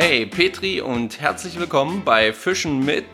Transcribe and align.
Hey 0.00 0.26
Petri 0.26 0.80
und 0.80 1.20
herzlich 1.20 1.58
willkommen 1.58 2.04
bei 2.04 2.32
Fischen 2.32 2.84
mit 2.84 3.04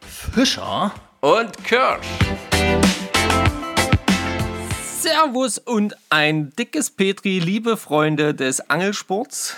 Fischer 0.00 0.90
und 1.20 1.62
Kirsch. 1.64 2.06
Servus 4.80 5.58
und 5.58 5.94
ein 6.08 6.48
dickes 6.56 6.90
Petri, 6.90 7.40
liebe 7.40 7.76
Freunde 7.76 8.32
des 8.34 8.70
Angelsports. 8.70 9.54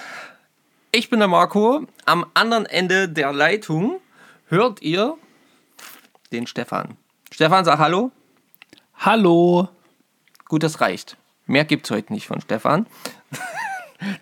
Ich 0.91 1.09
bin 1.09 1.21
der 1.21 1.29
Marco. 1.29 1.87
Am 2.05 2.27
anderen 2.35 2.67
Ende 2.67 3.09
der 3.09 3.33
Leitung 3.33 4.01
hört 4.49 4.83
ihr 4.83 5.17
den 6.33 6.49
Stefan. 6.49 6.97
Stefan, 7.31 7.65
sag 7.65 7.79
Hallo. 7.79 8.11
Hallo. 8.97 9.69
Gut, 10.49 10.65
das 10.65 10.81
reicht. 10.81 11.17
Mehr 11.47 11.65
gibt's 11.65 11.93
heute 11.93 12.13
nicht 12.13 12.27
von 12.27 12.41
Stefan. 12.41 12.89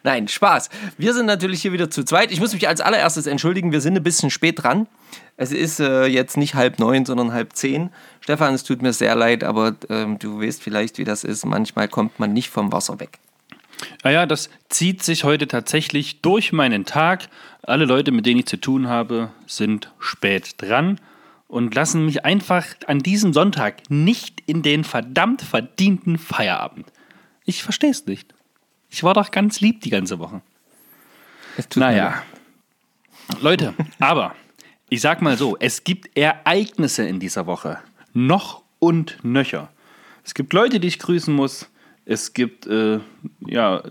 Nein, 0.03 0.29
Spaß. 0.29 0.71
Wir 0.99 1.15
sind 1.15 1.27
natürlich 1.27 1.63
hier 1.63 1.73
wieder 1.73 1.91
zu 1.91 2.05
zweit. 2.05 2.31
Ich 2.31 2.41
muss 2.41 2.53
mich 2.53 2.69
als 2.69 2.81
allererstes 2.81 3.27
entschuldigen, 3.27 3.73
wir 3.73 3.81
sind 3.81 3.97
ein 3.97 4.03
bisschen 4.03 4.31
spät 4.31 4.63
dran. 4.63 4.87
Es 5.37 5.51
ist 5.51 5.81
äh, 5.81 6.07
jetzt 6.07 6.37
nicht 6.37 6.55
halb 6.55 6.79
neun, 6.79 7.05
sondern 7.05 7.33
halb 7.33 7.55
zehn. 7.55 7.91
Stefan, 8.21 8.55
es 8.55 8.65
tut 8.65 8.83
mir 8.83 8.93
sehr 8.93 9.15
leid, 9.15 9.43
aber 9.43 9.75
ähm, 9.89 10.19
du 10.19 10.41
weißt 10.41 10.63
vielleicht, 10.63 10.99
wie 10.99 11.05
das 11.05 11.25
ist. 11.25 11.45
Manchmal 11.45 11.89
kommt 11.89 12.21
man 12.21 12.33
nicht 12.33 12.51
vom 12.51 12.73
Wasser 12.73 13.01
weg. 13.01 13.19
Naja, 14.03 14.27
das 14.27 14.51
zieht 14.69 15.03
sich 15.03 15.25
heute 15.25 15.49
tatsächlich 15.49 16.21
durch 16.21 16.53
meinen 16.53 16.85
Tag. 16.85 17.29
Alle 17.63 17.85
Leute, 17.85 18.13
mit 18.13 18.27
denen 18.27 18.41
ich 18.41 18.47
zu 18.47 18.57
tun 18.57 18.89
habe, 18.89 19.31
sind 19.47 19.93
spät 19.99 20.55
dran 20.59 21.01
und 21.49 21.75
lassen 21.75 22.05
mich 22.05 22.25
einfach 22.25 22.67
an 22.87 23.01
diesem 23.01 23.33
Sonntag 23.33 23.83
nicht 23.91 24.43
in 24.47 24.63
den 24.63 24.85
verdammt 24.85 25.43
verdienten 25.43 26.19
Feierabend. 26.19 26.87
Ich 27.45 27.63
verstehe 27.63 27.91
es 27.91 28.07
nicht. 28.07 28.35
Ich 28.95 29.03
war 29.03 29.13
doch 29.13 29.33
ganz 29.33 29.61
lieb 29.61 29.81
die 29.81 29.91
ganze 29.91 30.21
Woche. 30.21 30.41
Es 31.57 31.69
tut 31.69 31.81
mir 31.81 31.87
Naja. 31.87 32.23
Leute, 33.41 33.75
aber 33.99 34.37
ich 34.89 35.01
sag 35.01 35.21
mal 35.21 35.37
so, 35.37 35.57
es 35.59 35.83
gibt 35.83 36.17
Ereignisse 36.17 37.03
in 37.03 37.19
dieser 37.19 37.47
Woche. 37.47 37.79
Noch 38.13 38.63
und 38.79 39.19
nöcher. 39.25 39.69
Es 40.23 40.33
gibt 40.33 40.53
Leute, 40.53 40.79
die 40.79 40.87
ich 40.87 41.01
grüßen 41.01 41.35
muss. 41.35 41.69
Es 42.05 42.35
gibt 42.35 42.69
äh, 42.69 43.01
ja, 43.45 43.83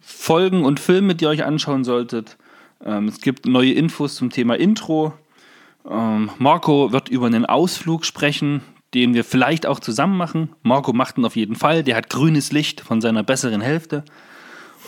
Folgen 0.00 0.64
und 0.64 0.78
Filme, 0.78 1.16
die 1.16 1.24
ihr 1.24 1.30
euch 1.30 1.44
anschauen 1.44 1.82
solltet. 1.82 2.36
Ähm, 2.84 3.08
es 3.08 3.20
gibt 3.20 3.46
neue 3.46 3.72
Infos 3.72 4.14
zum 4.14 4.30
Thema 4.30 4.54
Intro. 4.54 5.12
Ähm, 5.90 6.30
Marco 6.38 6.92
wird 6.92 7.08
über 7.08 7.26
einen 7.26 7.46
Ausflug 7.46 8.04
sprechen, 8.04 8.60
den 8.94 9.12
wir 9.12 9.24
vielleicht 9.24 9.66
auch 9.66 9.80
zusammen 9.80 10.16
machen. 10.16 10.50
Marco 10.62 10.92
macht 10.92 11.18
ihn 11.18 11.24
auf 11.24 11.34
jeden 11.34 11.56
Fall. 11.56 11.82
Der 11.82 11.96
hat 11.96 12.10
grünes 12.10 12.52
Licht 12.52 12.80
von 12.80 13.00
seiner 13.00 13.24
besseren 13.24 13.60
Hälfte. 13.60 14.04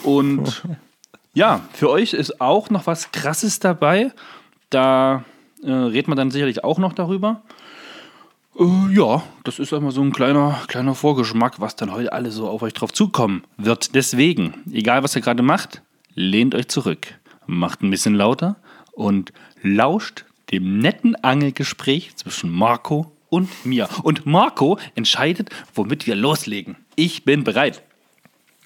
Und 0.05 0.63
ja, 1.35 1.61
für 1.73 1.91
euch 1.91 2.13
ist 2.13 2.41
auch 2.41 2.71
noch 2.71 2.87
was 2.87 3.11
Krasses 3.13 3.59
dabei. 3.59 4.13
Da 4.71 5.25
äh, 5.63 5.71
redet 5.71 6.09
man 6.09 6.17
dann 6.17 6.31
sicherlich 6.31 6.63
auch 6.65 6.79
noch 6.79 6.93
darüber. 6.93 7.43
Äh, 8.59 8.95
ja, 8.95 9.23
das 9.43 9.59
ist 9.59 9.73
einmal 9.73 9.93
so 9.93 10.03
ein 10.03 10.13
kleiner, 10.13 10.61
kleiner 10.69 10.95
Vorgeschmack, 10.95 11.61
was 11.61 11.77
dann 11.77 11.93
heute 11.93 12.13
alle 12.13 12.31
so 12.31 12.49
auf 12.49 12.63
euch 12.63 12.75
drauf 12.75 12.93
zukommen 12.93 13.43
wird. 13.57 13.95
Deswegen, 13.95 14.55
egal 14.73 15.03
was 15.03 15.17
ihr 15.17 15.23
gerade 15.23 15.43
macht, 15.43 15.83
lehnt 16.15 16.55
euch 16.55 16.69
zurück, 16.69 17.15
macht 17.47 17.83
ein 17.83 17.91
bisschen 17.91 18.15
lauter 18.15 18.57
und 18.93 19.33
lauscht 19.63 20.25
dem 20.53 20.79
netten 20.79 21.17
Angelgespräch 21.17 22.15
zwischen 22.17 22.51
Marco 22.51 23.11
und 23.29 23.67
mir. 23.67 23.89
Und 24.03 24.27
Marco 24.27 24.79
entscheidet, 24.95 25.51
womit 25.75 26.07
wir 26.07 26.15
loslegen. 26.15 26.77
Ich 26.95 27.25
bin 27.25 27.43
bereit. 27.43 27.83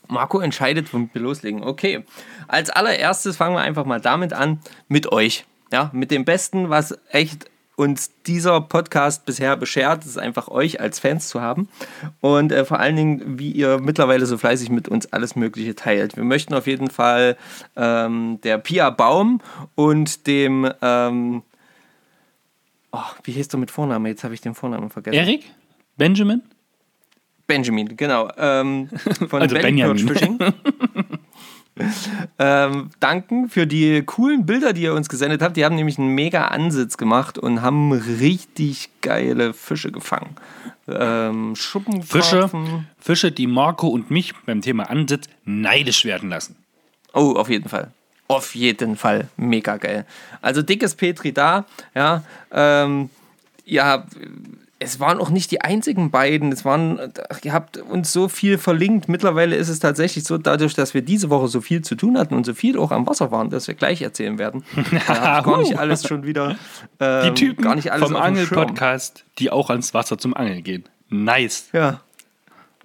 Marco 0.09 0.41
entscheidet, 0.41 0.93
womit 0.93 1.15
wir 1.15 1.23
loslegen. 1.23 1.63
Okay. 1.63 2.05
Als 2.47 2.71
allererstes 2.71 3.37
fangen 3.37 3.55
wir 3.55 3.61
einfach 3.61 3.85
mal 3.85 4.01
damit 4.01 4.33
an, 4.33 4.61
mit 4.89 5.13
euch. 5.13 5.45
Ja, 5.73 5.91
mit 5.93 6.11
dem 6.11 6.25
Besten, 6.25 6.71
was 6.71 6.99
echt 7.11 7.51
uns 7.79 8.11
dieser 8.27 8.61
Podcast 8.61 9.25
bisher 9.25 9.57
beschert, 9.57 10.05
ist 10.05 10.19
einfach 10.19 10.49
euch 10.49 10.81
als 10.81 10.99
Fans 10.99 11.29
zu 11.29 11.41
haben. 11.41 11.69
Und 12.21 12.51
äh, 12.51 12.65
vor 12.65 12.81
allen 12.81 12.97
Dingen, 12.97 13.39
wie 13.39 13.53
ihr 13.53 13.79
mittlerweile 13.79 14.27
so 14.27 14.37
fleißig 14.37 14.71
mit 14.71 14.89
uns 14.89 15.13
alles 15.13 15.37
Mögliche 15.37 15.77
teilt. 15.77 16.17
Wir 16.17 16.25
möchten 16.25 16.55
auf 16.55 16.67
jeden 16.67 16.91
Fall 16.91 17.37
ähm, 17.77 18.41
der 18.43 18.59
Pia 18.59 18.91
Baum 18.91 19.41
und 19.77 20.27
dem, 20.27 20.69
ähm, 20.83 21.43
oh, 22.91 22.99
wie 23.23 23.33
hieß 23.33 23.47
du 23.47 23.59
mit 23.59 23.71
Vornamen? 23.71 24.07
Jetzt 24.07 24.25
habe 24.25 24.35
ich 24.35 24.41
den 24.41 24.57
Vornamen 24.57 24.91
vergessen. 24.91 25.17
Erik? 25.17 25.45
Benjamin? 25.97 26.43
Benjamin, 27.49 27.97
genau. 27.97 28.31
Ähm, 28.37 28.89
von 29.29 29.43
Also 29.43 29.57
Benjamin. 29.57 30.07
Fishing. 30.07 30.39
ähm, 32.39 32.91
danken 33.01 33.49
für 33.49 33.67
die 33.67 34.03
coolen 34.03 34.47
Bilder, 34.47 34.73
die 34.73 34.83
ihr 34.83 34.95
uns 34.95 35.09
gesendet 35.09 35.43
habt. 35.43 35.57
Die 35.57 35.65
haben 35.65 35.75
nämlich 35.75 35.99
einen 35.99 36.15
mega 36.15 36.49
Ansitz 36.49 36.97
gemacht 36.97 37.39
und 37.39 37.63
haben 37.63 37.93
richtig 37.93 38.91
geile 39.01 39.55
Fische 39.55 39.91
gefangen. 39.91 40.37
Ähm, 40.87 41.55
Fische. 41.57 42.51
Fische, 42.99 43.33
die 43.33 43.47
Marco 43.47 43.89
und 43.89 44.11
mich 44.11 44.35
beim 44.47 44.61
Thema 44.61 44.91
Ansitz 44.91 45.29
neidisch 45.45 46.05
werden 46.05 46.29
lassen. 46.29 46.57
Oh, 47.13 47.33
auf 47.33 47.49
jeden 47.49 47.69
Fall. 47.69 47.91
Auf 48.29 48.55
jeden 48.55 48.97
Fall. 48.97 49.29
Mega 49.37 49.79
geil. 49.79 50.05
Also 50.43 50.61
dickes 50.61 50.95
Petri 50.95 51.33
da, 51.33 51.65
ja. 51.95 52.23
Ähm, 52.53 53.09
ja, 53.65 54.05
es 54.81 55.01
waren 55.01 55.19
auch 55.19 55.31
nicht 55.31 55.51
die 55.51 55.61
einzigen 55.61 56.11
beiden. 56.11 56.53
Es 56.53 56.65
waren, 56.65 57.13
ihr 57.43 57.53
habt 57.53 57.79
uns 57.79 58.13
so 58.13 58.29
viel 58.29 58.59
verlinkt. 58.59 59.09
Mittlerweile 59.09 59.57
ist 59.57 59.69
es 59.69 59.81
tatsächlich 59.81 60.25
so, 60.25 60.39
dadurch, 60.39 60.75
dass 60.75 60.95
wir 60.95 61.03
diese 61.03 61.31
Woche 61.31 61.49
so 61.49 61.61
viel 61.61 61.83
zu 61.83 61.97
tun 61.97 62.17
hatten 62.17 62.35
und 62.35 62.47
so 62.47 62.55
viel 62.55 62.79
auch 62.79 62.93
am 62.93 63.07
Wasser 63.07 63.33
waren, 63.33 63.51
dass 63.51 63.67
wir 63.67 63.75
gleich 63.75 64.03
erzählen 64.03 64.39
werden. 64.39 64.65
Ich 64.99 65.07
gar 65.07 65.59
nicht 65.59 65.79
alles 65.79 66.07
schon 66.07 66.25
wieder. 66.25 66.57
Ähm, 67.01 67.35
Die 67.35 67.47
Typen 67.47 67.65
gar 67.65 67.75
nicht 67.75 67.91
alles 67.91 68.09
vom. 68.09 68.17
Angel-Podcast, 68.17 69.25
die 69.39 69.51
auch 69.51 69.71
ans 69.71 69.95
Wasser 69.95 70.19
zum 70.19 70.35
Angeln 70.35 70.63
gehen. 70.63 70.85
Nice. 71.09 71.69
Ja, 71.73 72.01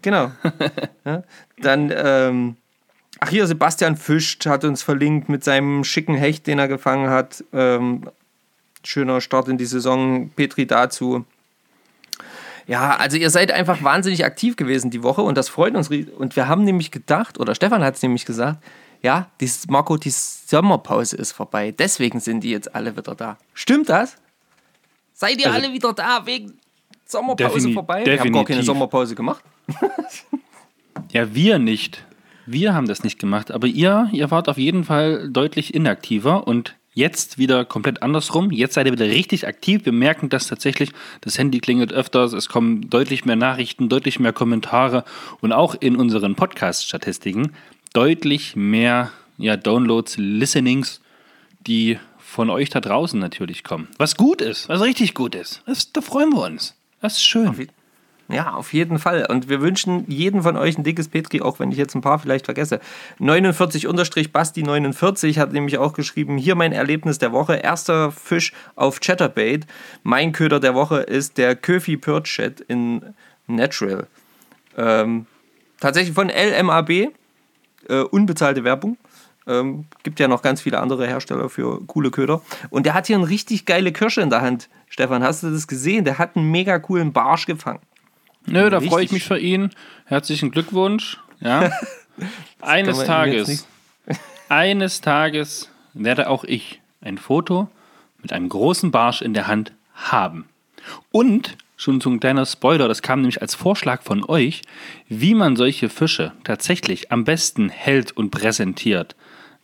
genau. 0.01 0.31
ja, 1.05 1.23
dann, 1.57 1.91
ähm, 1.95 2.55
ach 3.19 3.29
hier, 3.29 3.45
Sebastian 3.47 3.97
Fischt 3.97 4.45
hat 4.45 4.63
uns 4.63 4.83
verlinkt 4.83 5.29
mit 5.29 5.43
seinem 5.43 5.83
schicken 5.83 6.15
Hecht, 6.15 6.47
den 6.47 6.59
er 6.59 6.67
gefangen 6.67 7.09
hat. 7.09 7.43
Ähm, 7.51 8.09
schöner 8.83 9.21
Start 9.21 9.47
in 9.47 9.57
die 9.57 9.65
Saison. 9.65 10.29
Petri 10.29 10.65
dazu. 10.65 11.25
Ja, 12.67 12.95
also 12.95 13.17
ihr 13.17 13.29
seid 13.29 13.51
einfach 13.51 13.83
wahnsinnig 13.83 14.23
aktiv 14.23 14.55
gewesen 14.55 14.89
die 14.89 15.03
Woche 15.03 15.21
und 15.21 15.37
das 15.37 15.49
freut 15.49 15.75
uns. 15.75 15.89
Und 15.89 16.35
wir 16.35 16.47
haben 16.47 16.63
nämlich 16.63 16.91
gedacht, 16.91 17.39
oder 17.39 17.55
Stefan 17.55 17.83
hat 17.83 17.95
es 17.95 18.01
nämlich 18.01 18.25
gesagt, 18.25 18.63
ja, 19.01 19.27
die, 19.41 19.51
Marco, 19.67 19.97
die 19.97 20.11
Sommerpause 20.11 21.17
ist 21.17 21.33
vorbei. 21.33 21.71
Deswegen 21.77 22.19
sind 22.21 22.41
die 22.41 22.51
jetzt 22.51 22.73
alle 22.73 22.95
wieder 22.95 23.15
da. 23.15 23.37
Stimmt 23.53 23.89
das? 23.89 24.15
Seid 25.13 25.39
ihr 25.39 25.47
Also- 25.51 25.57
alle 25.65 25.73
wieder 25.73 25.91
da 25.93 26.25
wegen 26.25 26.53
Sommerpause 27.05 27.57
Defini- 27.67 27.73
vorbei? 27.73 28.05
Wir 28.05 28.13
haben 28.19 28.31
gar 28.31 28.45
keine 28.45 28.59
definitiv. 28.61 28.65
Sommerpause 28.65 29.15
gemacht. 29.15 29.43
Ja, 31.11 31.33
wir 31.35 31.59
nicht. 31.59 32.03
Wir 32.45 32.73
haben 32.73 32.87
das 32.87 33.03
nicht 33.03 33.19
gemacht, 33.19 33.51
aber 33.51 33.67
ihr, 33.67 34.09
ihr 34.11 34.29
wart 34.31 34.49
auf 34.49 34.57
jeden 34.57 34.83
Fall 34.83 35.29
deutlich 35.29 35.73
inaktiver 35.73 36.47
und 36.47 36.75
jetzt 36.93 37.37
wieder 37.37 37.65
komplett 37.65 38.01
andersrum. 38.01 38.51
Jetzt 38.51 38.75
seid 38.75 38.85
ihr 38.85 38.93
wieder 38.93 39.05
richtig 39.05 39.47
aktiv. 39.47 39.85
Wir 39.85 39.91
merken 39.91 40.29
das 40.29 40.47
tatsächlich. 40.47 40.91
Das 41.21 41.37
Handy 41.37 41.59
klingelt 41.59 41.91
öfters, 41.91 42.33
es 42.33 42.49
kommen 42.49 42.89
deutlich 42.89 43.25
mehr 43.25 43.35
Nachrichten, 43.35 43.89
deutlich 43.89 44.19
mehr 44.19 44.33
Kommentare 44.33 45.03
und 45.41 45.51
auch 45.51 45.75
in 45.79 45.95
unseren 45.95 46.35
Podcast-Statistiken 46.35 47.53
deutlich 47.93 48.55
mehr 48.55 49.11
ja, 49.37 49.57
Downloads, 49.57 50.17
Listenings, 50.17 51.01
die 51.65 51.99
von 52.17 52.49
euch 52.49 52.69
da 52.69 52.79
draußen 52.79 53.19
natürlich 53.19 53.63
kommen. 53.63 53.87
Was 53.97 54.17
gut 54.17 54.41
ist, 54.41 54.67
was 54.67 54.81
richtig 54.81 55.13
gut 55.13 55.35
ist. 55.35 55.61
Das, 55.65 55.91
da 55.91 56.01
freuen 56.01 56.31
wir 56.31 56.43
uns. 56.43 56.75
Das 57.01 57.13
ist 57.13 57.23
schön. 57.23 57.69
Ja, 58.29 58.53
auf 58.53 58.71
jeden 58.73 58.99
Fall. 58.99 59.25
Und 59.29 59.49
wir 59.49 59.59
wünschen 59.61 60.05
jedem 60.07 60.43
von 60.43 60.55
euch 60.55 60.77
ein 60.77 60.83
dickes 60.83 61.09
Petri, 61.09 61.41
auch 61.41 61.59
wenn 61.59 61.71
ich 61.71 61.77
jetzt 61.77 61.93
ein 61.93 62.01
paar 62.01 62.19
vielleicht 62.19 62.45
vergesse. 62.45 62.79
49-Basti49 63.19 65.37
hat 65.37 65.51
nämlich 65.51 65.77
auch 65.77 65.91
geschrieben, 65.93 66.37
hier 66.37 66.55
mein 66.55 66.71
Erlebnis 66.71 67.19
der 67.19 67.33
Woche. 67.33 67.55
Erster 67.55 68.11
Fisch 68.11 68.53
auf 68.75 69.01
Chatterbait. 69.01 69.67
Mein 70.03 70.31
Köder 70.31 70.61
der 70.61 70.73
Woche 70.73 71.01
ist 71.01 71.37
der 71.37 71.55
Köfi 71.55 71.97
Perch 71.97 72.23
Chat 72.23 72.61
in 72.61 73.13
Natural. 73.47 74.07
Ähm, 74.77 75.25
tatsächlich 75.79 76.15
von 76.15 76.29
LMAB. 76.29 76.89
Äh, 76.89 77.09
unbezahlte 78.09 78.63
Werbung. 78.63 78.97
Ähm, 79.45 79.83
gibt 80.03 80.21
ja 80.21 80.29
noch 80.29 80.41
ganz 80.41 80.61
viele 80.61 80.79
andere 80.79 81.05
Hersteller 81.05 81.49
für 81.49 81.85
coole 81.85 82.11
Köder. 82.11 82.41
Und 82.69 82.85
der 82.85 82.93
hat 82.93 83.07
hier 83.07 83.17
eine 83.17 83.27
richtig 83.27 83.65
geile 83.65 83.91
Kirsche 83.91 84.21
in 84.21 84.29
der 84.29 84.39
Hand. 84.39 84.69
Stefan, 84.87 85.21
hast 85.23 85.43
du 85.43 85.51
das 85.51 85.67
gesehen? 85.67 86.05
Der 86.05 86.17
hat 86.17 86.37
einen 86.37 86.49
mega 86.49 86.79
coolen 86.79 87.11
Barsch 87.11 87.45
gefangen. 87.45 87.81
Nö, 88.45 88.69
da 88.69 88.81
freue 88.81 89.05
ich 89.05 89.11
mich 89.11 89.23
für 89.23 89.39
ihn. 89.39 89.69
Herzlichen 90.05 90.51
Glückwunsch. 90.51 91.17
Ja. 91.39 91.71
eines 92.61 93.03
Tages, 93.03 93.67
eines 94.49 95.01
Tages 95.01 95.69
werde 95.93 96.29
auch 96.29 96.43
ich 96.43 96.81
ein 97.01 97.17
Foto 97.17 97.69
mit 98.21 98.33
einem 98.33 98.49
großen 98.49 98.91
Barsch 98.91 99.21
in 99.21 99.33
der 99.33 99.47
Hand 99.47 99.73
haben. 99.93 100.45
Und 101.11 101.57
schon 101.77 102.01
so 102.01 102.09
ein 102.09 102.19
kleiner 102.19 102.45
Spoiler, 102.45 102.87
das 102.87 103.01
kam 103.01 103.19
nämlich 103.21 103.41
als 103.41 103.55
Vorschlag 103.55 104.03
von 104.03 104.23
euch, 104.23 104.61
wie 105.09 105.33
man 105.33 105.55
solche 105.55 105.89
Fische 105.89 106.31
tatsächlich 106.43 107.11
am 107.11 107.23
besten 107.25 107.69
hält 107.69 108.11
und 108.11 108.31
präsentiert. 108.31 109.15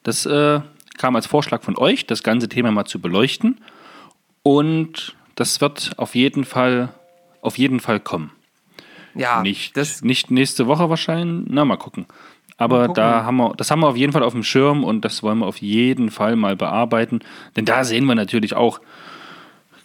Das 0.04 0.26
äh, 0.26 0.62
kam 0.98 1.16
als 1.16 1.28
Vorschlag 1.28 1.64
von 1.64 1.78
euch, 1.78 2.06
das 2.06 2.24
ganze 2.24 2.50
Thema 2.50 2.72
mal 2.72 2.86
zu 2.86 3.00
beleuchten. 3.00 3.60
Und 4.44 5.16
das 5.36 5.62
wird 5.62 5.94
auf 5.98 6.16
jeden 6.16 6.44
Fall, 6.44 6.90
auf 7.42 7.58
jeden 7.58 7.80
Fall 7.80 8.00
kommen. 8.00 8.32
Ja, 9.20 9.42
Nicht, 9.42 9.76
das, 9.76 10.02
nicht 10.02 10.32
nächste 10.32 10.68
Woche 10.68 10.90
wahrscheinlich. 10.90 11.48
Na, 11.50 11.66
mal 11.66 11.78
gucken. 11.78 12.06
Aber 12.58 12.90
da 12.90 13.24
haben 13.24 13.38
wir, 13.38 13.54
das 13.56 13.72
haben 13.72 13.80
wir 13.80 13.88
auf 13.88 13.96
jeden 13.96 14.12
Fall 14.12 14.24
auf 14.24 14.34
dem 14.34 14.44
Schirm 14.44 14.84
und 14.84 15.06
das 15.06 15.24
wollen 15.24 15.40
wir 15.40 15.46
auf 15.46 15.58
jeden 15.58 16.12
Fall 16.12 16.36
mal 16.36 16.58
bearbeiten. 16.58 17.22
Denn 17.56 17.64
da 17.64 17.86
sehen 17.86 18.06
wir 18.06 18.16
natürlich 18.16 18.54
auch 18.54 18.82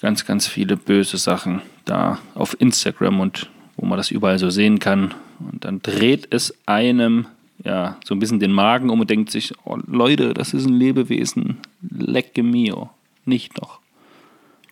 ganz, 0.00 0.26
ganz 0.26 0.46
viele 0.46 0.76
böse 0.76 1.16
Sachen 1.16 1.62
da 1.84 2.19
auf 2.34 2.60
Instagram 2.60 3.20
und 3.20 3.48
wo 3.76 3.86
man 3.86 3.96
das 3.96 4.10
überall 4.10 4.38
so 4.38 4.50
sehen 4.50 4.81
kann. 4.81 5.14
Und 5.38 5.64
dann 5.64 5.82
dreht 5.82 6.28
es 6.34 6.54
einem 6.66 7.26
ja 7.62 7.96
so 8.04 8.14
ein 8.14 8.19
bisschen 8.19 8.40
den 8.40 8.52
Magen 8.52 8.90
um 8.90 9.00
und 9.00 9.10
denkt 9.10 9.31
sich, 9.31 9.52
oh 9.64 9.78
Leute, 9.86 10.34
das 10.34 10.52
ist 10.52 10.66
ein 10.66 10.75
Lebewesen. 10.75 11.58
Lecke 11.81 12.42
mio. 12.42 12.90
Nicht 13.25 13.60
noch. 13.60 13.81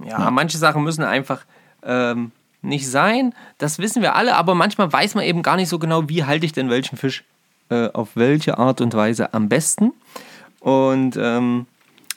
ja, 0.04 0.30
manche 0.30 0.58
Sachen 0.58 0.82
müssen 0.82 1.04
einfach 1.04 1.44
ähm, 1.84 2.32
nicht 2.62 2.88
sein. 2.88 3.34
Das 3.58 3.78
wissen 3.78 4.02
wir 4.02 4.14
alle, 4.14 4.36
aber 4.36 4.54
manchmal 4.54 4.92
weiß 4.92 5.14
man 5.14 5.24
eben 5.24 5.42
gar 5.42 5.56
nicht 5.56 5.68
so 5.68 5.78
genau, 5.78 6.08
wie 6.08 6.24
halte 6.24 6.46
ich 6.46 6.52
denn 6.52 6.70
welchen 6.70 6.96
Fisch 6.96 7.24
äh, 7.70 7.88
auf 7.92 8.10
welche 8.14 8.58
Art 8.58 8.80
und 8.80 8.94
Weise 8.94 9.34
am 9.34 9.48
besten. 9.48 9.92
Und 10.60 11.16
ähm, 11.16 11.66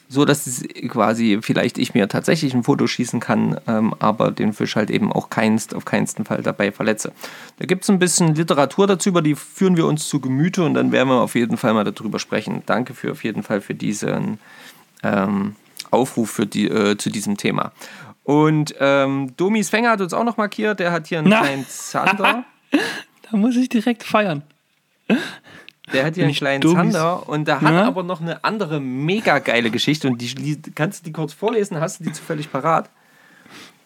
so, 0.08 0.24
dass 0.24 0.62
quasi 0.88 1.38
vielleicht 1.42 1.78
ich 1.78 1.94
mir 1.94 2.08
tatsächlich 2.08 2.54
ein 2.54 2.62
Foto 2.62 2.86
schießen 2.86 3.18
kann, 3.18 3.60
ähm, 3.66 3.94
aber 3.98 4.30
den 4.30 4.52
Fisch 4.52 4.76
halt 4.76 4.90
eben 4.90 5.12
auch 5.12 5.30
keinst, 5.30 5.74
auf 5.74 5.84
keinsten 5.84 6.24
Fall 6.24 6.42
dabei 6.42 6.70
verletze. 6.70 7.12
Da 7.58 7.66
gibt 7.66 7.82
es 7.82 7.90
ein 7.90 7.98
bisschen 7.98 8.34
Literatur 8.34 8.86
dazu, 8.86 9.08
über 9.08 9.22
die 9.22 9.34
führen 9.34 9.76
wir 9.76 9.86
uns 9.86 10.08
zu 10.08 10.20
Gemüte 10.20 10.62
und 10.64 10.74
dann 10.74 10.92
werden 10.92 11.08
wir 11.08 11.20
auf 11.20 11.34
jeden 11.34 11.56
Fall 11.56 11.74
mal 11.74 11.84
darüber 11.84 12.20
sprechen. 12.20 12.62
Danke 12.66 12.94
für 12.94 13.10
auf 13.12 13.24
jeden 13.24 13.42
Fall 13.42 13.60
für 13.60 13.74
diesen 13.74 14.38
ähm, 15.02 15.56
Aufruf 15.90 16.30
für 16.30 16.46
die, 16.46 16.68
äh, 16.68 16.96
zu 16.96 17.10
diesem 17.10 17.36
Thema. 17.36 17.72
Und 18.26 18.74
ähm, 18.80 19.32
Domis 19.36 19.70
Fänger 19.70 19.90
hat 19.90 20.00
uns 20.00 20.12
auch 20.12 20.24
noch 20.24 20.36
markiert, 20.36 20.80
der 20.80 20.90
hat 20.90 21.06
hier 21.06 21.20
einen 21.20 21.28
Na. 21.28 21.40
kleinen 21.40 21.66
Zander. 21.68 22.44
Da 23.30 23.36
muss 23.36 23.56
ich 23.56 23.68
direkt 23.68 24.04
feiern. 24.04 24.42
Der 25.92 26.04
hat 26.04 26.14
hier 26.14 26.24
einen 26.24 26.30
ich 26.30 26.38
kleinen 26.38 26.60
Domis- 26.62 26.92
Zander 26.92 27.28
und 27.28 27.48
der 27.48 27.60
hat 27.60 27.72
Ja? 27.72 27.84
aber 27.86 28.02
noch 28.04 28.20
eine 28.20 28.44
andere 28.44 28.78
mega 28.80 29.38
geile 29.40 29.70
Geschichte 29.70 30.06
und 30.08 30.20
die 30.20 30.32
die- 30.34 30.70
kannst 30.72 31.00
du 31.00 31.04
die 31.06 31.12
kurz 31.12 31.32
vorlesen? 31.32 31.80
Hast 31.80 31.98
du 32.00 32.04
die 32.04 32.12
zufällig 32.12 32.50
parat? 32.52 32.88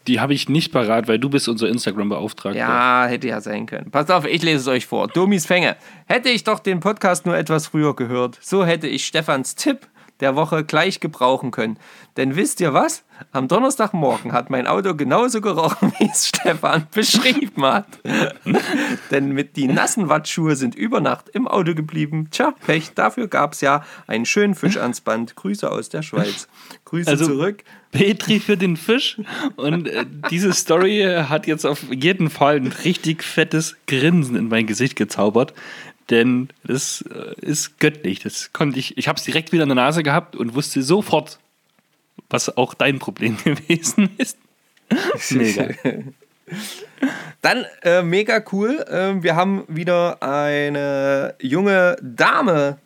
Die 0.07 0.21
habe 0.21 0.33
ich 0.35 0.49
nicht 0.49 0.73
parat, 0.73 1.09
weil 1.09 1.19
du 1.19 1.29
bist 1.31 1.49
unser 1.49 1.69
Instagram-Beauftragter. 1.69 2.59
Ja, 2.59 3.07
hätte 3.07 3.29
ja 3.29 3.41
sein 3.41 3.65
können. 3.67 3.91
Passt 3.91 4.11
auf, 4.11 4.25
ich 4.27 4.43
lese 4.43 4.57
es 4.59 4.67
euch 4.69 4.87
vor. 4.87 5.09
Domis 5.09 5.45
Fänge. 5.47 5.77
Hätte 6.07 6.31
ich 6.31 6.45
doch 6.45 6.59
den 6.59 6.81
Podcast 6.81 7.25
nur 7.27 7.37
etwas 7.37 7.67
früher 7.69 7.95
gehört, 7.97 8.39
so 8.41 8.65
hätte 8.65 8.89
ich 8.89 9.07
Stefans 9.07 9.55
Tipp 9.55 9.87
der 10.21 10.37
Woche 10.37 10.65
gleich 10.65 11.01
gebrauchen 11.01 11.51
können. 11.51 11.79
Denn 12.17 12.37
wisst 12.37 12.61
ihr 12.61 12.73
was? 12.75 13.05
Am 13.33 13.49
Donnerstagmorgen 13.49 14.33
hat 14.33 14.49
mein 14.49 14.67
Auto 14.67 14.95
genauso 14.95 15.41
gerochen, 15.41 15.93
wie 15.99 16.09
es 16.11 16.29
Stefan 16.29 16.87
beschrieben 16.95 17.65
hat. 17.65 17.87
Denn 19.11 19.33
mit 19.33 19.57
die 19.57 19.69
nassen 19.69 20.09
Wattschuhe 20.09 20.57
sind 20.57 20.75
über 20.75 21.01
Nacht 21.01 21.29
im 21.31 21.47
Auto 21.47 21.75
geblieben. 21.75 22.29
Tja, 22.31 22.55
Pech, 22.67 22.93
dafür 22.95 23.29
gab 23.29 23.53
es 23.53 23.61
ja 23.61 23.85
einen 24.07 24.25
schönen 24.27 24.55
Fisch 24.55 24.79
ans 24.79 25.01
Band. 25.01 25.37
Grüße 25.37 25.71
aus 25.71 25.89
der 25.91 26.03
Schweiz. 26.03 26.49
Grüße 26.85 27.11
Also- 27.11 27.27
zurück. 27.27 27.63
Petri 27.93 28.39
für 28.39 28.57
den 28.57 28.77
Fisch. 28.77 29.21
Und 29.57 29.89
äh, 29.89 30.07
diese 30.31 30.53
Story 30.53 31.03
hat 31.29 31.49
jetzt 31.49 31.65
auf 31.67 31.83
jeden 31.93 32.31
Fall 32.31 32.55
ein 32.55 32.69
richtig 32.69 33.25
fettes 33.25 33.77
Grinsen 33.89 34.37
in 34.37 34.47
mein 34.49 34.67
Gesicht 34.67 34.95
gezaubert. 34.95 35.55
Denn 36.11 36.49
das 36.65 37.05
äh, 37.15 37.35
ist 37.41 37.79
göttlich. 37.79 38.21
Das 38.21 38.53
konnte 38.53 38.79
ich. 38.79 38.99
Ich 38.99 39.09
habe 39.09 39.19
es 39.19 39.25
direkt 39.25 39.53
wieder 39.53 39.63
in 39.63 39.69
der 39.69 39.77
Nase 39.77 40.03
gehabt 40.03 40.37
und 40.37 40.55
wusste 40.55 40.83
sofort, 40.83 41.39
was 42.29 42.57
auch 42.57 42.75
dein 42.75 42.99
Problem 42.99 43.37
gewesen 43.45 44.11
ist. 44.19 44.37
Mega. 45.31 45.69
Dann 47.43 47.65
äh, 47.83 48.03
mega 48.03 48.43
cool. 48.53 48.85
Ähm, 48.91 49.23
wir 49.23 49.37
haben 49.37 49.65
wieder 49.69 50.23
eine 50.23 51.35
junge 51.41 51.97
Dame 52.03 52.77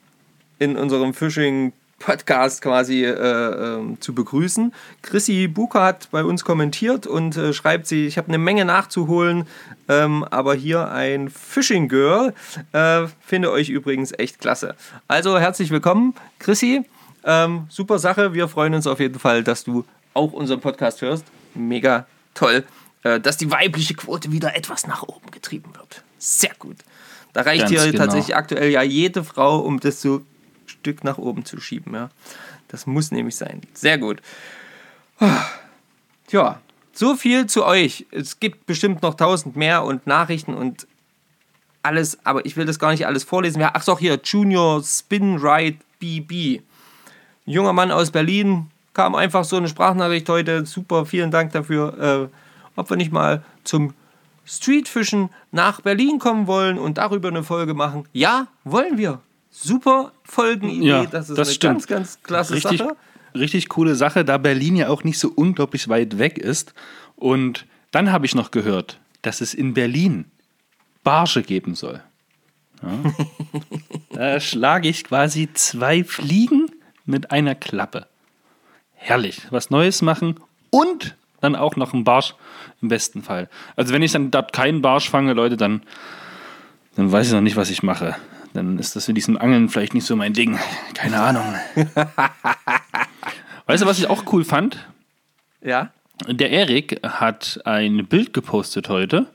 in 0.59 0.77
unserem 0.77 1.15
Fishing-Podcast 1.15 2.63
quasi 2.63 3.05
äh, 3.05 3.11
ähm, 3.11 4.01
zu 4.01 4.15
begrüßen. 4.15 4.73
Chrissy 5.03 5.49
Buka 5.49 5.85
hat 5.85 6.09
bei 6.11 6.25
uns 6.25 6.45
kommentiert 6.45 7.07
und 7.07 7.37
äh, 7.37 7.53
schreibt 7.53 7.87
sie, 7.87 8.07
ich 8.07 8.19
habe 8.19 8.29
eine 8.29 8.39
Menge 8.39 8.65
nachzuholen, 8.65 9.47
ähm, 9.89 10.25
aber 10.25 10.55
hier 10.55 10.91
ein 10.91 11.29
Fishing 11.29 11.89
Girl. 11.89 12.35
Äh, 12.73 13.07
finde 13.21 13.51
euch 13.51 13.69
übrigens 13.69 14.13
echt 14.13 14.41
klasse. 14.41 14.75
Also 15.09 15.39
herzlich 15.39 15.71
willkommen, 15.71 16.15
Chrissy. 16.39 16.85
Ähm, 17.25 17.67
super 17.69 17.99
Sache. 17.99 18.35
Wir 18.35 18.49
freuen 18.49 18.75
uns 18.75 18.87
auf 18.87 19.01
jeden 19.01 19.19
Fall, 19.19 19.43
dass 19.43 19.65
du 19.65 19.85
auch 20.13 20.33
unseren 20.33 20.61
Podcast 20.61 21.03
hörst. 21.03 21.25
Mega 21.55 22.07
toll, 22.35 22.65
äh, 23.03 23.21
dass 23.21 23.37
die 23.37 23.51
weibliche 23.51 23.95
Quote 23.95 24.33
wieder 24.33 24.57
etwas 24.57 24.87
nach 24.87 25.03
oben 25.03 25.31
getrieben 25.31 25.75
wird. 25.75 26.03
Sehr 26.19 26.55
gut. 26.59 26.77
Da 27.33 27.43
reicht 27.43 27.63
Ganz 27.63 27.71
hier 27.71 27.91
genau. 27.91 28.05
tatsächlich 28.05 28.37
aktuell 28.37 28.71
ja 28.71 28.83
jede 28.83 29.25
Frau, 29.25 29.59
um 29.59 29.81
das 29.81 30.01
so 30.01 30.17
ein 30.19 30.27
Stück 30.67 31.05
nach 31.05 31.19
oben 31.19 31.45
zu 31.45 31.61
schieben. 31.61 31.95
Ja. 31.95 32.11
Das 32.69 32.87
muss 32.87 33.11
nämlich 33.11 33.37
sein. 33.37 33.63
Sehr 33.75 33.99
gut. 33.99 34.21
Ja, 36.31 36.61
so 36.95 37.17
viel 37.17 37.47
zu 37.47 37.65
euch. 37.65 38.07
Es 38.11 38.41
gibt 38.41 38.67
bestimmt 38.67 39.03
noch 39.03 39.15
tausend 39.15 39.57
mehr 39.57 39.85
und 39.85 40.07
Nachrichten 40.07 40.55
und 40.55 40.87
alles, 41.83 42.19
aber 42.25 42.47
ich 42.47 42.57
will 42.57 42.65
das 42.65 42.79
gar 42.79 42.93
nicht 42.93 43.07
alles 43.07 43.25
vorlesen. 43.25 43.63
Ach 43.63 43.85
doch, 43.85 43.99
hier, 43.99 44.19
Junior 44.23 44.83
Spin 44.83 45.37
Ride 45.37 45.79
BB. 45.99 46.63
Ein 47.47 47.53
junger 47.53 47.73
Mann 47.73 47.91
aus 47.91 48.11
Berlin, 48.11 48.71
kam 48.95 49.15
einfach 49.15 49.45
so 49.45 49.57
eine 49.57 49.69
Sprachnachricht 49.69 50.29
heute. 50.29 50.65
Super, 50.65 51.05
vielen 51.05 51.31
Dank 51.31 51.53
dafür. 51.53 52.31
Äh, 52.33 52.39
ob 52.77 52.89
wir 52.89 52.97
nicht 52.97 53.13
mal 53.13 53.43
zum 53.65 53.93
Streetfischen 54.47 55.31
nach 55.53 55.81
Berlin 55.81 56.19
kommen 56.19 56.47
wollen 56.47 56.79
und 56.79 56.99
darüber 56.99 57.29
eine 57.29 57.43
Folge 57.43 57.75
machen. 57.75 58.09
Ja, 58.13 58.47
wollen 58.65 58.99
wir. 58.99 59.21
Super 59.51 60.13
Folgenidee. 60.25 60.87
Ja, 60.87 61.07
das 61.07 61.31
ist 61.31 61.39
das 61.39 61.49
eine 61.49 61.55
stimmt. 61.55 61.73
ganz, 61.75 61.87
ganz 61.87 62.23
klasse 62.23 62.55
Richtig, 62.55 62.79
Sache. 62.79 62.97
Richtig 63.35 63.69
coole 63.69 63.95
Sache, 63.95 64.25
da 64.25 64.39
Berlin 64.39 64.77
ja 64.77 64.89
auch 64.89 65.05
nicht 65.05 65.19
so 65.19 65.33
unglaublich 65.35 65.89
weit 65.89 66.19
weg 66.19 66.39
ist. 66.39 66.75
Und 67.17 67.67
dann 67.91 68.13
habe 68.13 68.27
ich 68.27 68.35
noch 68.35 68.51
gehört, 68.51 69.01
dass 69.23 69.41
es 69.41 69.55
in 69.55 69.75
Berlin 69.75 70.27
Barsche 71.03 71.43
geben 71.43 71.75
soll. 71.75 72.03
Ja. 72.83 73.13
da 74.11 74.41
schlage 74.41 74.89
ich 74.89 75.05
quasi 75.05 75.49
zwei 75.53 76.05
Fliegen 76.05 76.71
mit 77.05 77.31
einer 77.31 77.55
Klappe. 77.55 78.07
Herrlich. 78.95 79.43
Was 79.51 79.71
Neues 79.71 80.03
machen 80.03 80.41
und 80.71 81.17
dann 81.41 81.57
auch 81.57 81.77
noch 81.77 81.93
einen 81.93 82.05
Barsch 82.05 82.35
im 82.81 82.89
besten 82.89 83.23
Fall. 83.23 83.51
Also 83.77 83.93
wenn 83.93 84.03
ich 84.03 84.13
dann 84.13 84.31
dort 84.31 84.53
keinen 84.53 84.81
Barsch 84.81 85.11
fange, 85.11 85.35
Leute, 85.35 85.57
dann, 85.57 85.83
dann 86.97 87.13
weiß 87.13 87.29
ich 87.29 87.33
noch 87.35 87.43
nicht, 87.43 87.57
was 87.57 87.71
ich 87.71 87.83
mache. 87.83 88.17
Dann 88.55 88.79
ist 88.79 88.97
das 88.97 89.09
mit 89.09 89.17
diesem 89.17 89.37
Angeln 89.37 89.69
vielleicht 89.69 89.95
nicht 89.95 90.07
so 90.07 90.17
mein 90.17 90.33
Ding. 90.33 90.59
Keine 90.95 91.21
Ahnung. 91.21 91.45
weißt 93.67 93.83
du, 93.83 93.87
was 93.87 93.99
ich 93.99 94.09
auch 94.09 94.25
cool 94.33 94.45
fand? 94.45 94.87
Ja. 95.61 95.91
Der 96.29 96.51
Erik 96.51 97.01
hat 97.03 97.61
ein 97.65 98.07
Bild 98.07 98.33
gepostet 98.33 98.89
heute 98.89 99.27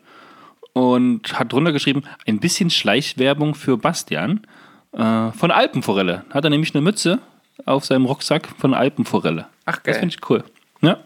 und 0.74 1.38
hat 1.38 1.52
drunter 1.52 1.74
geschrieben, 1.74 2.04
ein 2.26 2.40
bisschen 2.40 2.70
Schleichwerbung 2.70 3.56
für 3.56 3.78
Bastian 3.78 4.48
äh, 4.94 5.32
von 5.32 5.52
Alpenforelle. 5.52 6.24
Hat 6.30 6.46
er 6.46 6.50
nämlich 6.50 6.74
eine 6.74 6.82
Mütze 6.82 7.20
auf 7.66 7.84
seinem 7.86 8.06
Rucksack 8.06 8.48
von 8.58 8.74
Alpenforelle. 8.74 9.48
Ach, 9.66 9.76
Das 9.78 9.84
geil. 9.84 10.00
finde 10.00 10.16
ich 10.16 10.30
cool. 10.30 10.44
Ja, 10.82 10.98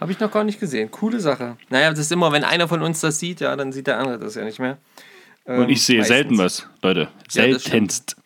Habe 0.00 0.12
ich 0.12 0.20
noch 0.20 0.30
gar 0.30 0.44
nicht 0.44 0.60
gesehen. 0.60 0.90
Coole 0.92 1.18
Sache. 1.18 1.56
Naja, 1.68 1.90
das 1.90 1.98
ist 1.98 2.12
immer, 2.12 2.30
wenn 2.30 2.44
einer 2.44 2.68
von 2.68 2.82
uns 2.82 3.00
das 3.00 3.18
sieht, 3.18 3.40
ja, 3.40 3.56
dann 3.56 3.72
sieht 3.72 3.88
der 3.88 3.98
andere 3.98 4.20
das 4.20 4.36
ja 4.36 4.44
nicht 4.44 4.60
mehr. 4.60 4.78
Und 5.46 5.54
Ähm, 5.64 5.68
ich 5.68 5.82
sehe 5.84 5.98
meistens. 5.98 6.16
selten 6.16 6.38
was, 6.38 6.68
Leute. 6.82 7.00
Ja. 7.00 7.08
Seltenst. 7.58 8.16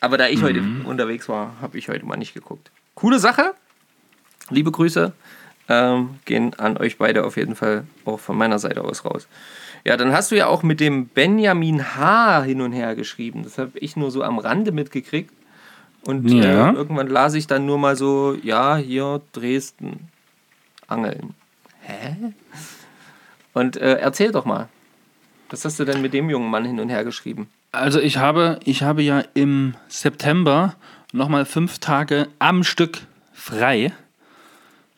Aber 0.00 0.18
da 0.18 0.28
ich 0.28 0.42
heute 0.42 0.60
Mhm. 0.60 0.84
unterwegs 0.86 1.28
war, 1.28 1.54
habe 1.60 1.78
ich 1.78 1.88
heute 1.88 2.04
mal 2.04 2.16
nicht 2.16 2.34
geguckt. 2.34 2.70
Coole 2.94 3.18
Sache. 3.18 3.54
Liebe 4.50 4.70
Grüße 4.70 5.12
ähm, 5.68 6.16
gehen 6.26 6.52
an 6.58 6.76
euch 6.76 6.98
beide 6.98 7.24
auf 7.24 7.36
jeden 7.38 7.56
Fall 7.56 7.84
auch 8.04 8.20
von 8.20 8.36
meiner 8.36 8.58
Seite 8.58 8.84
aus 8.84 9.04
raus. 9.06 9.26
Ja, 9.84 9.96
dann 9.96 10.12
hast 10.12 10.30
du 10.30 10.36
ja 10.36 10.46
auch 10.46 10.62
mit 10.62 10.78
dem 10.80 11.06
Benjamin 11.08 11.96
H. 11.96 12.42
hin 12.42 12.60
und 12.60 12.72
her 12.72 12.94
geschrieben. 12.94 13.42
Das 13.44 13.56
habe 13.58 13.78
ich 13.78 13.96
nur 13.96 14.10
so 14.10 14.22
am 14.22 14.38
Rande 14.38 14.72
mitgekriegt. 14.72 15.32
Und 16.06 16.30
Ja. 16.30 16.70
äh, 16.70 16.74
irgendwann 16.74 17.08
las 17.08 17.32
ich 17.32 17.46
dann 17.46 17.64
nur 17.64 17.78
mal 17.78 17.96
so, 17.96 18.36
ja, 18.42 18.76
hier 18.76 19.22
Dresden 19.32 20.08
angeln. 20.86 21.34
Hä? 21.80 22.34
Und 23.54 23.76
äh, 23.78 23.94
erzähl 23.94 24.32
doch 24.32 24.44
mal. 24.44 24.68
Was 25.50 25.64
hast 25.64 25.78
du 25.78 25.84
denn 25.84 26.02
mit 26.02 26.14
dem 26.14 26.30
jungen 26.30 26.50
Mann 26.50 26.64
hin 26.64 26.80
und 26.80 26.88
her 26.88 27.04
geschrieben? 27.04 27.48
Also 27.72 28.00
ich 28.00 28.18
habe, 28.18 28.60
ich 28.64 28.82
habe 28.82 29.02
ja 29.02 29.22
im 29.34 29.74
September 29.88 30.76
nochmal 31.12 31.44
fünf 31.44 31.78
Tage 31.78 32.28
am 32.38 32.64
Stück 32.64 33.00
frei. 33.32 33.92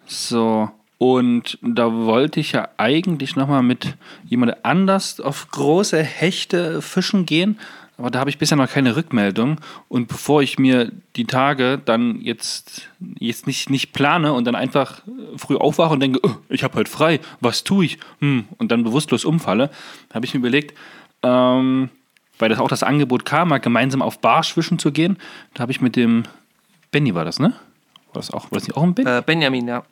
So, 0.07 0.71
und 0.99 1.59
da 1.63 1.93
wollte 1.93 2.41
ich 2.41 2.53
ja 2.53 2.69
eigentlich 2.79 3.37
nochmal 3.37 3.63
mit 3.63 3.97
jemand 4.25 4.65
anders 4.65 5.21
auf 5.21 5.51
große 5.51 6.03
Hechte 6.03 6.81
fischen 6.81 7.27
gehen. 7.27 7.59
Aber 7.99 8.11
da 8.11 8.19
habe 8.21 8.29
ich 8.29 8.39
bisher 8.39 8.59
noch 8.59 8.71
keine 8.71 8.95
Rückmeldung. 8.95 9.59
Und 9.89 10.09
bevor 10.09 10.43
ich 10.43 10.59
mir 10.59 10.93
die 11.17 11.25
Tage 11.25 11.81
dann 11.83 12.21
jetzt, 12.21 12.89
jetzt 13.19 13.47
nicht, 13.47 13.71
nicht 13.71 13.93
plane 13.93 14.35
und 14.35 14.45
dann 14.45 14.55
einfach 14.55 15.03
früh 15.37 15.57
aufwache 15.57 15.95
und 15.95 16.01
denke, 16.01 16.21
oh, 16.23 16.37
ich 16.51 16.63
habe 16.63 16.77
heute 16.77 16.91
frei, 16.91 17.21
was 17.41 17.65
tue 17.65 17.87
ich? 17.87 17.99
Hm, 18.21 18.45
und 18.59 18.71
dann 18.71 18.85
bewusstlos 18.85 19.25
umfalle, 19.25 19.71
habe 20.13 20.27
ich 20.27 20.35
mir 20.35 20.41
überlegt, 20.41 20.77
ähm, 21.23 21.89
weil 22.39 22.51
das 22.51 22.59
auch 22.59 22.69
das 22.69 22.83
Angebot 22.83 23.25
kam, 23.25 23.49
mal 23.49 23.59
gemeinsam 23.59 24.03
auf 24.03 24.19
Barsch 24.21 24.53
fischen 24.53 24.79
zu 24.79 24.93
gehen. 24.93 25.17
Da 25.55 25.63
habe 25.63 25.73
ich 25.73 25.81
mit 25.81 25.97
dem 25.97 26.25
Benny 26.91 27.15
war 27.15 27.25
das, 27.25 27.39
ne? 27.39 27.55
War 28.13 28.21
das 28.21 28.31
auch, 28.31 28.51
war 28.51 28.59
das 28.59 28.65
nicht 28.65 28.77
auch 28.77 28.83
ein 28.83 28.95
Benny? 28.95 29.09
Äh, 29.09 29.23
Benjamin, 29.25 29.69
ja. 29.69 29.85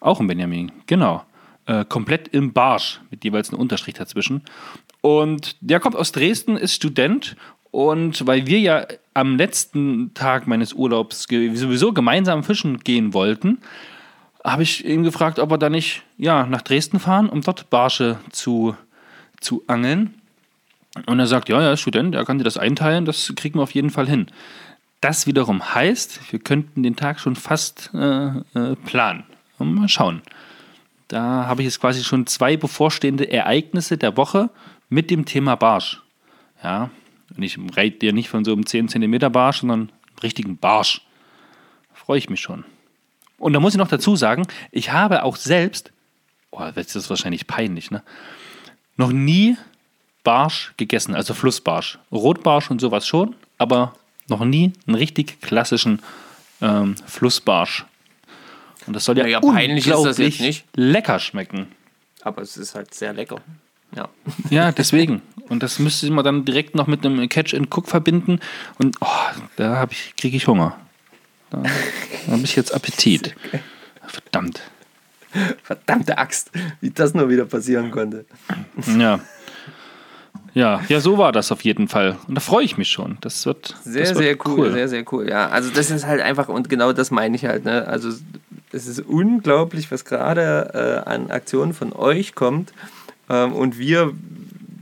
Auch 0.00 0.20
ein 0.20 0.28
Benjamin, 0.28 0.70
genau. 0.86 1.24
Äh, 1.66 1.84
komplett 1.84 2.28
im 2.28 2.52
Barsch, 2.52 3.00
mit 3.10 3.24
jeweils 3.24 3.50
einem 3.50 3.60
Unterstrich 3.60 3.94
dazwischen. 3.94 4.42
Und 5.02 5.56
der 5.60 5.80
kommt 5.80 5.96
aus 5.96 6.12
Dresden, 6.12 6.56
ist 6.56 6.74
Student. 6.74 7.36
Und 7.70 8.26
weil 8.26 8.46
wir 8.46 8.60
ja 8.60 8.86
am 9.12 9.36
letzten 9.36 10.14
Tag 10.14 10.46
meines 10.46 10.72
Urlaubs 10.72 11.24
sowieso 11.28 11.92
gemeinsam 11.92 12.44
fischen 12.44 12.78
gehen 12.78 13.12
wollten, 13.12 13.58
habe 14.44 14.62
ich 14.62 14.84
ihn 14.84 15.02
gefragt, 15.02 15.38
ob 15.38 15.50
wir 15.50 15.58
da 15.58 15.68
nicht 15.68 16.02
ja, 16.16 16.46
nach 16.46 16.62
Dresden 16.62 16.98
fahren, 16.98 17.28
um 17.28 17.42
dort 17.42 17.70
Barsche 17.70 18.18
zu, 18.30 18.76
zu 19.40 19.62
angeln. 19.66 20.14
Und 21.06 21.18
er 21.18 21.26
sagt, 21.26 21.48
ja, 21.48 21.60
er 21.60 21.72
ist 21.74 21.80
Student, 21.80 22.14
er 22.14 22.24
kann 22.24 22.38
dir 22.38 22.44
das 22.44 22.58
einteilen, 22.58 23.04
das 23.04 23.32
kriegen 23.36 23.58
wir 23.58 23.62
auf 23.62 23.72
jeden 23.72 23.90
Fall 23.90 24.08
hin. 24.08 24.26
Das 25.00 25.26
wiederum 25.26 25.74
heißt, 25.74 26.32
wir 26.32 26.38
könnten 26.38 26.82
den 26.82 26.96
Tag 26.96 27.18
schon 27.18 27.34
fast 27.34 27.90
äh, 27.94 28.26
äh, 28.54 28.76
planen. 28.84 29.24
Mal 29.58 29.88
schauen. 29.88 30.22
Da 31.08 31.46
habe 31.46 31.62
ich 31.62 31.66
jetzt 31.66 31.80
quasi 31.80 32.02
schon 32.02 32.26
zwei 32.26 32.56
bevorstehende 32.56 33.30
Ereignisse 33.30 33.96
der 33.96 34.16
Woche 34.16 34.50
mit 34.92 35.10
dem 35.10 35.24
Thema 35.24 35.56
Barsch. 35.56 36.02
Ja, 36.62 36.90
und 37.34 37.42
ich 37.42 37.58
rede 37.76 37.96
dir 37.98 38.12
nicht 38.12 38.28
von 38.28 38.44
so 38.44 38.52
einem 38.52 38.66
10 38.66 38.88
cm 38.88 39.32
Barsch, 39.32 39.60
sondern 39.60 39.80
einem 39.80 39.90
richtigen 40.22 40.58
Barsch. 40.58 41.00
Da 41.88 41.94
freue 41.94 42.18
ich 42.18 42.28
mich 42.28 42.40
schon. 42.40 42.64
Und 43.38 43.54
da 43.54 43.60
muss 43.60 43.72
ich 43.72 43.78
noch 43.78 43.88
dazu 43.88 44.16
sagen, 44.16 44.46
ich 44.70 44.92
habe 44.92 45.22
auch 45.24 45.36
selbst, 45.36 45.92
oh, 46.50 46.62
das 46.74 46.94
ist 46.94 47.08
wahrscheinlich 47.08 47.46
peinlich, 47.46 47.90
ne? 47.90 48.02
Noch 48.96 49.10
nie 49.10 49.56
Barsch 50.24 50.74
gegessen, 50.76 51.14
also 51.14 51.32
Flussbarsch. 51.32 51.98
Rotbarsch 52.12 52.70
und 52.70 52.80
sowas 52.80 53.06
schon, 53.06 53.34
aber 53.56 53.94
noch 54.28 54.44
nie 54.44 54.74
einen 54.86 54.96
richtig 54.96 55.40
klassischen 55.40 56.00
ähm, 56.60 56.96
Flussbarsch. 57.06 57.86
Und 58.86 58.94
das 58.94 59.06
soll 59.06 59.16
ja, 59.16 59.24
Naja, 59.24 59.40
peinlich 59.40 59.86
ist 59.86 59.90
das 59.90 59.98
unglaublich 60.00 60.38
jetzt 60.38 60.46
nicht. 60.46 60.64
lecker 60.74 61.18
schmecken. 61.18 61.68
Aber 62.20 62.42
es 62.42 62.58
ist 62.58 62.74
halt 62.74 62.92
sehr 62.92 63.14
lecker. 63.14 63.40
Ja. 63.94 64.08
Ja, 64.50 64.72
deswegen. 64.72 65.22
Und 65.48 65.62
das 65.62 65.78
müsste 65.78 66.10
man 66.10 66.24
dann 66.24 66.44
direkt 66.44 66.74
noch 66.74 66.86
mit 66.86 67.04
einem 67.04 67.28
Catch 67.28 67.54
and 67.54 67.74
Cook 67.74 67.88
verbinden. 67.88 68.40
Und 68.78 68.96
oh, 69.00 69.06
da 69.56 69.86
ich, 69.90 70.14
kriege 70.16 70.36
ich 70.36 70.46
Hunger. 70.46 70.76
Da, 71.50 71.62
da 72.26 72.32
habe 72.32 72.42
ich 72.44 72.56
jetzt 72.56 72.74
Appetit. 72.74 73.34
Verdammt. 74.06 74.62
Verdammte 75.62 76.18
Axt, 76.18 76.50
wie 76.80 76.90
das 76.90 77.14
nur 77.14 77.28
wieder 77.28 77.44
passieren 77.44 77.90
konnte. 77.90 78.24
Ja. 78.98 79.20
Ja, 80.54 80.82
ja, 80.88 81.00
so 81.00 81.16
war 81.16 81.32
das 81.32 81.50
auf 81.50 81.62
jeden 81.62 81.88
Fall. 81.88 82.18
Und 82.28 82.34
da 82.34 82.40
freue 82.40 82.64
ich 82.64 82.76
mich 82.76 82.90
schon. 82.90 83.16
Das 83.22 83.46
wird 83.46 83.74
Sehr, 83.84 84.02
das 84.02 84.14
wird 84.14 84.18
sehr 84.18 84.36
cool, 84.46 84.70
sehr, 84.72 84.88
sehr 84.88 85.04
cool. 85.10 85.28
Ja, 85.28 85.48
also 85.48 85.70
das 85.70 85.90
ist 85.90 86.06
halt 86.06 86.20
einfach, 86.20 86.48
und 86.48 86.68
genau 86.68 86.92
das 86.92 87.10
meine 87.10 87.36
ich 87.36 87.46
halt, 87.46 87.64
ne? 87.64 87.86
Also 87.88 88.10
es 88.70 88.86
ist 88.86 89.00
unglaublich, 89.00 89.90
was 89.90 90.04
gerade 90.04 91.04
äh, 91.06 91.08
an 91.08 91.30
Aktionen 91.30 91.72
von 91.72 91.94
euch 91.94 92.34
kommt. 92.34 92.72
Ähm, 93.32 93.52
und 93.54 93.78
wir 93.78 94.12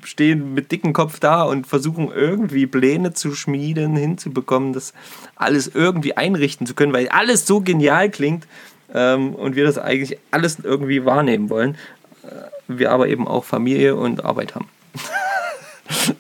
stehen 0.05 0.55
mit 0.55 0.73
dicken 0.73 0.93
Kopf 0.93 1.21
da 1.21 1.43
und 1.45 1.67
versuchen 1.67 2.11
irgendwie 2.13 2.67
Pläne 2.67 3.13
zu 3.13 3.35
schmieden, 3.35 3.97
hinzubekommen, 3.97 4.73
das 4.73 4.93
alles 5.37 5.69
irgendwie 5.69 6.17
einrichten 6.17 6.67
zu 6.67 6.75
können, 6.75 6.93
weil 6.93 7.09
alles 7.11 7.47
so 7.47 7.61
genial 7.61 8.11
klingt 8.11 8.47
ähm, 8.93 9.35
und 9.35 9.55
wir 9.57 9.65
das 9.65 9.79
eigentlich 9.79 10.19
alles 10.31 10.59
irgendwie 10.59 11.05
wahrnehmen 11.05 11.49
wollen. 11.49 11.77
Äh, 12.25 12.29
wir 12.67 12.91
aber 12.93 13.09
eben 13.09 13.29
auch 13.29 13.45
Familie 13.45 13.95
und 13.97 14.25
Arbeit 14.25 14.55
haben. 14.55 14.69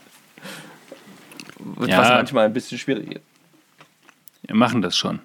Was 1.58 1.88
Ja. 1.88 2.00
manchmal 2.00 2.46
ein 2.46 2.52
bisschen 2.52 2.78
schwierig 2.78 3.16
ist. 3.16 3.24
Wir 4.42 4.54
machen 4.54 4.82
das 4.82 4.96
schon. 4.96 5.20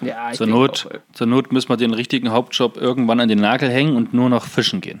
Ja, 0.00 0.32
Zur 0.32 0.46
Not, 0.46 0.86
auch, 0.90 1.14
zur 1.14 1.26
Not 1.26 1.52
müssen 1.52 1.68
wir 1.70 1.76
den 1.76 1.94
richtigen 1.94 2.30
Hauptjob 2.30 2.76
irgendwann 2.76 3.20
an 3.20 3.28
den 3.28 3.40
Nagel 3.40 3.70
hängen 3.70 3.96
und 3.96 4.12
nur 4.12 4.28
noch 4.28 4.44
fischen 4.44 4.80
gehen. 4.80 5.00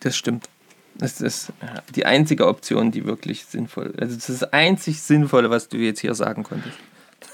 Das 0.00 0.16
stimmt. 0.16 0.48
Das 1.00 1.20
ist 1.20 1.48
äh, 1.60 1.80
die 1.94 2.04
einzige 2.06 2.46
Option, 2.46 2.90
die 2.90 3.06
wirklich 3.06 3.46
sinnvoll 3.46 3.86
ist. 3.86 4.00
Also 4.00 4.14
das 4.16 4.28
ist 4.28 4.42
das 4.42 4.52
einzig 4.52 5.00
Sinnvolle, 5.02 5.48
was 5.50 5.68
du 5.68 5.78
jetzt 5.78 6.00
hier 6.00 6.14
sagen 6.14 6.42
konntest. 6.42 6.76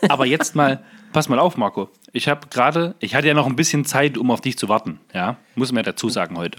Aber 0.08 0.24
jetzt 0.24 0.54
mal, 0.54 0.82
pass 1.12 1.28
mal 1.28 1.38
auf, 1.38 1.56
Marco. 1.56 1.90
Ich 2.12 2.28
habe 2.28 2.46
gerade, 2.48 2.94
ich 3.00 3.14
hatte 3.14 3.26
ja 3.26 3.34
noch 3.34 3.46
ein 3.46 3.56
bisschen 3.56 3.84
Zeit, 3.84 4.16
um 4.18 4.30
auf 4.30 4.40
dich 4.40 4.56
zu 4.56 4.68
warten. 4.68 5.00
Ja, 5.12 5.36
muss 5.56 5.72
man 5.72 5.78
ja 5.84 5.90
dazu 5.90 6.08
sagen 6.08 6.36
heute. 6.36 6.58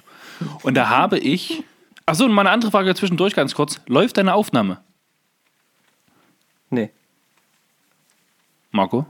Und 0.63 0.75
da 0.75 0.89
habe 0.89 1.17
ich. 1.17 1.63
Achso, 2.05 2.25
und 2.25 2.31
mal 2.31 2.41
eine 2.41 2.51
andere 2.51 2.71
Frage 2.71 2.93
zwischendurch 2.95 3.33
ganz 3.35 3.55
kurz. 3.55 3.81
Läuft 3.87 4.17
deine 4.17 4.33
Aufnahme, 4.33 4.79
Nee. 6.69 6.91
Marco? 8.71 9.05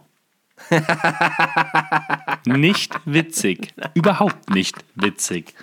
nicht 2.45 2.93
witzig. 3.05 3.73
Überhaupt 3.93 4.49
nicht 4.51 4.77
witzig. 4.95 5.53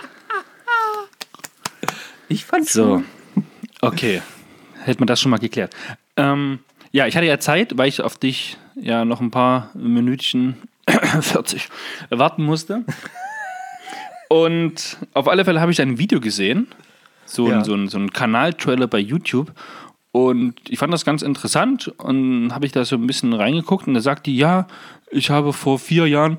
Ich 2.28 2.44
fand 2.44 2.68
So, 2.68 3.02
okay. 3.82 4.22
Hätte 4.84 5.00
man 5.00 5.06
das 5.06 5.20
schon 5.20 5.30
mal 5.30 5.38
geklärt. 5.38 5.74
Ähm, 6.16 6.58
ja, 6.92 7.06
ich 7.06 7.16
hatte 7.16 7.26
ja 7.26 7.38
Zeit, 7.38 7.76
weil 7.78 7.88
ich 7.88 8.00
auf 8.00 8.18
dich 8.18 8.56
ja 8.76 9.04
noch 9.04 9.20
ein 9.20 9.30
paar 9.30 9.70
Minütchen 9.74 10.56
40 11.20 11.68
warten 12.10 12.44
musste. 12.44 12.84
Und 14.28 14.96
auf 15.12 15.28
alle 15.28 15.44
Fälle 15.44 15.60
habe 15.60 15.72
ich 15.72 15.80
ein 15.80 15.98
Video 15.98 16.20
gesehen, 16.20 16.68
so, 17.24 17.48
Ja. 17.48 17.58
ein, 17.58 17.64
so 17.64 17.74
ein, 17.74 17.88
so 17.88 17.98
ein 17.98 18.12
Kanaltrailer 18.12 18.86
bei 18.86 18.98
YouTube. 18.98 19.52
Und 20.12 20.54
ich 20.68 20.78
fand 20.78 20.92
das 20.92 21.04
ganz 21.04 21.22
interessant 21.22 21.88
und 21.98 22.52
habe 22.54 22.66
ich 22.66 22.72
da 22.72 22.84
so 22.84 22.96
ein 22.96 23.06
bisschen 23.06 23.32
reingeguckt 23.32 23.86
und 23.88 23.94
da 23.94 24.00
sagt 24.00 24.26
die, 24.26 24.36
ja, 24.36 24.68
ich 25.10 25.30
habe 25.30 25.52
vor 25.52 25.78
vier 25.80 26.06
Jahren 26.06 26.38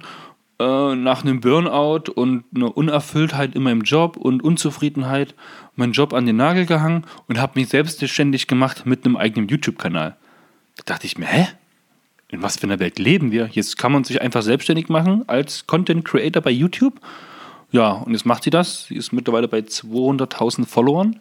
äh, 0.59 0.95
nach 0.95 1.23
einem 1.23 1.41
Burnout 1.41 2.09
und 2.15 2.45
einer 2.55 2.75
Unerfülltheit 2.77 3.53
in 3.53 3.63
meinem 3.63 3.81
Job 3.81 4.15
und 4.15 4.41
Unzufriedenheit 4.43 5.35
meinen 5.75 5.93
Job 5.93 6.13
an 6.13 6.25
den 6.25 6.37
Nagel 6.37 6.65
gehangen 6.65 7.05
und 7.27 7.39
habe 7.39 7.59
mich 7.59 7.69
selbstständig 7.69 8.47
gemacht 8.47 8.85
mit 8.85 9.05
einem 9.05 9.17
eigenen 9.17 9.47
YouTube-Kanal. 9.47 10.15
Da 10.77 10.83
dachte 10.85 11.05
ich 11.05 11.17
mir, 11.17 11.25
hä? 11.25 11.47
In 12.29 12.41
was 12.41 12.57
für 12.57 12.63
einer 12.63 12.79
Welt 12.79 12.99
leben 12.99 13.31
wir? 13.31 13.49
Jetzt 13.51 13.77
kann 13.77 13.91
man 13.91 14.03
sich 14.03 14.21
einfach 14.21 14.41
selbstständig 14.41 14.89
machen 14.89 15.23
als 15.27 15.67
Content 15.67 16.03
Creator 16.03 16.41
bei 16.41 16.51
YouTube. 16.51 16.99
Ja, 17.71 17.91
und 17.91 18.13
jetzt 18.13 18.25
macht 18.25 18.43
sie 18.43 18.49
das. 18.49 18.85
Sie 18.85 18.95
ist 18.95 19.13
mittlerweile 19.13 19.47
bei 19.47 19.59
200.000 19.59 20.65
Followern 20.65 21.19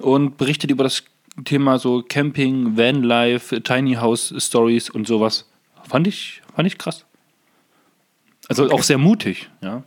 und 0.00 0.36
berichtet 0.36 0.70
über 0.70 0.84
das 0.84 1.04
Thema 1.44 1.78
so 1.78 2.02
Camping, 2.02 2.76
Vanlife, 2.76 3.62
Tiny 3.62 3.94
House 3.94 4.32
Stories 4.38 4.88
und 4.88 5.06
sowas. 5.06 5.48
Fand 5.84 6.06
ich, 6.06 6.42
fand 6.54 6.66
ich 6.66 6.78
krass. 6.78 7.04
Also 8.48 8.70
auch 8.70 8.82
sehr 8.82 8.98
mutig. 8.98 9.50
Ja. 9.60 9.82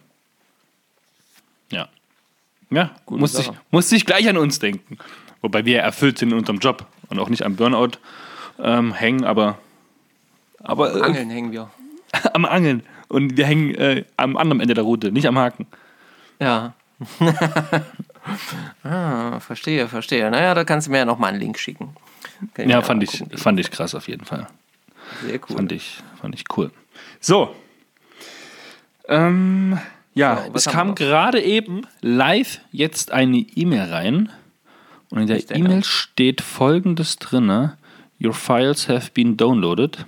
Ja, 2.69 2.91
musste 3.07 3.41
ich, 3.41 3.51
musste 3.71 3.95
ich 3.95 4.05
gleich 4.05 4.27
an 4.29 4.37
uns 4.37 4.59
denken. 4.59 4.97
Wobei 5.41 5.65
wir 5.65 5.79
erfüllt 5.79 6.17
sind 6.17 6.31
in 6.31 6.37
unserem 6.37 6.59
Job 6.59 6.85
und 7.09 7.19
auch 7.19 7.29
nicht 7.29 7.43
am 7.43 7.55
Burnout 7.55 7.97
ähm, 8.59 8.93
hängen, 8.93 9.23
aber, 9.23 9.57
aber 10.59 10.95
äh, 10.95 11.01
Angeln 11.01 11.29
hängen 11.29 11.51
wir. 11.51 11.69
am 12.33 12.45
Angeln. 12.45 12.83
Und 13.07 13.37
wir 13.37 13.45
hängen 13.45 13.73
äh, 13.75 14.05
am 14.17 14.37
anderen 14.37 14.61
Ende 14.61 14.73
der 14.73 14.83
Route, 14.83 15.11
nicht 15.11 15.27
am 15.27 15.37
Haken. 15.37 15.65
Ja. 16.39 16.73
ah, 18.83 19.39
verstehe, 19.39 19.87
verstehe. 19.87 20.29
Naja, 20.29 20.53
da 20.53 20.63
kannst 20.63 20.87
du 20.87 20.91
mir 20.91 20.99
ja 20.99 21.05
nochmal 21.05 21.31
einen 21.31 21.39
Link 21.39 21.57
schicken. 21.57 21.95
Ja, 22.57 22.81
fand 22.81 23.03
ich, 23.03 23.21
angucken. 23.21 23.37
fand 23.37 23.59
ich 23.59 23.71
krass 23.71 23.95
auf 23.95 24.07
jeden 24.07 24.25
Fall. 24.25 24.47
Sehr 25.25 25.39
cool. 25.49 25.55
Fand 25.55 25.71
ich, 25.71 25.97
fand 26.21 26.35
ich 26.35 26.43
cool. 26.55 26.71
So. 27.19 27.55
Ähm, 29.07 29.79
ja, 30.19 30.43
So, 30.45 30.53
was 30.53 30.65
es 30.65 30.71
kam 30.71 30.95
gerade 30.95 31.41
eben 31.41 31.81
live 32.01 32.61
jetzt 32.71 33.11
eine 33.11 33.37
E-Mail 33.37 33.89
rein. 33.91 34.29
Und 35.09 35.21
in 35.21 35.27
der. 35.27 35.55
E-Mail 35.55 35.83
steht 35.83 36.41
folgendes 36.41 37.15
drinne: 37.15 37.77
Your 38.21 38.33
files 38.33 38.87
have 38.87 39.11
been 39.13 39.37
downloaded. 39.37 40.05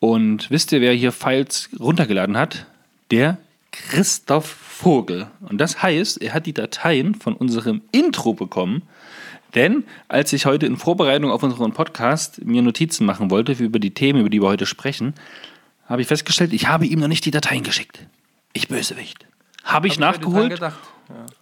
Und 0.00 0.50
wisst 0.50 0.70
ihr, 0.72 0.82
wer 0.82 0.92
hier 0.92 1.12
Files 1.12 1.70
runtergeladen 1.80 2.36
hat? 2.36 2.66
Der 3.10 3.38
Christoph 3.72 4.46
Vogel. 4.46 5.28
Und 5.40 5.58
das 5.58 5.82
heißt, 5.82 6.20
er 6.20 6.34
hat 6.34 6.44
die 6.44 6.52
Dateien 6.52 7.14
von 7.14 7.34
unserem 7.34 7.80
Intro 7.90 8.34
bekommen. 8.34 8.82
Denn 9.54 9.84
als 10.08 10.32
ich 10.34 10.44
heute 10.44 10.66
in 10.66 10.76
Vorbereitung 10.76 11.30
auf 11.30 11.42
unseren 11.42 11.72
Podcast 11.72 12.44
mir 12.44 12.60
Notizen 12.60 13.06
machen 13.06 13.30
wollte 13.30 13.52
über 13.52 13.78
die 13.78 13.94
Themen, 13.94 14.20
über 14.20 14.28
die 14.28 14.42
wir 14.42 14.48
heute 14.48 14.66
sprechen, 14.66 15.14
habe 15.86 16.02
ich 16.02 16.08
festgestellt, 16.08 16.52
ich 16.52 16.68
habe 16.68 16.86
ihm 16.86 17.00
noch 17.00 17.08
nicht 17.08 17.24
die 17.24 17.30
Dateien 17.30 17.62
geschickt. 17.62 18.00
Ich 18.54 18.68
Bösewicht. 18.68 19.26
Habe 19.62 19.86
ich 19.88 19.94
Hab 19.94 20.00
nachgeholt, 20.00 20.50
gedacht. 20.54 20.78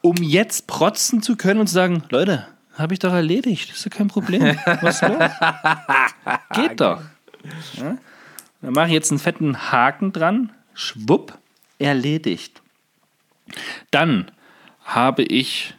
um 0.00 0.16
jetzt 0.16 0.66
protzen 0.66 1.22
zu 1.22 1.36
können 1.36 1.60
und 1.60 1.66
zu 1.68 1.74
sagen, 1.74 2.02
Leute, 2.10 2.48
Habe 2.76 2.94
ich 2.94 3.00
doch 3.00 3.12
erledigt. 3.12 3.68
Das 3.70 3.76
ist 3.78 3.84
ja 3.84 3.90
kein 3.90 4.08
Problem. 4.08 4.42
Was 4.80 5.02
ist 5.02 5.08
los? 5.08 5.30
Geht 6.54 6.80
doch. 6.80 7.02
Ja? 7.74 7.98
Dann 8.62 8.72
mache 8.72 8.86
ich 8.86 8.92
jetzt 8.92 9.10
einen 9.10 9.18
fetten 9.18 9.70
Haken 9.70 10.12
dran. 10.12 10.50
Schwupp. 10.72 11.36
Erledigt. 11.78 12.62
Dann 13.90 14.30
habe 14.84 15.22
ich 15.22 15.74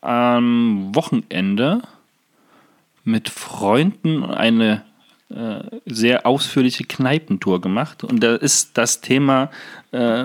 am 0.00 0.94
Wochenende 0.94 1.82
mit 3.04 3.28
Freunden 3.28 4.24
eine 4.24 4.84
äh, 5.32 5.80
sehr 5.86 6.26
ausführliche 6.26 6.84
Kneipentour 6.84 7.60
gemacht. 7.60 8.04
Und 8.04 8.22
da 8.22 8.36
ist 8.36 8.76
das 8.78 9.00
Thema 9.00 9.50
äh, 9.92 10.24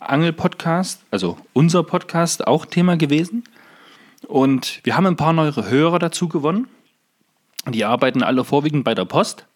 Angel-Podcast, 0.00 1.02
also 1.10 1.36
unser 1.52 1.82
Podcast, 1.82 2.46
auch 2.46 2.66
Thema 2.66 2.96
gewesen. 2.96 3.44
Und 4.26 4.80
wir 4.84 4.96
haben 4.96 5.06
ein 5.06 5.16
paar 5.16 5.32
neue 5.32 5.54
Hörer 5.54 5.98
dazu 5.98 6.28
gewonnen. 6.28 6.68
Die 7.68 7.84
arbeiten 7.84 8.22
alle 8.22 8.44
vorwiegend 8.44 8.84
bei 8.84 8.94
der 8.94 9.04
Post. 9.04 9.46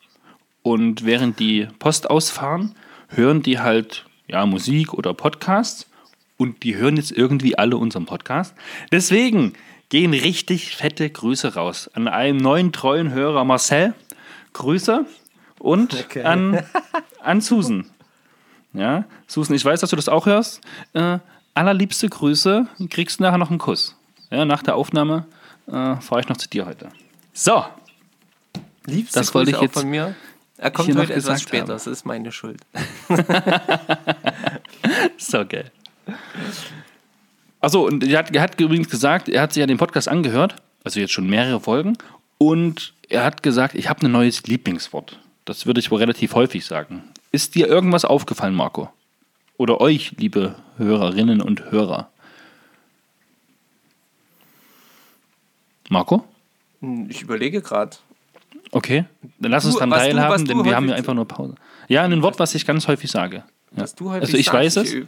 Und 0.62 1.04
während 1.04 1.38
die 1.40 1.68
Post 1.78 2.08
ausfahren, 2.10 2.74
hören 3.08 3.42
die 3.42 3.58
halt 3.58 4.06
ja, 4.28 4.44
Musik 4.46 4.94
oder 4.94 5.14
Podcasts. 5.14 5.88
Und 6.36 6.62
die 6.62 6.76
hören 6.76 6.96
jetzt 6.96 7.12
irgendwie 7.12 7.56
alle 7.56 7.76
unseren 7.76 8.06
Podcast. 8.06 8.54
Deswegen 8.90 9.54
gehen 9.88 10.12
richtig 10.12 10.74
fette 10.76 11.08
Grüße 11.08 11.54
raus 11.54 11.88
an 11.94 12.08
einen 12.08 12.38
neuen 12.38 12.72
treuen 12.72 13.12
Hörer 13.12 13.44
Marcel. 13.44 13.94
Grüße. 14.54 15.04
Und 15.60 15.94
Okay. 15.94 16.22
an, 16.24 16.64
an 17.20 17.40
Susan. 17.40 17.86
Ja, 18.72 19.04
Susan, 19.28 19.54
ich 19.54 19.64
weiß, 19.64 19.80
dass 19.80 19.90
du 19.90 19.96
das 19.96 20.08
auch 20.08 20.26
hörst. 20.26 20.60
Äh, 20.94 21.18
allerliebste 21.54 22.08
Grüße. 22.08 22.66
Kriegst 22.90 23.20
du 23.20 23.22
nachher 23.24 23.38
noch 23.38 23.50
einen 23.50 23.58
Kuss. 23.60 23.96
Ja, 24.30 24.44
nach 24.44 24.62
der 24.62 24.74
Aufnahme 24.74 25.26
äh, 25.68 25.96
fahre 25.96 26.20
ich 26.20 26.28
noch 26.28 26.36
zu 26.38 26.48
dir 26.48 26.66
heute. 26.66 26.88
So, 27.32 27.64
Liebste 28.86 29.20
Das 29.20 29.32
wollte 29.34 29.52
Grüße 29.52 29.56
ich 29.56 29.56
auch 29.58 29.62
jetzt 29.62 29.80
von 29.80 29.90
mir. 29.90 30.14
Er 30.56 30.70
kommt 30.70 30.94
heute 30.96 31.14
etwas 31.14 31.42
später, 31.42 31.62
haben. 31.62 31.68
das 31.68 31.86
ist 31.86 32.04
meine 32.04 32.30
Schuld. 32.32 32.60
so 35.18 35.44
geil. 35.46 35.70
Achso, 37.60 37.86
und 37.86 38.04
er 38.04 38.18
hat, 38.18 38.34
er 38.34 38.42
hat 38.42 38.60
übrigens 38.60 38.88
gesagt, 38.88 39.28
er 39.28 39.42
hat 39.42 39.52
sich 39.52 39.60
ja 39.60 39.66
den 39.66 39.78
Podcast 39.78 40.08
angehört, 40.08 40.56
also 40.84 41.00
jetzt 41.00 41.12
schon 41.12 41.28
mehrere 41.28 41.60
Folgen, 41.60 41.96
und 42.48 42.92
er 43.08 43.24
hat 43.24 43.42
gesagt, 43.42 43.74
ich 43.74 43.88
habe 43.88 44.06
ein 44.06 44.12
neues 44.12 44.42
Lieblingswort. 44.44 45.18
Das 45.44 45.66
würde 45.66 45.80
ich 45.80 45.90
wohl 45.90 45.98
relativ 45.98 46.34
häufig 46.34 46.64
sagen. 46.64 47.02
Ist 47.32 47.54
dir 47.54 47.66
irgendwas 47.68 48.04
aufgefallen, 48.04 48.54
Marco? 48.54 48.90
Oder 49.56 49.80
euch, 49.80 50.12
liebe 50.18 50.54
Hörerinnen 50.78 51.40
und 51.40 51.70
Hörer? 51.70 52.10
Marco? 55.88 56.24
Hm, 56.80 57.08
Ich 57.10 57.22
überlege 57.22 57.60
gerade. 57.62 57.96
Okay, 58.70 59.04
dann 59.38 59.52
lass 59.52 59.64
uns 59.64 59.74
Du- 59.74 59.80
dann 59.80 59.90
was 59.90 60.02
du- 60.02 60.08
teilhaben, 60.10 60.44
denn 60.46 60.64
wir 60.64 60.74
haben 60.74 60.88
ja 60.88 60.96
einfach 60.96 61.14
nur 61.14 61.28
Pause. 61.28 61.54
Ja, 61.88 62.02
ein 62.02 62.22
Wort, 62.22 62.38
was 62.38 62.54
ich 62.54 62.66
ganz 62.66 62.88
häufig 62.88 63.10
sage. 63.10 63.44
Ja. 63.76 63.82
Was 63.82 63.94
du 63.94 64.10
häufig 64.10 64.22
also 64.28 64.36
ich 64.36 64.46
sagst, 64.46 64.56
weiß 64.58 64.76
es. 64.78 64.92
üb- 64.92 65.06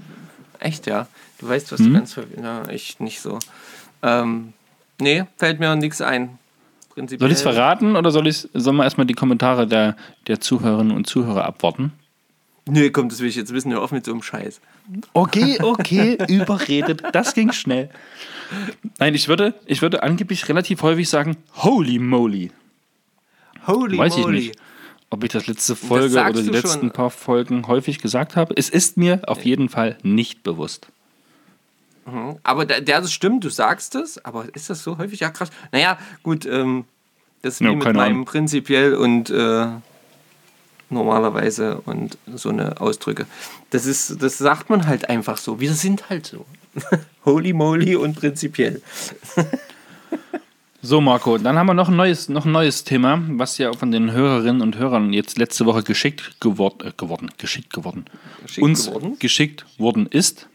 Echt, 0.61 0.87
ja. 0.87 1.07
Du 1.39 1.49
weißt, 1.49 1.73
was 1.73 1.81
du 1.81 1.93
ganz 1.93 2.17
häufig. 2.17 2.37
Na, 2.41 2.69
ich 2.71 2.99
nicht 3.01 3.21
so. 3.21 3.39
Ähm, 4.03 4.53
nee, 5.01 5.25
fällt 5.37 5.59
mir 5.61 5.75
nichts 5.77 6.01
ein. 6.01 6.39
Soll 6.97 7.31
ich 7.31 7.37
es 7.37 7.43
verraten 7.43 7.95
oder 7.95 8.11
soll 8.11 8.27
ich 8.27 8.49
sollen 8.55 8.77
wir 8.77 8.85
erstmal 8.85 9.07
die 9.07 9.15
Kommentare 9.15 9.67
der, 9.67 9.97
der 10.29 10.41
Zuhörerinnen 10.41 10.97
und 10.97 11.07
Zuhörer 11.07 11.45
abwarten? 11.45 11.93
Nee, 12.69 12.91
komm, 12.91 13.09
das 13.09 13.21
will 13.21 13.29
ich 13.29 13.37
jetzt 13.37 13.53
wissen. 13.53 13.71
Hör 13.71 13.83
auf 13.83 13.93
mit 13.93 14.05
so 14.05 14.13
einem 14.13 14.23
Scheiß. 14.23 14.61
Okay, 15.13 15.59
okay, 15.63 16.19
überredet. 16.29 17.03
Das 17.13 17.35
ging 17.35 17.53
schnell. 17.53 17.91
Nein, 18.99 19.15
ich 19.15 19.29
würde, 19.29 19.55
ich 19.67 19.83
würde 19.83 20.03
angeblich 20.03 20.49
relativ 20.49 20.83
häufig 20.83 21.09
sagen, 21.09 21.37
holy 21.57 21.99
moly. 21.99 22.51
Holy 23.67 23.99
Weiß 23.99 24.17
ich 24.17 24.25
moly. 24.25 24.39
nicht. 24.39 24.59
Ob 25.11 25.23
ich 25.23 25.31
das 25.31 25.47
letzte 25.47 25.77
Folge 25.77 26.09
sagst 26.09 26.35
oder 26.35 26.43
die 26.43 26.51
letzten 26.51 26.81
schon. 26.81 26.91
paar 26.91 27.11
Folgen 27.11 27.69
häufig 27.69 28.01
gesagt 28.01 28.35
habe. 28.35 28.55
Es 28.57 28.69
ist 28.69 28.97
mir 28.97 29.23
auf 29.27 29.45
jeden 29.45 29.69
Fall 29.69 29.99
nicht 30.03 30.43
bewusst. 30.43 30.89
Aber 32.45 32.65
der, 32.67 32.81
der, 32.81 33.01
das 33.01 33.13
stimmt, 33.13 33.43
du 33.45 33.49
sagst 33.51 33.95
es, 33.97 34.25
aber 34.25 34.47
ist 34.55 34.71
das 34.71 34.83
so 34.83 34.97
häufig? 34.99 35.21
Ja, 35.21 35.31
krass. 35.31 35.51
Naja, 35.73 35.99
gut, 36.23 36.47
ähm, 36.47 36.85
das 37.43 37.55
ist 37.55 37.61
wie 37.61 37.65
Ja, 37.65 37.73
mit 37.73 37.83
keine 37.83 37.99
meinem 37.99 38.13
Ahnung. 38.13 38.25
prinzipiell 38.27 38.95
und 38.95 39.29
äh, 39.31 39.67
normalerweise 40.89 41.81
und 41.85 42.17
so 42.35 42.51
eine 42.51 42.81
Ausdrücke. 42.81 43.27
Das 43.71 43.87
ist, 43.87 44.23
das 44.23 44.39
sagt 44.39 44.71
man 44.71 44.87
halt 44.87 45.09
einfach 45.09 45.37
so. 45.37 45.59
Wir 45.61 45.73
sind 45.75 46.09
halt 46.09 46.27
so. 46.27 46.47
Holy 47.25 47.53
moly 47.53 47.97
und 47.97 48.15
prinzipiell. 48.19 48.81
So, 50.83 51.01
Marco, 51.01 51.37
dann 51.37 51.57
haben 51.59 51.67
wir 51.67 51.75
noch 51.75 51.89
ein 51.89 51.97
neues, 51.97 52.29
noch 52.29 52.45
ein 52.45 52.53
neues 52.53 52.85
Thema, 52.85 53.21
was 53.31 53.59
ja 53.59 53.73
von 53.73 53.91
den 53.91 54.13
Hörerinnen 54.13 54.63
und 54.63 54.79
Hörern 54.79 55.13
jetzt 55.13 55.37
letzte 55.37 55.67
Woche 55.67 55.83
geschickt 55.83 56.37
geword, 56.41 56.85
äh, 56.85 56.93
geworden, 56.97 57.29
geschickt 57.39 57.73
geworden, 57.73 58.05
Geschickt 58.45 58.63
uns 58.65 58.87
geworden? 58.87 59.17
geschickt 59.19 59.67
worden 59.79 60.07
ist. 60.07 60.49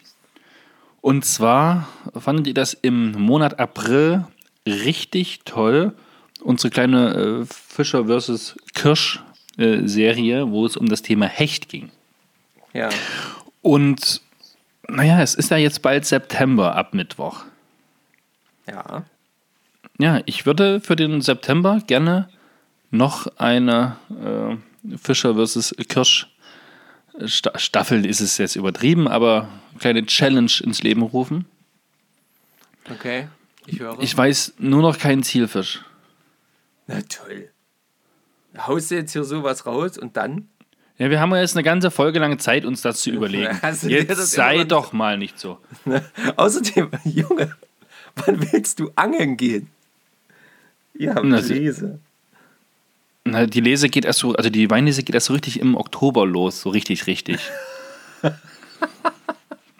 Und 1.01 1.25
zwar 1.25 1.87
fandet 2.15 2.47
ihr 2.47 2.53
das 2.53 2.73
im 2.73 3.11
Monat 3.13 3.59
April 3.59 4.25
richtig 4.67 5.41
toll, 5.45 5.93
unsere 6.41 6.69
kleine 6.69 7.13
äh, 7.13 7.45
Fischer 7.45 8.05
vs. 8.05 8.55
Kirsch 8.73 9.19
äh, 9.57 9.87
Serie, 9.87 10.51
wo 10.51 10.65
es 10.65 10.77
um 10.77 10.87
das 10.87 11.01
Thema 11.01 11.25
Hecht 11.25 11.69
ging. 11.69 11.89
Ja. 12.73 12.89
Und 13.61 14.21
naja, 14.87 15.21
es 15.21 15.35
ist 15.35 15.51
ja 15.51 15.57
jetzt 15.57 15.81
bald 15.81 16.05
September 16.05 16.75
ab 16.75 16.93
Mittwoch. 16.93 17.43
Ja. 18.67 19.03
Ja, 19.99 20.21
ich 20.25 20.45
würde 20.45 20.81
für 20.81 20.95
den 20.95 21.21
September 21.21 21.81
gerne 21.85 22.29
noch 22.91 23.27
eine 23.37 23.97
äh, 24.09 24.97
Fischer 24.97 25.35
vs. 25.35 25.75
Kirsch 25.87 26.27
Sta 26.27 26.31
Staffel 27.27 28.05
ist 28.05 28.21
es 28.21 28.37
jetzt 28.37 28.55
übertrieben, 28.55 29.07
aber 29.07 29.47
kleine 29.79 30.05
Challenge 30.05 30.51
ins 30.63 30.83
Leben 30.83 31.01
rufen. 31.01 31.45
Okay. 32.89 33.27
Ich 33.67 33.79
höre. 33.79 33.99
Ich 34.01 34.15
weiß 34.17 34.53
nur 34.59 34.81
noch 34.81 34.97
keinen 34.97 35.23
Zielfisch. 35.23 35.81
Na 36.87 37.01
toll. 37.01 37.49
Haust 38.57 38.91
du 38.91 38.95
jetzt 38.95 39.13
hier 39.13 39.23
sowas 39.23 39.65
raus 39.65 39.97
und 39.97 40.17
dann? 40.17 40.49
Ja, 40.97 41.09
wir 41.09 41.19
haben 41.19 41.31
ja 41.31 41.39
jetzt 41.41 41.55
eine 41.55 41.63
ganze 41.63 41.89
Folge 41.89 42.19
lang 42.19 42.37
Zeit, 42.39 42.65
uns 42.65 42.81
das 42.81 43.01
zu 43.01 43.11
überlegen. 43.11 43.57
Das 43.61 43.83
Jetzt 43.83 44.31
sei 44.31 44.63
doch 44.65 44.93
mal 44.93 45.17
nicht 45.17 45.39
so. 45.39 45.59
Außerdem, 46.35 46.89
Junge, 47.05 47.55
wann 48.15 48.51
willst 48.51 48.79
du 48.79 48.91
angeln 48.95 49.37
gehen? 49.37 49.69
Ja, 50.93 51.15
Na, 51.23 51.41
sie- 51.41 51.53
Lese. 51.55 51.99
Na, 53.23 53.45
die 53.45 53.61
Lese 53.61 53.87
geht 53.89 54.05
erst 54.05 54.19
so, 54.19 54.33
also 54.33 54.49
die 54.49 54.69
Weinlese 54.69 55.03
geht 55.03 55.13
erst 55.13 55.27
so 55.27 55.33
richtig 55.33 55.59
im 55.59 55.75
Oktober 55.75 56.25
los, 56.25 56.61
so 56.61 56.69
richtig, 56.69 57.05
richtig. 57.07 57.39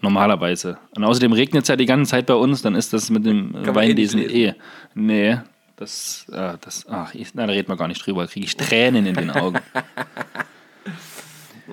Normalerweise. 0.02 0.78
Und 0.96 1.04
außerdem 1.04 1.34
regnet 1.34 1.64
es 1.64 1.68
ja 1.70 1.76
die 1.76 1.86
ganze 1.86 2.12
Zeit 2.12 2.26
bei 2.28 2.34
uns, 2.36 2.62
dann 2.62 2.76
ist 2.76 2.94
das 2.94 3.10
mit 3.10 3.26
dem 3.26 3.50
äh, 3.56 3.64
Kann 3.64 3.74
eh 3.74 3.76
Weinlesen 3.76 4.20
nicht 4.20 4.34
eh. 4.34 4.54
Nee, 4.94 5.40
das, 5.76 6.26
äh, 6.32 6.54
das, 6.62 6.86
ach, 6.90 7.14
ich, 7.16 7.30
na, 7.34 7.46
da 7.48 7.54
reden 7.54 7.70
wir 7.70 7.78
gar 7.78 7.88
nicht 7.88 8.06
drüber, 8.06 8.28
kriege 8.28 8.46
ich 8.46 8.56
Tränen 8.58 9.06
in 9.06 9.16
den 9.16 9.32
Augen. 9.32 9.60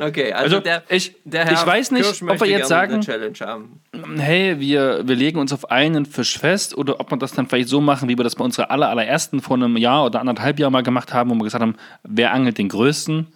Okay, 0.00 0.33
also, 0.33 0.59
Also, 0.59 0.61
der, 0.61 0.85
ich- 0.90 1.16
der 1.24 1.44
Herr 1.44 1.54
ich 1.54 1.66
weiß 1.66 1.90
nicht, 1.90 2.04
Kirsch 2.04 2.22
ob 2.22 2.40
wir 2.40 2.46
jetzt 2.46 2.68
sagen- 2.68 2.92
eine 2.94 3.02
Challenge 3.02 3.37
haben. 3.40 3.81
Hey, 4.16 4.58
wir, 4.60 5.06
wir 5.06 5.16
legen 5.16 5.38
uns 5.38 5.52
auf 5.52 5.70
einen 5.70 6.06
Fisch 6.06 6.38
fest 6.38 6.76
oder 6.76 7.00
ob 7.00 7.10
wir 7.10 7.18
das 7.18 7.32
dann 7.32 7.46
vielleicht 7.46 7.68
so 7.68 7.80
machen, 7.80 8.08
wie 8.08 8.16
wir 8.16 8.24
das 8.24 8.36
bei 8.36 8.44
unserer 8.44 8.70
aller, 8.70 8.88
allerersten 8.88 9.40
vor 9.40 9.56
einem 9.56 9.76
Jahr 9.76 10.06
oder 10.06 10.20
anderthalb 10.20 10.58
Jahr 10.58 10.70
mal 10.70 10.82
gemacht 10.82 11.12
haben, 11.12 11.30
wo 11.30 11.34
wir 11.34 11.44
gesagt 11.44 11.62
haben, 11.62 11.76
wer 12.02 12.32
angelt 12.32 12.58
den 12.58 12.68
größten? 12.68 13.26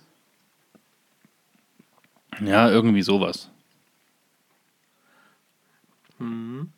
Ja, 2.40 2.70
irgendwie 2.70 3.02
sowas. 3.02 3.50
Mhm. 6.18 6.72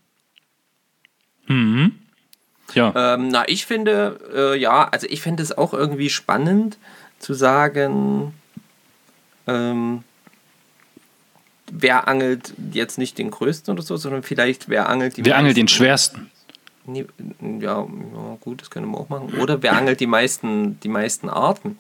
Tja, 2.68 2.92
Ähm, 2.96 3.28
na, 3.28 3.46
ich 3.46 3.66
finde, 3.66 4.18
äh, 4.34 4.58
ja, 4.58 4.88
also 4.88 5.06
ich 5.08 5.20
finde 5.20 5.42
es 5.42 5.56
auch 5.56 5.74
irgendwie 5.74 6.10
spannend 6.10 6.78
zu 7.18 7.34
sagen, 7.34 8.32
ähm, 9.46 10.02
wer 11.70 12.08
angelt 12.08 12.54
jetzt 12.72 12.98
nicht 12.98 13.18
den 13.18 13.30
größten 13.30 13.72
oder 13.72 13.82
so, 13.82 13.96
sondern 13.96 14.22
vielleicht 14.22 14.68
wer 14.68 14.88
angelt 14.88 15.16
die 15.16 15.24
wer 15.24 15.36
angelt 15.36 15.56
den 15.56 15.64
meisten. 15.64 15.76
schwersten? 15.76 16.30
Nee, 16.86 17.06
Ja, 17.40 17.80
ja, 17.80 18.36
gut, 18.40 18.60
das 18.60 18.70
können 18.70 18.90
wir 18.90 18.98
auch 18.98 19.08
machen. 19.08 19.32
Oder 19.40 19.62
wer 19.62 19.74
angelt 19.74 20.00
die 20.00 20.06
meisten, 20.06 20.78
die 20.80 20.88
meisten 20.88 21.30
Arten? 21.30 21.78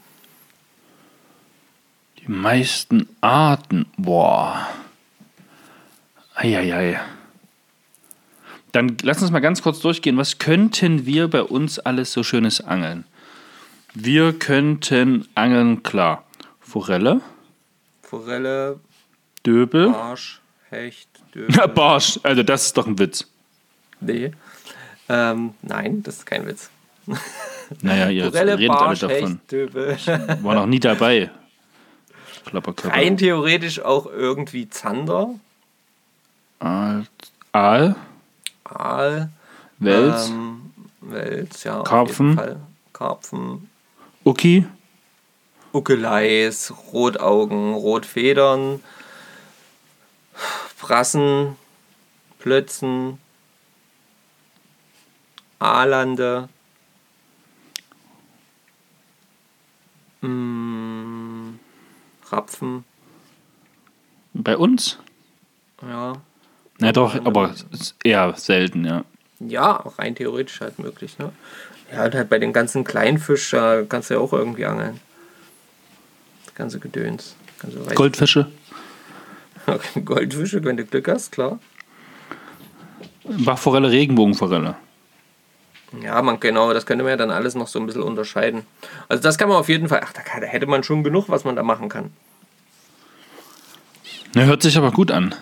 Die 2.18 2.30
meisten 2.30 3.08
Arten. 3.20 3.84
Boah. 3.98 4.66
Eieiei. 6.34 6.98
Dann 8.72 8.96
lass 9.02 9.20
uns 9.20 9.30
mal 9.30 9.40
ganz 9.40 9.62
kurz 9.62 9.78
durchgehen. 9.80 10.16
Was 10.16 10.38
könnten 10.38 11.04
wir 11.06 11.28
bei 11.28 11.42
uns 11.42 11.78
alles 11.78 12.12
so 12.12 12.22
Schönes 12.22 12.60
angeln? 12.62 13.04
Wir 13.92 14.32
könnten 14.32 15.28
angeln, 15.34 15.82
klar. 15.82 16.24
Forelle, 16.60 17.20
Forelle, 18.02 18.80
Döbel. 19.44 19.88
Arsch, 19.94 20.40
Hecht, 20.70 21.08
Ja, 21.18 21.24
Döbel. 21.46 21.68
Barsch. 21.68 22.18
Also, 22.22 22.42
das 22.42 22.66
ist 22.66 22.76
doch 22.76 22.86
ein 22.86 22.98
Witz. 22.98 23.26
nee. 24.00 24.32
Ähm, 25.06 25.52
nein, 25.60 26.02
das 26.02 26.16
ist 26.18 26.26
kein 26.26 26.46
Witz. 26.46 26.70
Naja, 27.82 28.08
ihr 28.08 28.24
Forelle, 28.24 28.56
redet 28.58 28.70
alle 28.70 28.78
Barsch, 28.86 29.00
davon. 29.00 29.16
Hecht, 29.32 29.52
Döbel. 29.52 29.96
War 30.42 30.54
noch 30.54 30.66
nie 30.66 30.80
dabei. 30.80 31.30
Klapperkörper. 32.46 32.96
Rein 32.96 33.16
theoretisch 33.18 33.80
auch 33.80 34.06
irgendwie 34.06 34.68
Zander, 34.70 35.34
Aal, 36.58 37.06
Aal, 37.52 37.96
Aal, 38.64 39.28
Wels, 39.78 40.28
ähm, 40.28 40.72
Wels, 41.02 41.64
ja. 41.64 41.82
Karpfen. 41.82 42.40
Karpfen, 42.94 43.68
Uki, 44.24 44.64
Uckeleis, 45.72 46.72
Rotaugen, 46.92 47.74
Rotfedern, 47.74 48.80
Frassen, 50.76 51.56
Plötzen, 52.38 53.18
Aalande, 55.58 56.48
mm, 60.20 61.54
Rapfen, 62.30 62.84
bei 64.34 64.56
uns? 64.56 64.98
ja. 65.82 66.14
Na 66.80 66.90
doch, 66.90 67.14
aber 67.24 67.54
eher 68.02 68.34
selten, 68.36 68.84
ja. 68.84 69.04
Ja, 69.38 69.84
auch 69.86 69.98
rein 70.00 70.16
theoretisch 70.16 70.60
halt 70.60 70.80
möglich, 70.80 71.18
ne? 71.18 71.32
Ja, 71.92 72.04
und 72.06 72.14
halt 72.16 72.28
bei 72.28 72.40
den 72.40 72.52
ganzen 72.52 72.82
Kleinfisch, 72.82 73.50
da 73.50 73.82
kannst 73.88 74.10
du 74.10 74.14
ja 74.14 74.20
auch 74.20 74.32
irgendwie 74.32 74.66
angeln. 74.66 75.00
Das 76.46 76.54
ganze 76.56 76.80
Gedöns. 76.80 77.36
Ganze 77.60 77.78
Weiß- 77.78 77.94
Goldfische, 80.04 80.62
wenn 80.64 80.76
du 80.76 80.84
Glück 80.84 81.08
hast, 81.08 81.32
klar. 81.32 81.58
Bachforelle, 83.24 83.90
Regenbogenforelle. 83.90 84.76
Ja, 86.02 86.20
man 86.22 86.40
genau, 86.40 86.72
das 86.72 86.86
könnte 86.86 87.04
man 87.04 87.10
ja 87.10 87.16
dann 87.16 87.30
alles 87.30 87.54
noch 87.54 87.68
so 87.68 87.78
ein 87.78 87.86
bisschen 87.86 88.02
unterscheiden. 88.02 88.66
Also 89.08 89.22
das 89.22 89.38
kann 89.38 89.48
man 89.48 89.58
auf 89.58 89.68
jeden 89.68 89.88
Fall, 89.88 90.00
ach, 90.04 90.12
da, 90.12 90.20
hätte 90.46 90.66
man 90.66 90.82
schon 90.82 91.04
genug, 91.04 91.28
was 91.28 91.44
man 91.44 91.56
da 91.56 91.62
machen 91.62 91.88
kann. 91.88 92.10
Na, 94.34 94.42
hört 94.42 94.62
sich 94.62 94.76
aber 94.76 94.90
gut 94.90 95.10
an. 95.10 95.34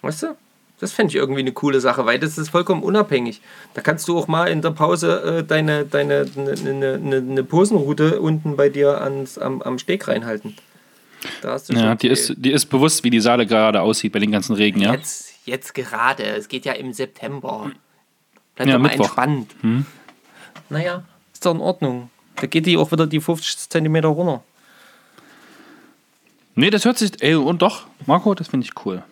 Weißt 0.00 0.22
du? 0.22 0.36
Das 0.80 0.92
fände 0.92 1.10
ich 1.10 1.16
irgendwie 1.16 1.40
eine 1.40 1.52
coole 1.52 1.80
Sache, 1.80 2.04
weil 2.04 2.18
das 2.18 2.36
ist 2.36 2.48
vollkommen 2.48 2.82
unabhängig. 2.82 3.40
Da 3.74 3.80
kannst 3.80 4.08
du 4.08 4.18
auch 4.18 4.26
mal 4.26 4.46
in 4.48 4.60
der 4.60 4.70
Pause 4.70 5.38
äh, 5.38 5.44
deine, 5.44 5.84
deine 5.84 6.26
ne, 6.34 6.54
ne, 6.54 6.98
ne, 6.98 7.20
ne 7.20 7.44
Posenroute 7.44 8.20
unten 8.20 8.56
bei 8.56 8.68
dir 8.68 9.00
ans, 9.00 9.38
am, 9.38 9.62
am 9.62 9.78
Steg 9.78 10.08
reinhalten. 10.08 10.56
Ja, 11.68 11.94
die 11.94 12.08
ist, 12.08 12.34
die 12.36 12.50
ist 12.52 12.66
bewusst, 12.66 13.04
wie 13.04 13.10
die 13.10 13.20
Saale 13.20 13.46
gerade 13.46 13.80
aussieht 13.80 14.12
bei 14.12 14.18
den 14.18 14.30
ganzen 14.32 14.54
Regen, 14.54 14.80
ja? 14.80 14.92
Jetzt, 14.92 15.32
jetzt 15.44 15.74
gerade. 15.74 16.24
Es 16.24 16.48
geht 16.48 16.64
ja 16.64 16.72
im 16.72 16.92
September. 16.92 17.70
Bleib 18.56 18.68
Ja, 18.68 18.78
mal 18.78 18.88
Mittwoch. 18.88 19.16
Hm? 19.16 19.34
entspannt. 19.62 19.86
Naja, 20.70 21.02
ist 21.32 21.44
doch 21.44 21.54
in 21.54 21.60
Ordnung. 21.60 22.10
Da 22.36 22.46
geht 22.46 22.66
die 22.66 22.76
auch 22.76 22.90
wieder 22.92 23.06
die 23.06 23.20
50 23.20 23.68
Zentimeter 23.68 24.08
runter. 24.08 24.42
Nee, 26.56 26.70
das 26.70 26.84
hört 26.84 26.98
sich. 26.98 27.20
Ey, 27.22 27.34
und 27.34 27.62
doch, 27.62 27.86
Marco, 28.06 28.34
das 28.34 28.48
finde 28.48 28.66
ich 28.66 28.86
cool. 28.86 29.02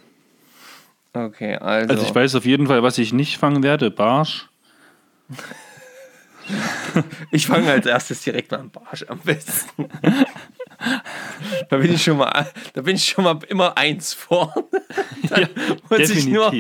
Okay, 1.12 1.56
also. 1.56 1.92
Also 1.94 2.06
ich 2.06 2.14
weiß 2.14 2.34
auf 2.36 2.44
jeden 2.46 2.66
Fall, 2.68 2.82
was 2.82 2.98
ich 2.98 3.12
nicht 3.12 3.36
fangen 3.38 3.62
werde. 3.62 3.90
Barsch. 3.90 4.48
Ich 7.30 7.46
fange 7.46 7.70
als 7.70 7.86
erstes 7.86 8.22
direkt 8.22 8.50
mal 8.50 8.58
am 8.60 8.70
Barsch 8.70 9.04
am 9.08 9.20
besten. 9.20 9.88
da 11.68 11.76
bin 11.76 11.92
ich 11.92 12.02
schon 12.02 12.16
mal, 12.18 12.46
da 12.74 12.82
bin 12.82 12.96
ich 12.96 13.04
schon 13.04 13.24
mal 13.24 13.38
immer 13.48 13.76
eins 13.76 14.12
vorne. 14.12 14.52
Ja, 15.30 15.48
Muss 15.88 16.10
ich 16.10 16.26
nur, 16.26 16.52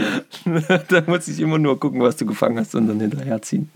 da 0.88 1.02
muss 1.06 1.28
ich 1.28 1.40
immer 1.40 1.58
nur 1.58 1.78
gucken, 1.78 2.00
was 2.00 2.16
du 2.16 2.24
gefangen 2.24 2.58
hast 2.58 2.74
und 2.74 2.86
dann 2.86 3.00
hinterherziehen. 3.00 3.70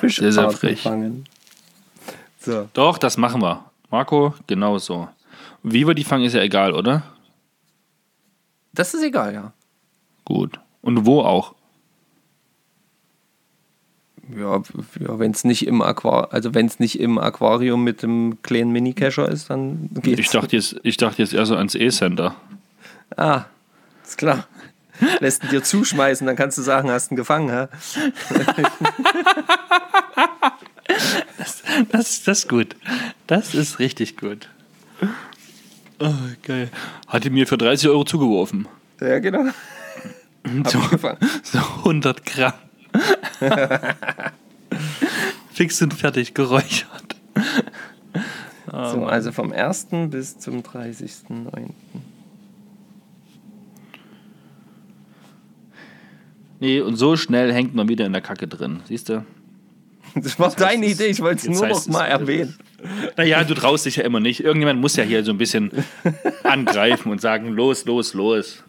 Fisch 0.00 0.16
Sehr, 0.16 0.32
sehr 0.32 0.50
frech. 0.50 0.86
So. 2.40 2.68
Doch, 2.74 2.98
das 2.98 3.16
machen 3.16 3.40
wir. 3.40 3.64
Marco, 3.90 4.34
genau 4.46 4.76
so. 4.78 5.08
Wie 5.62 5.86
wir 5.86 5.94
die 5.94 6.04
fangen, 6.04 6.24
ist 6.24 6.34
ja 6.34 6.42
egal, 6.42 6.74
oder? 6.74 7.04
Das 8.74 8.92
ist 8.92 9.02
egal, 9.02 9.32
ja. 9.32 9.52
Gut. 10.24 10.58
Und 10.82 11.06
wo 11.06 11.20
auch? 11.20 11.54
Ja, 14.36 14.62
ja 15.00 15.18
wenn 15.18 15.32
es 15.32 15.44
nicht 15.44 15.66
im 15.66 15.82
Aquarium, 15.82 16.28
also 16.30 16.54
wenn 16.54 16.66
es 16.66 16.78
nicht 16.78 17.00
im 17.00 17.18
Aquarium 17.18 17.84
mit 17.84 18.02
dem 18.02 18.38
kleinen 18.42 18.72
Mini-Cacher 18.72 19.28
ist, 19.28 19.50
dann 19.50 19.90
geht's. 19.92 20.20
Ich 20.20 20.30
dachte 20.30 20.56
jetzt, 20.56 20.76
ich 20.82 20.96
dachte 20.96 21.22
jetzt 21.22 21.34
eher 21.34 21.46
so 21.46 21.56
ans 21.56 21.74
E-Center. 21.74 22.34
Ah, 23.16 23.44
ist 24.04 24.18
klar. 24.18 24.46
Lässt 25.20 25.42
ihn 25.44 25.50
dir 25.50 25.62
zuschmeißen, 25.62 26.26
dann 26.26 26.36
kannst 26.36 26.58
du 26.58 26.62
sagen, 26.62 26.90
hast 26.90 27.10
ihn 27.10 27.16
gefangen, 27.16 27.50
hä? 27.50 27.66
Das, 31.90 32.22
das 32.22 32.38
ist 32.38 32.48
gut. 32.48 32.76
Das 33.26 33.54
ist 33.54 33.78
richtig 33.78 34.16
gut. 34.16 34.48
Oh, 35.98 36.12
geil. 36.42 36.70
Hatte 37.06 37.30
mir 37.30 37.46
für 37.46 37.56
30 37.56 37.88
Euro 37.88 38.04
zugeworfen. 38.04 38.68
Ja, 39.00 39.18
genau. 39.18 39.50
So, 40.64 40.80
so 41.44 41.58
100 41.58 42.26
Gramm. 42.26 42.52
Fix 45.52 45.82
und 45.82 45.94
fertig 45.94 46.34
geräuchert. 46.34 47.16
So, 48.72 49.04
also 49.04 49.32
vom 49.32 49.52
1. 49.52 49.88
bis 50.08 50.38
zum 50.38 50.62
30.09. 50.62 51.72
Nee, 56.58 56.80
und 56.80 56.96
so 56.96 57.16
schnell 57.16 57.52
hängt 57.52 57.74
man 57.74 57.88
wieder 57.88 58.06
in 58.06 58.12
der 58.12 58.22
Kacke 58.22 58.48
drin. 58.48 58.80
Siehst 58.86 59.08
du? 59.08 59.24
Das 60.14 60.38
war 60.38 60.50
deine 60.54 60.86
Idee, 60.86 61.06
ich 61.06 61.20
wollte 61.20 61.50
es 61.50 61.58
nur 61.58 61.68
noch 61.68 61.86
mal 61.88 62.06
erwähnen. 62.06 62.56
Naja, 63.16 63.44
du 63.44 63.54
traust 63.54 63.86
dich 63.86 63.96
ja 63.96 64.04
immer 64.04 64.20
nicht. 64.20 64.44
Irgendjemand 64.44 64.80
muss 64.80 64.96
ja 64.96 65.04
hier 65.04 65.24
so 65.24 65.32
ein 65.32 65.38
bisschen 65.38 65.70
angreifen 66.44 67.10
und 67.10 67.20
sagen, 67.20 67.48
los, 67.48 67.84
los, 67.84 68.14
los. 68.14 68.62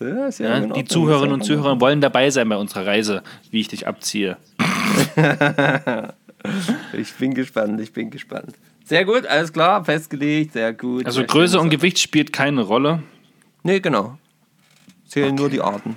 Ja, 0.00 0.28
ja 0.28 0.60
die 0.60 0.84
Zuhörerinnen 0.84 1.34
und 1.34 1.44
Zuhörer 1.44 1.80
wollen 1.80 2.00
dabei 2.00 2.30
sein 2.30 2.48
bei 2.48 2.56
unserer 2.56 2.86
Reise, 2.86 3.22
wie 3.50 3.60
ich 3.60 3.68
dich 3.68 3.86
abziehe. 3.86 4.36
Ich 6.92 7.12
bin 7.14 7.34
gespannt, 7.34 7.80
ich 7.80 7.92
bin 7.92 8.10
gespannt. 8.10 8.54
Sehr 8.84 9.04
gut, 9.04 9.26
alles 9.26 9.52
klar, 9.52 9.84
festgelegt, 9.84 10.54
sehr 10.54 10.72
gut. 10.72 11.06
Also 11.06 11.20
sehr 11.20 11.26
Größe 11.26 11.60
und 11.60 11.70
Gewicht 11.70 11.98
spielt 11.98 12.32
keine 12.32 12.62
Rolle. 12.62 13.02
Nee, 13.62 13.80
genau. 13.80 14.18
Zählen 15.06 15.34
nur 15.34 15.50
die 15.50 15.60
Arten. 15.60 15.96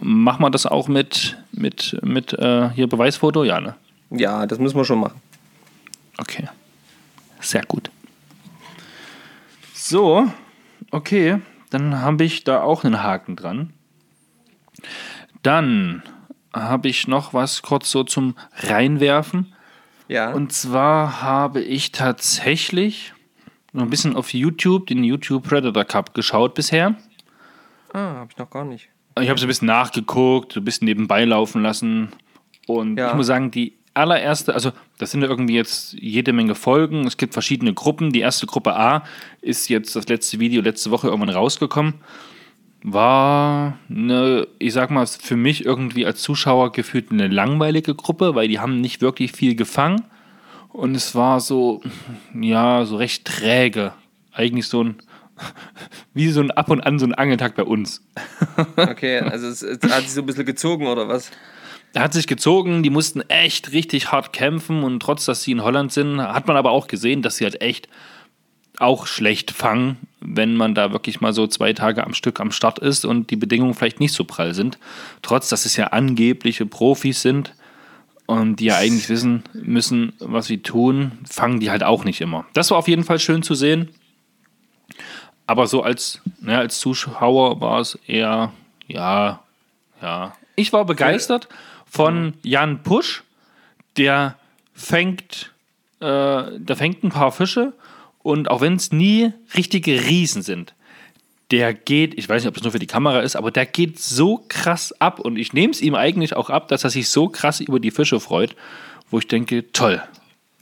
Machen 0.00 0.42
wir 0.42 0.50
das 0.50 0.66
auch 0.66 0.88
mit, 0.88 1.36
mit, 1.52 1.98
mit 2.02 2.32
äh, 2.32 2.70
hier 2.70 2.86
Beweisfoto? 2.88 3.44
Ja, 3.44 3.60
ne? 3.60 3.76
Ja, 4.10 4.46
das 4.46 4.58
müssen 4.58 4.76
wir 4.76 4.84
schon 4.84 5.00
machen. 5.00 5.20
Okay. 6.16 6.48
Sehr 7.40 7.64
gut. 7.64 7.90
So, 9.74 10.30
okay. 10.90 11.40
Dann 11.70 12.00
habe 12.00 12.24
ich 12.24 12.44
da 12.44 12.62
auch 12.62 12.84
einen 12.84 13.02
Haken 13.02 13.36
dran. 13.36 13.72
Dann 15.42 16.02
habe 16.52 16.88
ich 16.88 17.06
noch 17.08 17.32
was 17.32 17.62
kurz 17.62 17.90
so 17.90 18.02
zum 18.04 18.34
Reinwerfen. 18.56 19.54
Ja. 20.08 20.32
Und 20.32 20.52
zwar 20.52 21.22
habe 21.22 21.60
ich 21.62 21.92
tatsächlich 21.92 23.14
noch 23.72 23.84
ein 23.84 23.90
bisschen 23.90 24.16
auf 24.16 24.34
YouTube 24.34 24.88
den 24.88 25.04
YouTube 25.04 25.44
Predator 25.48 25.84
Cup 25.84 26.14
geschaut 26.14 26.54
bisher. 26.54 26.96
ah, 27.92 28.14
habe 28.16 28.28
ich 28.32 28.36
noch 28.38 28.50
gar 28.50 28.64
nicht. 28.64 28.88
Ich 29.20 29.28
habe 29.28 29.38
so 29.38 29.46
ein 29.46 29.48
bisschen 29.48 29.66
nachgeguckt, 29.66 30.52
so 30.52 30.60
ein 30.60 30.64
bisschen 30.64 30.86
nebenbei 30.86 31.24
laufen 31.24 31.62
lassen. 31.62 32.08
Und 32.66 32.96
Ja. 32.96 33.10
ich 33.10 33.14
muss 33.14 33.26
sagen, 33.26 33.50
die 33.50 33.74
allererste, 34.00 34.54
also 34.54 34.72
das 34.98 35.10
sind 35.10 35.22
ja 35.22 35.28
irgendwie 35.28 35.54
jetzt 35.54 35.92
jede 35.92 36.32
Menge 36.32 36.54
Folgen. 36.54 37.06
Es 37.06 37.16
gibt 37.16 37.34
verschiedene 37.34 37.74
Gruppen. 37.74 38.12
Die 38.12 38.20
erste 38.20 38.46
Gruppe 38.46 38.74
A 38.74 39.04
ist 39.40 39.68
jetzt 39.68 39.94
das 39.94 40.08
letzte 40.08 40.40
Video 40.40 40.62
letzte 40.62 40.90
Woche 40.90 41.08
irgendwann 41.08 41.34
rausgekommen. 41.34 41.94
War 42.82 43.78
eine, 43.90 44.48
ich 44.58 44.72
sag 44.72 44.90
mal, 44.90 45.06
für 45.06 45.36
mich 45.36 45.66
irgendwie 45.66 46.06
als 46.06 46.22
Zuschauer 46.22 46.72
gefühlt 46.72 47.12
eine 47.12 47.28
langweilige 47.28 47.94
Gruppe, 47.94 48.34
weil 48.34 48.48
die 48.48 48.58
haben 48.58 48.80
nicht 48.80 49.02
wirklich 49.02 49.32
viel 49.32 49.54
gefangen. 49.54 50.02
Und 50.70 50.94
es 50.94 51.14
war 51.14 51.40
so, 51.40 51.82
ja, 52.34 52.84
so 52.84 52.96
recht 52.96 53.26
träge. 53.26 53.92
Eigentlich 54.32 54.66
so 54.66 54.84
ein, 54.84 54.96
wie 56.14 56.30
so 56.30 56.40
ein 56.40 56.50
ab 56.50 56.70
und 56.70 56.80
an 56.80 56.98
so 56.98 57.06
ein 57.06 57.14
Angeltag 57.14 57.54
bei 57.54 57.64
uns. 57.64 58.02
Okay, 58.76 59.18
also 59.18 59.46
es, 59.48 59.62
es 59.62 59.78
hat 59.90 60.02
sich 60.02 60.12
so 60.12 60.22
ein 60.22 60.26
bisschen 60.26 60.46
gezogen 60.46 60.86
oder 60.86 61.06
was? 61.08 61.30
Er 61.92 62.02
hat 62.02 62.12
sich 62.12 62.26
gezogen, 62.26 62.82
die 62.82 62.90
mussten 62.90 63.20
echt 63.22 63.72
richtig 63.72 64.12
hart 64.12 64.32
kämpfen 64.32 64.84
und 64.84 65.00
trotz, 65.00 65.24
dass 65.24 65.42
sie 65.42 65.52
in 65.52 65.62
Holland 65.62 65.92
sind, 65.92 66.20
hat 66.20 66.46
man 66.46 66.56
aber 66.56 66.70
auch 66.70 66.86
gesehen, 66.86 67.22
dass 67.22 67.36
sie 67.36 67.44
halt 67.44 67.60
echt 67.60 67.88
auch 68.78 69.06
schlecht 69.06 69.50
fangen, 69.50 69.98
wenn 70.20 70.54
man 70.54 70.74
da 70.74 70.92
wirklich 70.92 71.20
mal 71.20 71.32
so 71.32 71.46
zwei 71.46 71.72
Tage 71.72 72.04
am 72.04 72.14
Stück 72.14 72.40
am 72.40 72.52
Start 72.52 72.78
ist 72.78 73.04
und 73.04 73.30
die 73.30 73.36
Bedingungen 73.36 73.74
vielleicht 73.74 74.00
nicht 74.00 74.14
so 74.14 74.24
prall 74.24 74.54
sind. 74.54 74.78
Trotz, 75.22 75.48
dass 75.48 75.66
es 75.66 75.76
ja 75.76 75.88
angebliche 75.88 76.64
Profis 76.64 77.20
sind 77.20 77.54
und 78.26 78.56
die 78.56 78.66
ja 78.66 78.76
eigentlich 78.76 79.08
wissen 79.08 79.42
müssen, 79.52 80.12
was 80.20 80.46
sie 80.46 80.58
tun, 80.62 81.12
fangen 81.28 81.60
die 81.60 81.70
halt 81.70 81.82
auch 81.82 82.04
nicht 82.04 82.20
immer. 82.20 82.46
Das 82.54 82.70
war 82.70 82.78
auf 82.78 82.88
jeden 82.88 83.04
Fall 83.04 83.18
schön 83.18 83.42
zu 83.42 83.54
sehen. 83.54 83.90
Aber 85.46 85.66
so 85.66 85.82
als, 85.82 86.20
ja, 86.46 86.60
als 86.60 86.78
Zuschauer 86.78 87.60
war 87.60 87.80
es 87.80 87.98
eher 88.06 88.52
Ja, 88.86 89.42
ja. 90.00 90.32
Ich 90.60 90.74
war 90.74 90.84
begeistert 90.84 91.48
von 91.86 92.34
Jan 92.42 92.82
Pusch, 92.82 93.24
der 93.96 94.36
fängt, 94.74 95.54
äh, 96.00 96.58
der 96.58 96.76
fängt 96.76 97.02
ein 97.02 97.08
paar 97.08 97.32
Fische 97.32 97.72
und 98.22 98.50
auch 98.50 98.60
wenn 98.60 98.74
es 98.74 98.92
nie 98.92 99.32
richtige 99.56 100.04
Riesen 100.04 100.42
sind, 100.42 100.74
der 101.50 101.72
geht, 101.72 102.12
ich 102.18 102.28
weiß 102.28 102.42
nicht, 102.42 102.50
ob 102.50 102.58
es 102.58 102.62
nur 102.62 102.72
für 102.72 102.78
die 102.78 102.86
Kamera 102.86 103.20
ist, 103.20 103.36
aber 103.36 103.50
der 103.50 103.64
geht 103.64 103.98
so 103.98 104.44
krass 104.48 104.92
ab 105.00 105.18
und 105.18 105.38
ich 105.38 105.54
nehme 105.54 105.70
es 105.70 105.80
ihm 105.80 105.94
eigentlich 105.94 106.36
auch 106.36 106.50
ab, 106.50 106.68
dass 106.68 106.84
er 106.84 106.90
sich 106.90 107.08
so 107.08 107.30
krass 107.30 107.60
über 107.60 107.80
die 107.80 107.90
Fische 107.90 108.20
freut, 108.20 108.54
wo 109.08 109.18
ich 109.18 109.28
denke, 109.28 109.72
toll. 109.72 110.02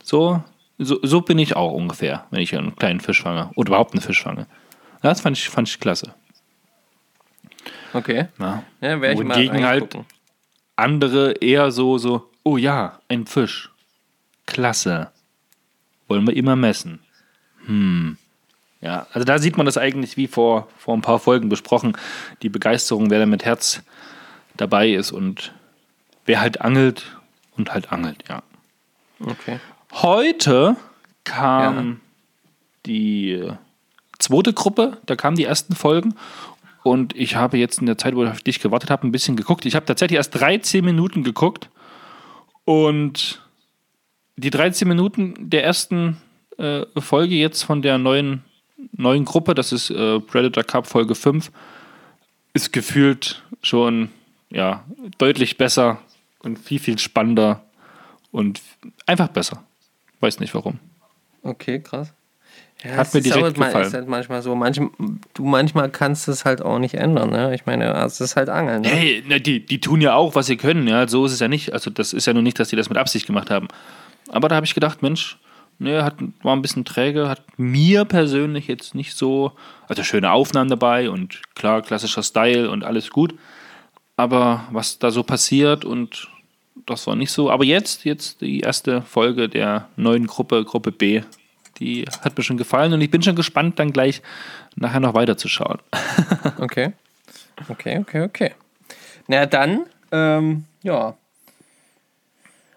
So, 0.04 0.44
so, 0.78 1.00
so 1.02 1.22
bin 1.22 1.40
ich 1.40 1.56
auch 1.56 1.72
ungefähr, 1.72 2.24
wenn 2.30 2.40
ich 2.40 2.56
einen 2.56 2.76
kleinen 2.76 3.00
Fisch 3.00 3.22
fange 3.22 3.50
oder 3.56 3.70
überhaupt 3.70 3.94
einen 3.94 4.02
Fisch 4.02 4.22
fange. 4.22 4.46
Das 5.02 5.22
fand 5.22 5.36
ich, 5.36 5.48
fand 5.48 5.68
ich 5.68 5.80
klasse. 5.80 6.14
Okay. 7.92 8.28
Ja. 8.38 8.62
Ja, 8.80 9.00
werde 9.00 9.14
ich 9.14 9.26
mal 9.26 9.36
Wohingegen 9.36 9.64
halt 9.64 9.96
andere 10.76 11.32
eher 11.32 11.70
so, 11.72 11.98
so, 11.98 12.30
oh 12.44 12.56
ja, 12.56 13.00
ein 13.08 13.26
Fisch. 13.26 13.70
Klasse. 14.46 15.10
Wollen 16.06 16.26
wir 16.26 16.36
immer 16.36 16.56
messen. 16.56 17.00
Hm. 17.66 18.16
Ja, 18.80 19.06
also 19.12 19.24
da 19.24 19.38
sieht 19.38 19.56
man 19.56 19.66
das 19.66 19.76
eigentlich 19.76 20.16
wie 20.16 20.28
vor, 20.28 20.68
vor 20.78 20.96
ein 20.96 21.02
paar 21.02 21.18
Folgen 21.18 21.48
besprochen. 21.48 21.96
Die 22.42 22.48
Begeisterung, 22.48 23.10
wer 23.10 23.18
da 23.18 23.26
mit 23.26 23.44
Herz 23.44 23.82
dabei 24.56 24.90
ist 24.90 25.10
und 25.10 25.52
wer 26.26 26.40
halt 26.40 26.60
angelt 26.60 27.16
und 27.56 27.72
halt 27.72 27.92
angelt, 27.92 28.24
ja. 28.28 28.42
Okay. 29.20 29.58
Heute 29.92 30.76
kam 31.24 32.00
die 32.86 33.50
zweite 34.18 34.52
Gruppe, 34.52 34.98
da 35.06 35.16
kamen 35.16 35.36
die 35.36 35.44
ersten 35.44 35.74
Folgen 35.74 36.14
und 36.90 37.16
ich 37.16 37.36
habe 37.36 37.58
jetzt 37.58 37.80
in 37.80 37.86
der 37.86 37.98
Zeit, 37.98 38.14
wo 38.14 38.24
ich 38.24 38.30
auf 38.30 38.42
dich 38.42 38.60
gewartet 38.60 38.90
habe, 38.90 39.06
ein 39.06 39.12
bisschen 39.12 39.36
geguckt. 39.36 39.66
Ich 39.66 39.74
habe 39.74 39.86
tatsächlich 39.86 40.16
erst 40.16 40.34
13 40.34 40.84
Minuten 40.84 41.24
geguckt 41.24 41.70
und 42.64 43.42
die 44.36 44.50
13 44.50 44.86
Minuten 44.86 45.34
der 45.38 45.64
ersten 45.64 46.16
äh, 46.58 46.84
Folge 46.98 47.34
jetzt 47.34 47.62
von 47.62 47.82
der 47.82 47.98
neuen, 47.98 48.44
neuen 48.92 49.24
Gruppe, 49.24 49.54
das 49.54 49.72
ist 49.72 49.90
äh, 49.90 50.20
Predator 50.20 50.64
Cup 50.64 50.86
Folge 50.86 51.14
5, 51.14 51.50
ist 52.54 52.72
gefühlt 52.72 53.42
schon 53.62 54.10
ja, 54.50 54.84
deutlich 55.18 55.56
besser 55.58 56.00
und 56.40 56.58
viel, 56.58 56.78
viel 56.78 56.98
spannender 56.98 57.64
und 58.30 58.60
einfach 59.06 59.28
besser. 59.28 59.64
Weiß 60.20 60.40
nicht 60.40 60.54
warum. 60.54 60.78
Okay, 61.42 61.80
krass. 61.80 62.12
Ja, 62.84 62.92
Hat 62.96 63.12
mir 63.12 63.20
ist 63.20 63.26
direkt 63.26 63.58
mal- 63.58 63.66
gefallen. 63.66 63.86
Ist 63.86 63.94
halt 63.94 64.08
manchmal 64.08 64.40
so, 64.42 64.54
manch, 64.54 64.80
du 65.34 65.44
manchmal 65.44 65.90
kannst 65.90 66.28
es 66.28 66.44
halt 66.44 66.62
auch 66.62 66.78
nicht 66.78 66.94
ändern, 66.94 67.30
ne? 67.30 67.52
Ich 67.54 67.66
meine, 67.66 67.92
es 68.04 68.20
ist 68.20 68.36
halt 68.36 68.48
Angeln. 68.48 68.82
Ne? 68.82 68.88
Hey, 68.88 69.24
na, 69.26 69.38
die, 69.40 69.64
die 69.66 69.80
tun 69.80 70.00
ja 70.00 70.14
auch, 70.14 70.36
was 70.36 70.46
sie 70.46 70.56
können, 70.56 70.86
ja. 70.86 71.08
So 71.08 71.26
ist 71.26 71.32
es 71.32 71.40
ja 71.40 71.48
nicht. 71.48 71.72
Also, 71.72 71.90
das 71.90 72.12
ist 72.12 72.26
ja 72.26 72.32
nur 72.32 72.42
nicht, 72.42 72.60
dass 72.60 72.68
die 72.68 72.76
das 72.76 72.88
mit 72.88 72.96
Absicht 72.98 73.26
gemacht 73.26 73.50
haben. 73.50 73.66
Aber 74.28 74.48
da 74.48 74.54
habe 74.54 74.64
ich 74.66 74.74
gedacht, 74.74 75.02
Mensch, 75.02 75.38
ne, 75.80 76.04
hat, 76.04 76.14
war 76.42 76.54
ein 76.54 76.62
bisschen 76.62 76.84
träge, 76.84 77.28
hat 77.28 77.42
mir 77.56 78.04
persönlich 78.04 78.68
jetzt 78.68 78.94
nicht 78.94 79.16
so. 79.16 79.52
Also, 79.88 80.04
schöne 80.04 80.30
Aufnahmen 80.30 80.70
dabei 80.70 81.10
und 81.10 81.42
klar, 81.56 81.82
klassischer 81.82 82.22
Style 82.22 82.70
und 82.70 82.84
alles 82.84 83.10
gut. 83.10 83.34
Aber 84.16 84.64
was 84.70 84.98
da 85.00 85.10
so 85.10 85.24
passiert 85.24 85.84
und 85.84 86.28
das 86.86 87.06
war 87.08 87.16
nicht 87.16 87.32
so. 87.32 87.50
Aber 87.50 87.64
jetzt, 87.64 88.04
jetzt 88.04 88.40
die 88.40 88.60
erste 88.60 89.02
Folge 89.02 89.48
der 89.48 89.88
neuen 89.96 90.26
Gruppe, 90.28 90.64
Gruppe 90.64 90.92
B, 90.92 91.22
die 91.78 92.04
hat 92.22 92.36
mir 92.36 92.44
schon 92.44 92.56
gefallen 92.56 92.92
und 92.92 93.00
ich 93.00 93.10
bin 93.10 93.22
schon 93.22 93.36
gespannt, 93.36 93.78
dann 93.78 93.92
gleich 93.92 94.22
nachher 94.76 95.00
noch 95.00 95.14
weiterzuschauen. 95.14 95.78
Okay. 96.58 96.92
Okay, 97.68 97.98
okay, 97.98 98.22
okay. 98.22 98.52
Na 99.26 99.46
dann, 99.46 99.86
ähm, 100.12 100.64
ja. 100.82 101.14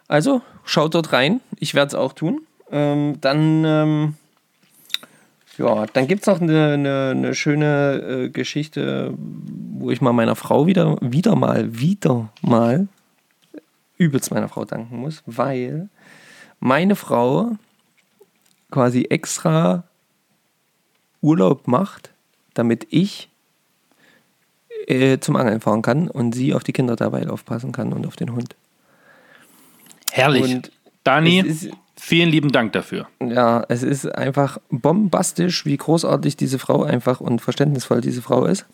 Also, 0.07 0.41
schaut 0.65 0.95
dort 0.95 1.13
rein. 1.13 1.39
Ich 1.59 1.73
werde 1.73 1.89
es 1.89 1.95
auch 1.95 2.13
tun. 2.13 2.41
Ähm, 2.71 3.19
dann, 3.21 3.63
ähm, 3.65 4.13
ja, 5.57 5.85
dann 5.85 6.07
gibt 6.07 6.21
es 6.21 6.27
noch 6.27 6.41
eine, 6.41 6.73
eine, 6.73 7.09
eine 7.11 7.35
schöne 7.35 8.25
äh, 8.25 8.29
Geschichte, 8.29 9.13
wo 9.17 9.91
ich 9.91 10.01
mal 10.01 10.13
meiner 10.13 10.35
Frau 10.35 10.65
wieder, 10.65 10.97
wieder 11.01 11.35
mal, 11.35 11.79
wieder 11.79 12.29
mal 12.41 12.87
übelst 13.97 14.31
meiner 14.31 14.49
Frau 14.49 14.65
danken 14.65 14.97
muss, 14.97 15.21
weil 15.25 15.89
meine 16.59 16.95
Frau 16.95 17.51
quasi 18.71 19.03
extra 19.09 19.83
Urlaub 21.21 21.67
macht, 21.67 22.09
damit 22.53 22.87
ich 22.89 23.29
äh, 24.87 25.19
zum 25.19 25.35
Angeln 25.35 25.61
fahren 25.61 25.81
kann 25.81 26.07
und 26.09 26.33
sie 26.33 26.53
auf 26.53 26.63
die 26.63 26.73
Kinder 26.73 26.95
dabei 26.95 27.29
aufpassen 27.29 27.71
kann 27.71 27.93
und 27.93 28.07
auf 28.07 28.15
den 28.15 28.33
Hund. 28.33 28.55
Herrlich. 30.11 30.43
Und 30.43 30.71
Dani, 31.03 31.39
ist- 31.41 31.69
vielen 31.95 32.29
lieben 32.29 32.51
Dank 32.51 32.73
dafür. 32.73 33.07
Ja, 33.21 33.63
es 33.69 33.83
ist 33.83 34.05
einfach 34.15 34.57
bombastisch, 34.69 35.65
wie 35.65 35.77
großartig 35.77 36.35
diese 36.35 36.59
Frau 36.59 36.83
einfach 36.83 37.21
und 37.21 37.41
verständnisvoll 37.41 38.01
diese 38.01 38.21
Frau 38.21 38.45
ist. 38.45 38.65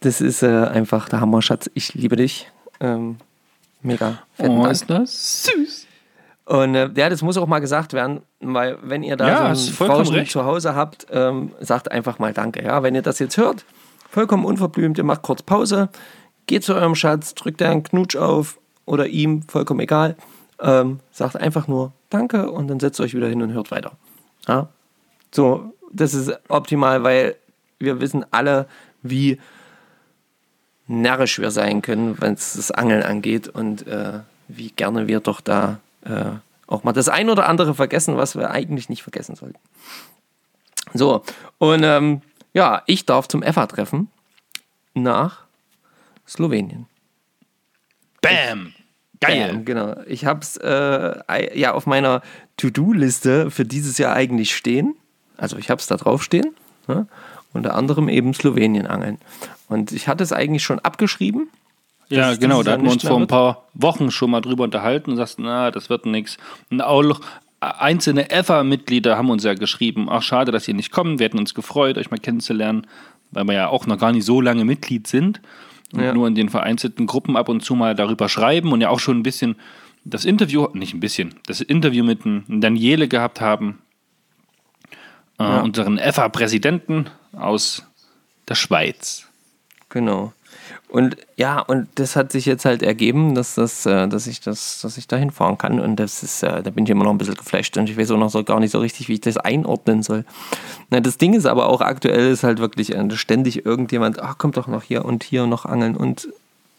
Das 0.00 0.20
ist 0.20 0.42
äh, 0.42 0.46
einfach 0.66 1.08
der 1.08 1.20
Hammer, 1.20 1.42
Schatz. 1.42 1.70
Ich 1.74 1.94
liebe 1.94 2.16
dich. 2.16 2.50
Ähm, 2.80 3.16
mega. 3.82 4.22
Oh, 4.38 4.62
Dank. 4.62 4.70
ist 4.72 4.88
das 4.90 5.44
süß. 5.44 5.86
Und 6.44 6.74
äh, 6.74 6.90
ja, 6.96 7.08
das 7.08 7.22
muss 7.22 7.36
auch 7.36 7.46
mal 7.46 7.60
gesagt 7.60 7.92
werden, 7.92 8.20
weil 8.40 8.78
wenn 8.82 9.02
ihr 9.02 9.16
da 9.16 9.28
Ja, 9.28 9.54
so 9.54 9.72
Frauchen 9.72 10.12
recht. 10.14 10.32
zu 10.32 10.44
Hause 10.44 10.74
habt, 10.74 11.06
ähm, 11.10 11.52
sagt 11.60 11.90
einfach 11.90 12.18
mal 12.18 12.32
Danke. 12.32 12.62
Ja, 12.64 12.82
wenn 12.82 12.94
ihr 12.94 13.02
das 13.02 13.18
jetzt 13.20 13.36
hört, 13.36 13.64
vollkommen 14.10 14.44
unverblümt, 14.44 14.98
ihr 14.98 15.04
macht 15.04 15.22
kurz 15.22 15.42
Pause, 15.42 15.88
geht 16.46 16.64
zu 16.64 16.74
eurem 16.74 16.94
Schatz, 16.94 17.34
drückt 17.34 17.62
einen 17.62 17.84
Knutsch 17.84 18.16
auf 18.16 18.58
oder 18.86 19.06
ihm, 19.06 19.42
vollkommen 19.42 19.80
egal, 19.80 20.16
ähm, 20.60 21.00
sagt 21.12 21.36
einfach 21.36 21.68
nur 21.68 21.92
Danke 22.10 22.50
und 22.50 22.68
dann 22.68 22.80
setzt 22.80 23.00
euch 23.00 23.14
wieder 23.14 23.28
hin 23.28 23.40
und 23.42 23.52
hört 23.52 23.70
weiter. 23.70 23.92
Ja? 24.48 24.68
So, 25.30 25.72
das 25.92 26.12
ist 26.12 26.32
optimal, 26.48 27.04
weil 27.04 27.36
wir 27.78 28.00
wissen 28.00 28.24
alle, 28.32 28.66
wie 29.02 29.40
närrisch 30.88 31.38
wir 31.38 31.50
sein 31.50 31.82
können, 31.82 32.20
wenn 32.20 32.34
es 32.34 32.54
das 32.54 32.70
Angeln 32.70 33.02
angeht 33.02 33.48
und 33.48 33.86
äh, 33.86 34.20
wie 34.48 34.70
gerne 34.70 35.06
wir 35.08 35.20
doch 35.20 35.40
da 35.40 35.78
äh, 36.04 36.32
auch 36.66 36.84
mal 36.84 36.92
das 36.92 37.08
ein 37.08 37.28
oder 37.30 37.48
andere 37.48 37.74
vergessen, 37.74 38.16
was 38.16 38.36
wir 38.36 38.50
eigentlich 38.50 38.88
nicht 38.88 39.02
vergessen 39.02 39.34
sollten. 39.34 39.58
So, 40.94 41.22
und 41.58 41.82
ähm, 41.82 42.22
ja, 42.54 42.82
ich 42.86 43.06
darf 43.06 43.28
zum 43.28 43.42
EFA-Treffen 43.42 44.10
nach 44.94 45.44
Slowenien. 46.26 46.86
Bam. 48.20 48.74
Geil. 49.20 49.52
Bam, 49.52 49.64
genau. 49.64 49.96
Ich 50.06 50.24
habe 50.24 50.40
es 50.40 50.56
äh, 50.56 51.58
ja 51.58 51.72
auf 51.72 51.86
meiner 51.86 52.22
To-Do-Liste 52.56 53.50
für 53.50 53.64
dieses 53.64 53.98
Jahr 53.98 54.14
eigentlich 54.14 54.54
stehen. 54.54 54.96
Also 55.36 55.56
ich 55.56 55.70
habe 55.70 55.80
es 55.80 55.86
da 55.86 55.96
drauf 55.96 56.22
stehen. 56.22 56.54
Ne? 56.88 57.06
Unter 57.52 57.74
anderem 57.74 58.08
eben 58.08 58.34
Slowenien 58.34 58.86
angeln. 58.86 59.18
Und 59.68 59.92
ich 59.92 60.08
hatte 60.08 60.24
es 60.24 60.32
eigentlich 60.32 60.62
schon 60.62 60.78
abgeschrieben. 60.78 61.50
Ja, 62.16 62.30
das 62.30 62.40
genau. 62.40 62.56
dieses 62.56 62.64
Da 62.66 62.72
hatten 62.72 62.84
wir 62.84 62.92
uns 62.92 63.02
vor 63.02 63.18
ein 63.18 63.26
paar 63.26 63.68
Wochen 63.74 64.10
schon 64.10 64.30
mal 64.30 64.40
drüber 64.40 64.64
unterhalten 64.64 65.10
und 65.12 65.16
sagten, 65.16 65.42
na, 65.44 65.70
das 65.70 65.90
wird 65.90 66.06
nichts. 66.06 66.36
Und 66.70 66.80
auch 66.82 67.20
einzelne 67.60 68.30
EFA-Mitglieder 68.30 69.16
haben 69.16 69.30
uns 69.30 69.44
ja 69.44 69.54
geschrieben, 69.54 70.08
ach 70.10 70.22
schade, 70.22 70.50
dass 70.52 70.66
ihr 70.68 70.74
nicht 70.74 70.90
kommt. 70.90 71.18
Wir 71.20 71.26
hätten 71.26 71.38
uns 71.38 71.54
gefreut, 71.54 71.96
euch 71.98 72.10
mal 72.10 72.18
kennenzulernen, 72.18 72.86
weil 73.30 73.44
wir 73.44 73.54
ja 73.54 73.68
auch 73.68 73.86
noch 73.86 73.98
gar 73.98 74.12
nicht 74.12 74.24
so 74.24 74.40
lange 74.40 74.64
Mitglied 74.64 75.06
sind 75.06 75.40
und 75.92 76.00
Ja. 76.02 76.12
nur 76.12 76.26
in 76.26 76.34
den 76.34 76.48
vereinzelten 76.48 77.06
Gruppen 77.06 77.36
ab 77.36 77.48
und 77.48 77.62
zu 77.62 77.74
mal 77.74 77.94
darüber 77.94 78.28
schreiben 78.28 78.72
und 78.72 78.80
ja 78.80 78.88
auch 78.88 79.00
schon 79.00 79.18
ein 79.18 79.22
bisschen 79.22 79.56
das 80.04 80.24
Interview, 80.24 80.66
nicht 80.74 80.94
ein 80.94 81.00
bisschen, 81.00 81.34
das 81.46 81.60
Interview 81.60 82.04
mit 82.04 82.20
Daniele 82.48 83.06
gehabt 83.06 83.40
haben, 83.40 83.78
äh, 85.38 85.44
Ja. 85.44 85.60
unseren 85.60 85.98
EFA-Präsidenten 85.98 87.06
aus 87.32 87.86
der 88.48 88.56
Schweiz. 88.56 89.28
Genau. 89.92 90.32
Und 90.88 91.16
ja, 91.36 91.60
und 91.60 91.88
das 91.94 92.16
hat 92.16 92.32
sich 92.32 92.44
jetzt 92.44 92.64
halt 92.64 92.82
ergeben, 92.82 93.34
dass, 93.34 93.54
das, 93.54 93.86
äh, 93.86 94.08
dass, 94.08 94.26
ich, 94.26 94.40
das, 94.40 94.80
dass 94.82 94.98
ich 94.98 95.08
da 95.08 95.16
hinfahren 95.16 95.56
kann. 95.56 95.80
Und 95.80 95.96
das 95.96 96.22
ist, 96.22 96.42
äh, 96.42 96.62
da 96.62 96.70
bin 96.70 96.84
ich 96.84 96.90
immer 96.90 97.04
noch 97.04 97.12
ein 97.12 97.18
bisschen 97.18 97.34
geflasht 97.34 97.76
und 97.78 97.88
ich 97.88 97.96
weiß 97.96 98.10
auch 98.10 98.18
noch 98.18 98.30
so 98.30 98.44
gar 98.44 98.60
nicht 98.60 98.70
so 98.70 98.78
richtig, 98.78 99.08
wie 99.08 99.14
ich 99.14 99.20
das 99.22 99.38
einordnen 99.38 100.02
soll. 100.02 100.24
Na, 100.90 101.00
das 101.00 101.16
Ding 101.16 101.32
ist 101.34 101.46
aber 101.46 101.68
auch 101.68 101.80
aktuell 101.80 102.30
ist 102.30 102.42
halt 102.42 102.58
wirklich 102.58 102.94
äh, 102.94 103.16
ständig 103.16 103.64
irgendjemand, 103.64 104.20
ach, 104.20 104.36
kommt 104.38 104.56
doch 104.56 104.66
noch 104.66 104.82
hier 104.82 105.04
und 105.04 105.24
hier 105.24 105.46
noch 105.46 105.64
angeln. 105.64 105.96
Und 105.96 106.28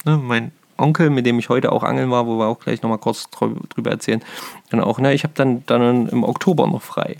ne, 0.05 0.17
mein 0.17 0.51
Onkel, 0.77 1.09
mit 1.09 1.25
dem 1.25 1.39
ich 1.39 1.49
heute 1.49 1.71
auch 1.71 1.83
angeln 1.83 2.11
war, 2.11 2.27
wo 2.27 2.37
wir 2.37 2.45
auch 2.47 2.59
gleich 2.59 2.81
nochmal 2.83 2.99
kurz 2.99 3.27
drü- 3.35 3.57
drüber 3.69 3.91
erzählen, 3.91 4.23
dann 4.69 4.81
auch, 4.81 4.99
ne, 4.99 5.13
ich 5.13 5.23
habe 5.23 5.33
dann, 5.35 5.63
dann 5.65 6.07
im 6.09 6.23
Oktober 6.23 6.67
noch 6.67 6.81
frei. 6.81 7.17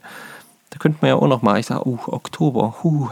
Da 0.69 0.77
könnte 0.79 0.99
man 1.01 1.09
ja 1.09 1.15
auch 1.15 1.27
noch 1.27 1.41
mal, 1.41 1.59
ich 1.59 1.67
sage, 1.67 1.87
oh, 1.87 1.99
Oktober, 2.05 2.77
huh. 2.83 3.09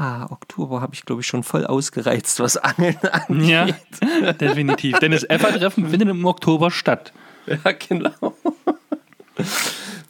Ha, 0.00 0.28
Oktober 0.30 0.80
habe 0.80 0.94
ich, 0.94 1.04
glaube 1.04 1.20
ich, 1.20 1.26
schon 1.26 1.42
voll 1.42 1.66
ausgereizt, 1.66 2.40
was 2.40 2.56
Angeln 2.56 2.96
angeht. 3.28 3.48
Ja, 3.48 4.32
definitiv. 4.32 4.98
Denn 4.98 5.12
das 5.12 5.24
EFA-Treffen 5.28 5.88
findet 5.88 6.08
im 6.08 6.24
Oktober 6.24 6.70
statt. 6.70 7.12
Ja, 7.46 7.72
genau. 7.72 8.34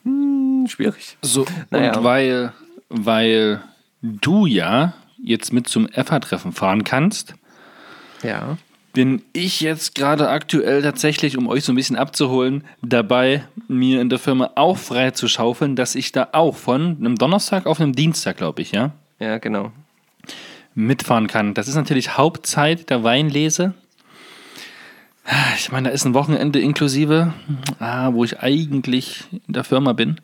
hm, 0.05 0.67
schwierig. 0.69 1.17
So, 1.23 1.45
Naja. 1.71 1.97
und 1.97 2.05
weil, 2.05 2.53
weil 2.89 3.63
du 4.03 4.47
ja 4.47 4.95
jetzt 5.23 5.53
mit 5.53 5.69
zum 5.69 5.89
EFA-Treffen 5.89 6.53
fahren 6.53 6.85
kannst, 6.85 7.35
Ja. 8.23 8.57
bin 8.93 9.23
ich 9.33 9.61
jetzt 9.61 9.95
gerade 9.95 10.29
aktuell 10.31 10.83
tatsächlich, 10.83 11.37
um 11.37 11.49
euch 11.49 11.65
so 11.65 11.73
ein 11.73 11.77
bisschen 11.77 11.97
abzuholen, 11.97 12.65
dabei, 12.83 13.45
mir 13.69 14.01
in 14.01 14.09
der 14.09 14.19
Firma 14.19 14.51
auch 14.55 14.79
frei 14.79 15.11
zu 15.11 15.29
schaufeln, 15.29 15.77
dass 15.77 15.95
ich 15.95 16.13
da 16.13 16.29
auch 16.33 16.57
von 16.57 16.97
einem 16.99 17.17
Donnerstag 17.17 17.67
auf 17.67 17.81
einem 17.81 17.93
Dienstag, 17.93 18.37
glaube 18.39 18.63
ich, 18.63 18.73
ja, 18.73 18.93
Ja, 19.21 19.39
genau. 19.39 19.71
mitfahren 20.75 21.27
kann. 21.27 21.55
Das 21.55 21.69
ist 21.69 21.75
natürlich 21.75 22.17
Hauptzeit 22.17 22.91
der 22.91 23.05
Weinlese. 23.05 23.75
Ich 25.57 25.71
meine, 25.71 25.89
da 25.89 25.95
ist 25.95 26.07
ein 26.07 26.15
Wochenende 26.15 26.59
inklusive, 26.59 27.33
ah, 27.79 28.13
wo 28.13 28.25
ich 28.25 28.41
eigentlich 28.41 29.25
in 29.47 29.53
der 29.53 29.65
Firma 29.65 29.93
bin. 29.93 30.21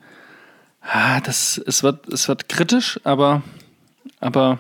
Ah, 0.80 1.20
das, 1.20 1.62
es, 1.66 1.82
wird, 1.82 2.08
es 2.08 2.26
wird 2.28 2.48
kritisch, 2.48 2.98
aber, 3.04 3.42
aber 4.20 4.58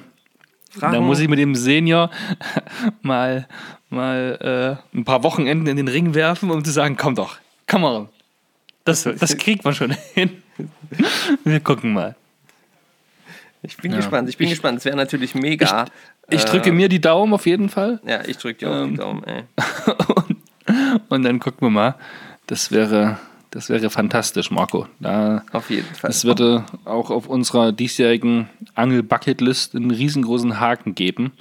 da 0.80 1.00
muss 1.00 1.20
ich 1.20 1.28
mit 1.28 1.38
dem 1.38 1.54
Senior 1.54 2.10
mal, 3.02 3.48
mal 3.88 4.78
äh, 4.92 4.96
ein 4.96 5.04
paar 5.04 5.22
Wochenenden 5.22 5.66
in 5.66 5.76
den 5.76 5.88
Ring 5.88 6.14
werfen, 6.14 6.50
um 6.50 6.64
zu 6.64 6.70
sagen, 6.70 6.96
komm 6.96 7.14
doch, 7.14 7.38
komm 7.66 7.82
mal. 7.82 8.08
Das, 8.84 9.04
das 9.04 9.36
kriegt 9.38 9.64
man 9.64 9.74
schon 9.74 9.96
hin. 10.14 10.42
Wir 11.44 11.60
gucken 11.60 11.92
mal. 11.92 12.14
Ich 13.62 13.76
bin 13.78 13.90
Ja. 13.90 13.96
gespannt, 13.98 14.28
ich 14.28 14.36
bin 14.36 14.46
Ich- 14.46 14.52
gespannt. 14.54 14.78
Es 14.78 14.84
wäre 14.84 14.96
natürlich 14.96 15.34
mega. 15.34 15.86
Ich 16.30 16.42
äh, 16.44 16.46
drücke 16.48 16.72
mir 16.72 16.88
die 16.88 17.00
Daumen 17.00 17.32
auf 17.34 17.46
jeden 17.46 17.68
Fall. 17.68 18.00
Ja, 18.06 18.20
ich 18.26 18.36
drücke 18.38 18.58
dir 18.60 18.70
auch 18.70 18.82
Ähm. 18.84 18.90
die 18.90 18.96
Daumen, 18.96 19.24
ey. 19.24 19.44
Und 21.08 21.22
dann 21.22 21.38
gucken 21.40 21.60
wir 21.66 21.70
mal. 21.70 21.94
Das 22.46 22.70
wäre, 22.70 23.18
das 23.50 23.68
wäre 23.68 23.90
fantastisch, 23.90 24.50
Marco. 24.50 24.86
Da, 25.00 25.42
Auf 25.52 25.70
jeden 25.70 25.92
Fall. 25.94 26.10
es 26.10 26.24
würde 26.24 26.64
auch 26.84 27.10
auf 27.10 27.28
unserer 27.28 27.72
diesjährigen 27.72 28.48
Angel-Bucketlist 28.74 29.74
einen 29.74 29.90
riesengroßen 29.90 30.60
Haken 30.60 30.94
geben. 30.94 31.32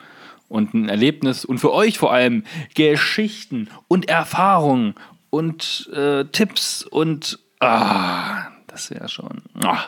Und 0.47 0.73
ein 0.75 0.89
Erlebnis 0.89 1.43
und 1.43 1.57
für 1.57 1.73
euch 1.73 1.97
vor 1.97 2.13
allem 2.13 2.43
Geschichten 2.75 3.67
und 3.87 4.07
Erfahrungen 4.09 4.93
und 5.31 5.89
äh, 5.93 6.25
Tipps 6.25 6.83
und 6.83 7.39
ah, 7.59 8.45
das 8.67 8.91
wäre 8.91 9.09
schon. 9.09 9.41
Ah, 9.63 9.79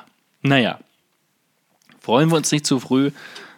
naja. 0.41 0.79
Freuen 2.07 2.29
wir 2.31 2.37
uns 2.37 2.49
nicht 2.53 2.65
zu 2.65 2.79
früh. 2.79 3.11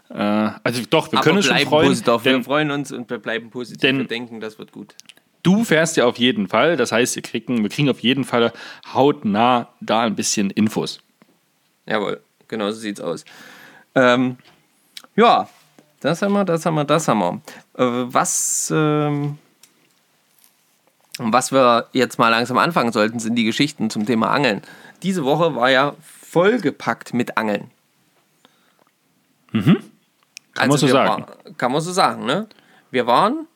Äh, 0.09 0.15
also 0.63 0.81
doch, 0.89 1.12
wir 1.12 1.19
Aber 1.19 1.23
können 1.23 1.38
uns 1.38 1.45
schon 1.45 1.55
freuen. 1.59 1.89
positiv. 1.89 2.25
Wir 2.25 2.31
denn- 2.31 2.43
freuen 2.43 2.71
uns 2.71 2.91
und 2.91 3.07
wir 3.12 3.19
bleiben 3.19 3.51
positiv. 3.51 3.79
Denn- 3.81 3.99
wir 3.99 4.07
denken, 4.07 4.39
das 4.39 4.57
wird 4.57 4.71
gut. 4.71 4.95
Du 5.43 5.63
fährst 5.63 5.97
ja 5.97 6.05
auf 6.07 6.17
jeden 6.17 6.47
Fall. 6.47 6.75
Das 6.75 6.91
heißt, 6.91 7.15
wir 7.15 7.21
kriegen, 7.21 7.62
wir 7.62 7.69
kriegen 7.69 7.91
auf 7.91 7.99
jeden 7.99 8.23
Fall 8.23 8.51
hautnah 8.91 9.67
da 9.81 10.01
ein 10.01 10.15
bisschen 10.15 10.49
Infos. 10.49 10.99
Jawohl, 11.85 12.21
genau 12.47 12.71
so 12.71 12.79
sieht's 12.79 12.99
aus. 13.01 13.23
Ähm, 13.93 14.38
ja, 15.15 15.47
das 15.99 16.23
haben 16.23 16.33
wir, 16.33 16.43
das 16.43 16.65
haben 16.65 16.73
wir, 16.73 16.85
das 16.85 17.07
haben 17.07 17.19
wir. 17.19 17.33
Äh, 17.77 18.12
was, 18.12 18.73
ähm, 18.75 19.38
was 21.19 21.51
wir 21.51 21.88
jetzt 21.93 22.17
mal 22.17 22.29
langsam 22.29 22.57
anfangen 22.57 22.91
sollten, 22.93 23.19
sind 23.19 23.35
die 23.35 23.43
Geschichten 23.45 23.91
zum 23.91 24.07
Thema 24.07 24.31
Angeln. 24.31 24.63
Diese 25.03 25.23
Woche 25.23 25.53
war 25.55 25.69
ja 25.69 25.93
vollgepackt 26.01 27.13
mit 27.13 27.38
Angeln. 27.38 27.69
Kann 29.51 30.67
man 30.69 30.77
so 30.77 30.88
sagen. 30.88 31.23
War, 31.27 31.53
kann 31.57 31.71
man 31.71 31.81
so 31.81 31.91
sagen, 31.91 32.25
ne? 32.25 32.47
Wir 32.91 33.07
waren, 33.07 33.47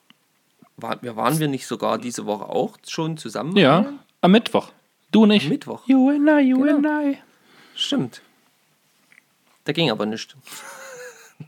war, 0.76 1.00
wir 1.02 1.16
waren 1.16 1.38
wir 1.38 1.48
nicht 1.48 1.66
sogar 1.66 1.98
diese 1.98 2.26
Woche 2.26 2.44
auch 2.48 2.76
schon 2.86 3.16
zusammen? 3.16 3.56
Ja, 3.56 3.92
am 4.20 4.32
Mittwoch. 4.32 4.70
Du 5.10 5.26
nicht. 5.26 5.48
Mittwoch. 5.48 5.86
You 5.86 6.10
and 6.10 6.28
I, 6.28 6.40
you 6.48 6.58
Genau. 6.60 6.76
and 6.76 6.86
I. 7.16 7.18
Stimmt. 7.74 8.22
Da 9.64 9.72
ging 9.72 9.90
aber 9.90 10.06
nicht. 10.06 10.36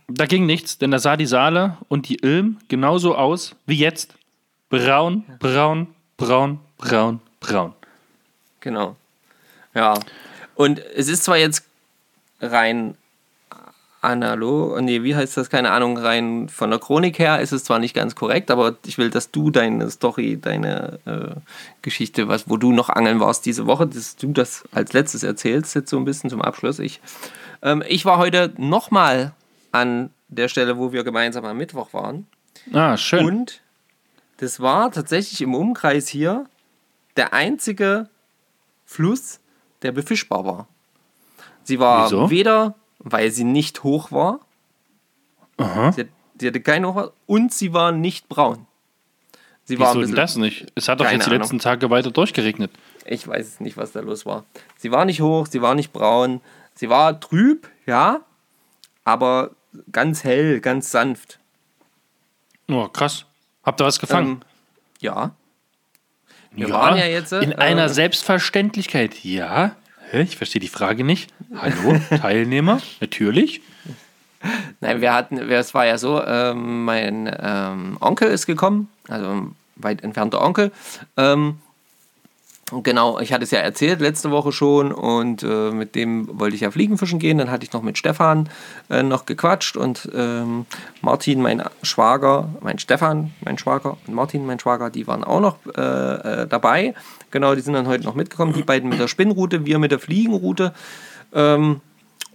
Da 0.09 0.26
ging 0.26 0.46
nichts, 0.46 0.78
denn 0.78 0.90
da 0.90 0.98
sah 0.98 1.16
die 1.16 1.26
Saale 1.26 1.76
und 1.88 2.09
die 2.09 2.16
Ilm 2.16 2.59
genauso 2.68 3.14
aus 3.14 3.54
wie 3.66 3.76
jetzt. 3.76 4.14
Braun, 4.68 5.24
braun, 5.38 5.94
braun, 6.16 6.59
braun, 6.78 7.20
braun. 7.40 7.72
Genau. 8.61 8.96
Ja. 9.74 9.94
Und 10.56 10.78
es 10.80 11.06
ist 11.09 11.22
zwar 11.24 11.37
jetzt 11.37 11.64
rein 12.40 12.96
analog, 14.06 14.80
nee, 14.80 15.02
wie 15.02 15.14
heißt 15.14 15.36
das? 15.36 15.50
Keine 15.50 15.70
Ahnung, 15.70 15.98
rein 15.98 16.48
von 16.48 16.70
der 16.70 16.78
Chronik 16.78 17.18
her 17.18 17.40
ist 17.40 17.52
es 17.52 17.64
zwar 17.64 17.78
nicht 17.78 17.94
ganz 17.94 18.14
korrekt, 18.14 18.50
aber 18.50 18.76
ich 18.86 18.98
will, 18.98 19.10
dass 19.10 19.30
du 19.30 19.50
deine 19.50 19.90
Story, 19.90 20.38
deine 20.40 20.98
äh, 21.04 21.40
Geschichte, 21.82 22.28
was, 22.28 22.48
wo 22.48 22.56
du 22.56 22.72
noch 22.72 22.88
angeln 22.88 23.20
warst 23.20 23.44
diese 23.46 23.66
Woche, 23.66 23.86
dass 23.86 24.16
du 24.16 24.32
das 24.32 24.64
als 24.72 24.92
letztes 24.92 25.22
erzählst, 25.22 25.74
jetzt 25.74 25.90
so 25.90 25.98
ein 25.98 26.04
bisschen 26.04 26.30
zum 26.30 26.40
Abschluss. 26.40 26.78
Ich, 26.78 27.00
ähm, 27.62 27.82
ich 27.86 28.04
war 28.04 28.18
heute 28.18 28.52
nochmal 28.56 29.32
an 29.72 30.10
der 30.28 30.48
Stelle, 30.48 30.78
wo 30.78 30.92
wir 30.92 31.04
gemeinsam 31.04 31.44
am 31.44 31.56
Mittwoch 31.56 31.92
waren. 31.92 32.26
Ah, 32.72 32.96
schön. 32.96 33.26
Und 33.26 33.60
das 34.38 34.60
war 34.60 34.90
tatsächlich 34.90 35.40
im 35.42 35.54
Umkreis 35.54 36.08
hier 36.08 36.46
der 37.16 37.32
einzige 37.32 38.08
Fluss, 38.84 39.40
der 39.82 39.92
befischbar 39.92 40.44
war. 40.44 40.68
Sie 41.64 41.78
war 41.80 42.06
Wieso? 42.06 42.30
weder, 42.30 42.74
weil 43.08 43.30
sie 43.30 43.44
nicht 43.44 43.82
hoch 43.84 44.10
war, 44.12 44.40
Aha. 45.58 45.92
sie, 45.92 46.02
hat- 46.02 46.08
sie 46.40 46.48
hatte 46.48 46.60
keine 46.60 46.88
Hochwasser, 46.88 47.12
und 47.26 47.52
sie 47.52 47.72
war 47.72 47.92
nicht 47.92 48.28
braun. 48.28 48.66
Sie 49.64 49.78
war 49.78 49.94
Wieso 49.94 50.02
denn 50.06 50.14
das 50.14 50.36
nicht? 50.36 50.66
Es 50.74 50.88
hat 50.88 51.00
doch 51.00 51.10
jetzt 51.10 51.26
die 51.26 51.30
Ahnung. 51.30 51.40
letzten 51.42 51.58
Tage 51.58 51.88
weiter 51.90 52.10
durchgeregnet. 52.10 52.70
ich 53.04 53.26
weiß 53.26 53.46
es 53.46 53.60
nicht, 53.60 53.76
was 53.76 53.92
da 53.92 54.00
los 54.00 54.26
war. 54.26 54.44
Sie 54.76 54.90
war 54.92 55.04
nicht 55.04 55.20
hoch, 55.20 55.46
sie 55.46 55.62
war 55.62 55.74
nicht 55.74 55.92
braun, 55.92 56.40
sie 56.74 56.88
war 56.88 57.18
trüb, 57.20 57.68
ja, 57.86 58.20
aber 59.04 59.50
ganz 59.92 60.22
hell, 60.24 60.60
ganz 60.60 60.90
sanft. 60.90 61.38
Oh, 62.68 62.88
krass. 62.88 63.24
Habt 63.64 63.80
ihr 63.80 63.84
was 63.84 63.98
gefangen? 64.00 64.28
Ähm, 64.30 64.40
ja. 65.00 65.30
Wir 66.52 66.70
waren 66.70 66.96
ja 66.96 67.06
jetzt, 67.06 67.32
in 67.32 67.52
äh, 67.52 67.56
einer 67.56 67.88
Selbstverständlichkeit. 67.88 69.22
Ja. 69.24 69.76
Hä? 70.10 70.22
Ich 70.22 70.36
verstehe 70.36 70.60
die 70.60 70.68
Frage 70.68 71.02
nicht. 71.02 71.32
Hallo, 71.54 71.98
Teilnehmer? 72.10 72.80
Natürlich. 73.00 73.60
Nein, 74.80 75.00
wir 75.00 75.12
hatten, 75.12 75.38
es 75.38 75.74
war 75.74 75.86
ja 75.86 75.98
so, 75.98 76.22
ähm, 76.22 76.84
mein 76.84 77.34
ähm, 77.40 77.96
Onkel 78.00 78.28
ist 78.28 78.46
gekommen, 78.46 78.88
also 79.08 79.28
ein 79.28 79.56
weit 79.74 80.04
entfernter 80.04 80.42
Onkel. 80.42 80.70
Ähm, 81.16 81.58
genau, 82.84 83.18
ich 83.18 83.32
hatte 83.32 83.42
es 83.42 83.50
ja 83.50 83.58
erzählt 83.58 84.00
letzte 84.00 84.30
Woche 84.30 84.52
schon 84.52 84.92
und 84.92 85.42
äh, 85.42 85.72
mit 85.72 85.96
dem 85.96 86.38
wollte 86.38 86.54
ich 86.54 86.62
ja 86.62 86.70
Fliegenfischen 86.70 87.18
gehen. 87.18 87.38
Dann 87.38 87.50
hatte 87.50 87.64
ich 87.64 87.72
noch 87.72 87.82
mit 87.82 87.98
Stefan 87.98 88.48
äh, 88.88 89.02
noch 89.02 89.26
gequatscht 89.26 89.76
und 89.76 90.08
ähm, 90.14 90.66
Martin, 91.00 91.42
mein 91.42 91.64
Schwager, 91.82 92.48
mein 92.60 92.78
Stefan, 92.78 93.32
mein 93.44 93.58
Schwager 93.58 93.96
und 94.06 94.14
Martin, 94.14 94.46
mein 94.46 94.60
Schwager, 94.60 94.90
die 94.90 95.08
waren 95.08 95.24
auch 95.24 95.40
noch 95.40 95.56
äh, 95.76 96.42
äh, 96.42 96.46
dabei. 96.46 96.94
Genau, 97.30 97.54
die 97.54 97.60
sind 97.60 97.74
dann 97.74 97.86
heute 97.86 98.04
noch 98.04 98.14
mitgekommen. 98.14 98.52
Die 98.52 98.62
beiden 98.62 98.88
mit 98.88 98.98
der 98.98 99.08
Spinnroute, 99.08 99.66
wir 99.66 99.78
mit 99.78 99.90
der 99.90 99.98
Fliegenroute. 99.98 100.72
Ähm, 101.32 101.80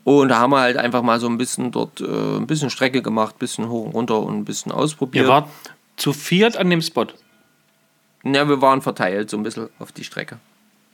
und 0.03 0.29
da 0.29 0.39
haben 0.39 0.51
wir 0.51 0.59
halt 0.59 0.77
einfach 0.77 1.03
mal 1.03 1.19
so 1.19 1.27
ein 1.27 1.37
bisschen 1.37 1.71
dort 1.71 2.01
äh, 2.01 2.37
ein 2.37 2.47
bisschen 2.47 2.69
Strecke 2.69 3.01
gemacht, 3.01 3.35
ein 3.35 3.39
bisschen 3.39 3.69
hoch 3.69 3.85
und 3.85 3.93
runter 3.93 4.19
und 4.19 4.37
ein 4.37 4.45
bisschen 4.45 4.71
ausprobiert. 4.71 5.25
Ihr 5.25 5.29
wart 5.29 5.49
zu 5.95 6.13
viert 6.13 6.57
an 6.57 6.69
dem 6.69 6.81
Spot. 6.81 7.07
ja, 8.23 8.47
wir 8.47 8.61
waren 8.61 8.81
verteilt 8.81 9.29
so 9.29 9.37
ein 9.37 9.43
bisschen 9.43 9.69
auf 9.79 9.91
die 9.91 10.03
Strecke. 10.03 10.39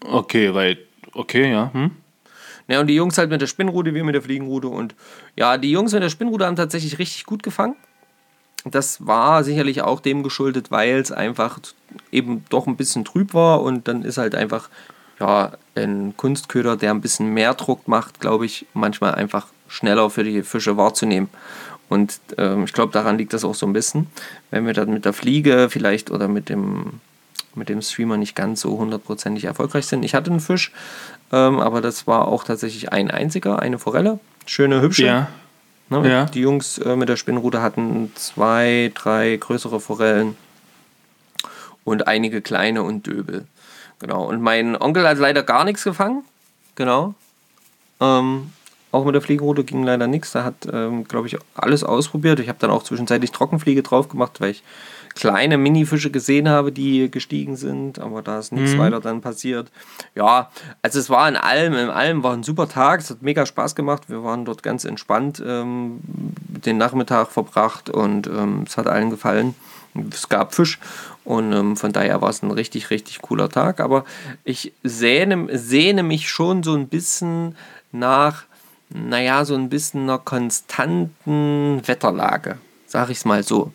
Okay, 0.02 0.54
weil. 0.54 0.78
Okay, 1.14 1.52
ja. 1.52 1.72
Hm? 1.74 1.92
Ja, 2.68 2.82
und 2.82 2.88
die 2.88 2.96
Jungs 2.96 3.18
halt 3.18 3.30
mit 3.30 3.40
der 3.40 3.48
Spinnrute, 3.48 3.94
wir 3.94 4.04
mit 4.04 4.14
der 4.14 4.22
Fliegenrute. 4.22 4.68
Und 4.68 4.94
ja, 5.38 5.58
die 5.58 5.72
Jungs 5.72 5.94
mit 5.94 6.04
der 6.04 6.10
Spinnrute 6.10 6.46
haben 6.46 6.58
tatsächlich 6.58 7.00
richtig 7.00 7.26
gut 7.26 7.42
gefangen. 7.42 7.76
Das 8.72 9.06
war 9.06 9.44
sicherlich 9.44 9.82
auch 9.82 10.00
dem 10.00 10.24
geschuldet, 10.24 10.72
weil 10.72 10.98
es 10.98 11.12
einfach 11.12 11.60
eben 12.12 12.46
doch 12.50 12.68
ein 12.68 12.78
bisschen 12.78 13.06
trüb 13.06 13.34
war. 13.34 13.62
Und 13.62 13.88
dann 13.88 14.04
ist 14.04 14.18
halt 14.18 14.36
einfach 14.36 14.70
ja, 15.20 15.52
ein 15.76 16.16
Kunstköder, 16.16 16.78
der 16.78 16.92
ein 16.92 17.02
bisschen 17.02 17.34
mehr 17.34 17.54
Druck 17.54 17.88
macht, 17.88 18.20
glaube 18.20 18.46
ich, 18.46 18.66
manchmal 18.74 19.16
einfach 19.16 19.48
schneller 19.68 20.10
für 20.10 20.24
die 20.24 20.44
Fische 20.44 20.78
wahrzunehmen. 20.78 21.30
Und 21.90 22.20
ähm, 22.38 22.66
ich 22.66 22.74
glaube, 22.74 22.92
daran 22.92 23.18
liegt 23.18 23.34
das 23.34 23.46
auch 23.46 23.56
so 23.56 23.66
ein 23.66 23.74
bisschen. 23.74 24.08
Wenn 24.52 24.66
wir 24.66 24.74
dann 24.74 24.92
mit 24.92 25.06
der 25.06 25.14
Fliege 25.14 25.68
vielleicht 25.70 26.12
oder 26.12 26.28
mit 26.28 26.50
dem, 26.50 27.00
mit 27.56 27.70
dem 27.70 27.82
Streamer 27.82 28.18
nicht 28.18 28.36
ganz 28.36 28.62
so 28.62 28.78
hundertprozentig 28.78 29.46
erfolgreich 29.46 29.88
sind. 29.88 30.04
Ich 30.04 30.14
hatte 30.14 30.30
einen 30.30 30.42
Fisch, 30.42 30.72
ähm, 31.32 31.60
aber 31.60 31.82
das 31.82 32.06
war 32.06 32.28
auch 32.28 32.44
tatsächlich 32.44 32.92
ein 32.92 33.10
einziger, 33.10 33.60
eine 33.60 33.80
Forelle. 33.80 34.20
Schöne, 34.46 34.82
hübsche. 34.82 35.06
Ja. 35.06 35.28
Ne? 35.90 36.10
Ja. 36.10 36.26
Die 36.26 36.42
Jungs 36.42 36.78
äh, 36.80 36.96
mit 36.96 37.10
der 37.10 37.16
Spinnrute 37.16 37.62
hatten 37.62 38.12
zwei, 38.16 38.92
drei 38.94 39.38
größere 39.38 39.80
Forellen 39.80 40.36
und 41.84 42.08
einige 42.08 42.42
kleine 42.42 42.84
und 42.84 43.08
Döbel. 43.08 43.46
Genau. 44.00 44.26
Und 44.26 44.42
mein 44.42 44.80
Onkel 44.80 45.08
hat 45.08 45.18
leider 45.18 45.44
gar 45.44 45.64
nichts 45.64 45.84
gefangen. 45.84 46.24
Genau. 46.76 47.16
Ähm, 48.00 48.52
auch 48.92 49.06
mit 49.06 49.16
der 49.16 49.22
Fliegenrute 49.22 49.64
ging 49.64 49.84
leider 49.84 50.08
nichts. 50.08 50.32
Da 50.32 50.44
hat, 50.44 50.68
ähm, 50.72 51.08
glaube 51.08 51.28
ich, 51.28 51.38
alles 51.56 51.84
ausprobiert. 51.84 52.40
Ich 52.40 52.50
habe 52.50 52.60
dann 52.60 52.72
auch 52.72 52.84
zwischenzeitlich 52.84 53.32
Trockenfliege 53.32 53.84
drauf 53.84 54.10
gemacht, 54.10 54.40
weil 54.40 54.52
ich 54.52 54.64
kleine 55.18 55.58
Minifische 55.58 56.12
gesehen 56.12 56.48
habe, 56.48 56.72
die 56.72 57.10
gestiegen 57.10 57.56
sind, 57.56 58.00
aber 58.00 58.22
da 58.22 58.40
ist 58.40 58.52
nichts 58.52 58.78
weiter 58.78 59.00
dann 59.00 59.22
passiert. 59.22 59.72
Ja, 60.16 60.52
also 60.82 61.00
es 61.00 61.10
war 61.10 61.28
in 61.28 61.36
allem, 61.36 61.74
in 61.74 61.90
allem 61.90 62.24
war 62.24 62.34
ein 62.34 62.44
super 62.44 62.70
Tag, 62.70 63.00
es 63.00 63.10
hat 63.10 63.22
mega 63.22 63.46
Spaß 63.46 63.76
gemacht. 63.76 64.04
Wir 64.10 64.24
waren 64.24 64.46
dort 64.46 64.62
ganz 64.64 64.86
entspannt 64.86 65.42
ähm, 65.46 66.00
den 66.04 66.78
Nachmittag 66.78 67.32
verbracht 67.32 67.90
und 67.90 68.28
ähm, 68.28 68.66
es 68.68 68.78
hat 68.78 68.88
allen 68.88 69.10
gefallen. 69.10 69.56
es 70.12 70.30
gab 70.30 70.54
Fisch 70.54 70.80
und 71.24 71.52
ähm, 71.52 71.76
von 71.76 71.92
daher 71.92 72.22
war 72.22 72.30
es 72.30 72.44
ein 72.44 72.52
richtig, 72.52 72.90
richtig 72.90 73.22
cooler 73.22 73.50
Tag. 73.50 73.80
Aber 73.80 74.06
ich 74.44 74.74
sehne, 74.84 75.48
sehne 75.58 76.04
mich 76.04 76.30
schon 76.30 76.64
so 76.64 76.76
ein 76.76 76.88
bisschen 76.88 77.56
nach, 77.92 78.44
naja, 78.90 79.46
so 79.46 79.56
ein 79.56 79.70
bisschen 79.70 80.04
einer 80.04 80.20
konstanten 80.20 81.82
Wetterlage, 81.86 82.58
sag 82.86 83.10
ich 83.10 83.18
es 83.18 83.26
mal 83.26 83.44
so. 83.44 83.72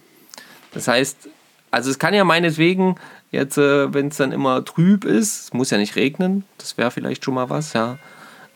Das 0.73 0.89
heißt, 0.89 1.29
also 1.71 1.91
es 1.91 1.99
kann 1.99 2.15
ja 2.15 2.25
meinetwegen 2.25 2.97
jetzt, 3.31 3.59
äh, 3.59 3.93
wenn 3.93 4.09
es 4.09 4.17
dann 4.17 4.33
immer 4.33 4.65
trüb 4.65 5.05
ist, 5.05 5.45
es 5.45 5.53
muss 5.53 5.71
ja 5.71 5.79
nicht 5.79 5.97
regnen, 5.97 6.45
das 6.59 6.77
wäre 6.79 6.91
vielleicht 6.91 7.25
schon 7.25 7.35
mal 7.35 7.51
was, 7.51 7.73
ja. 7.73 7.99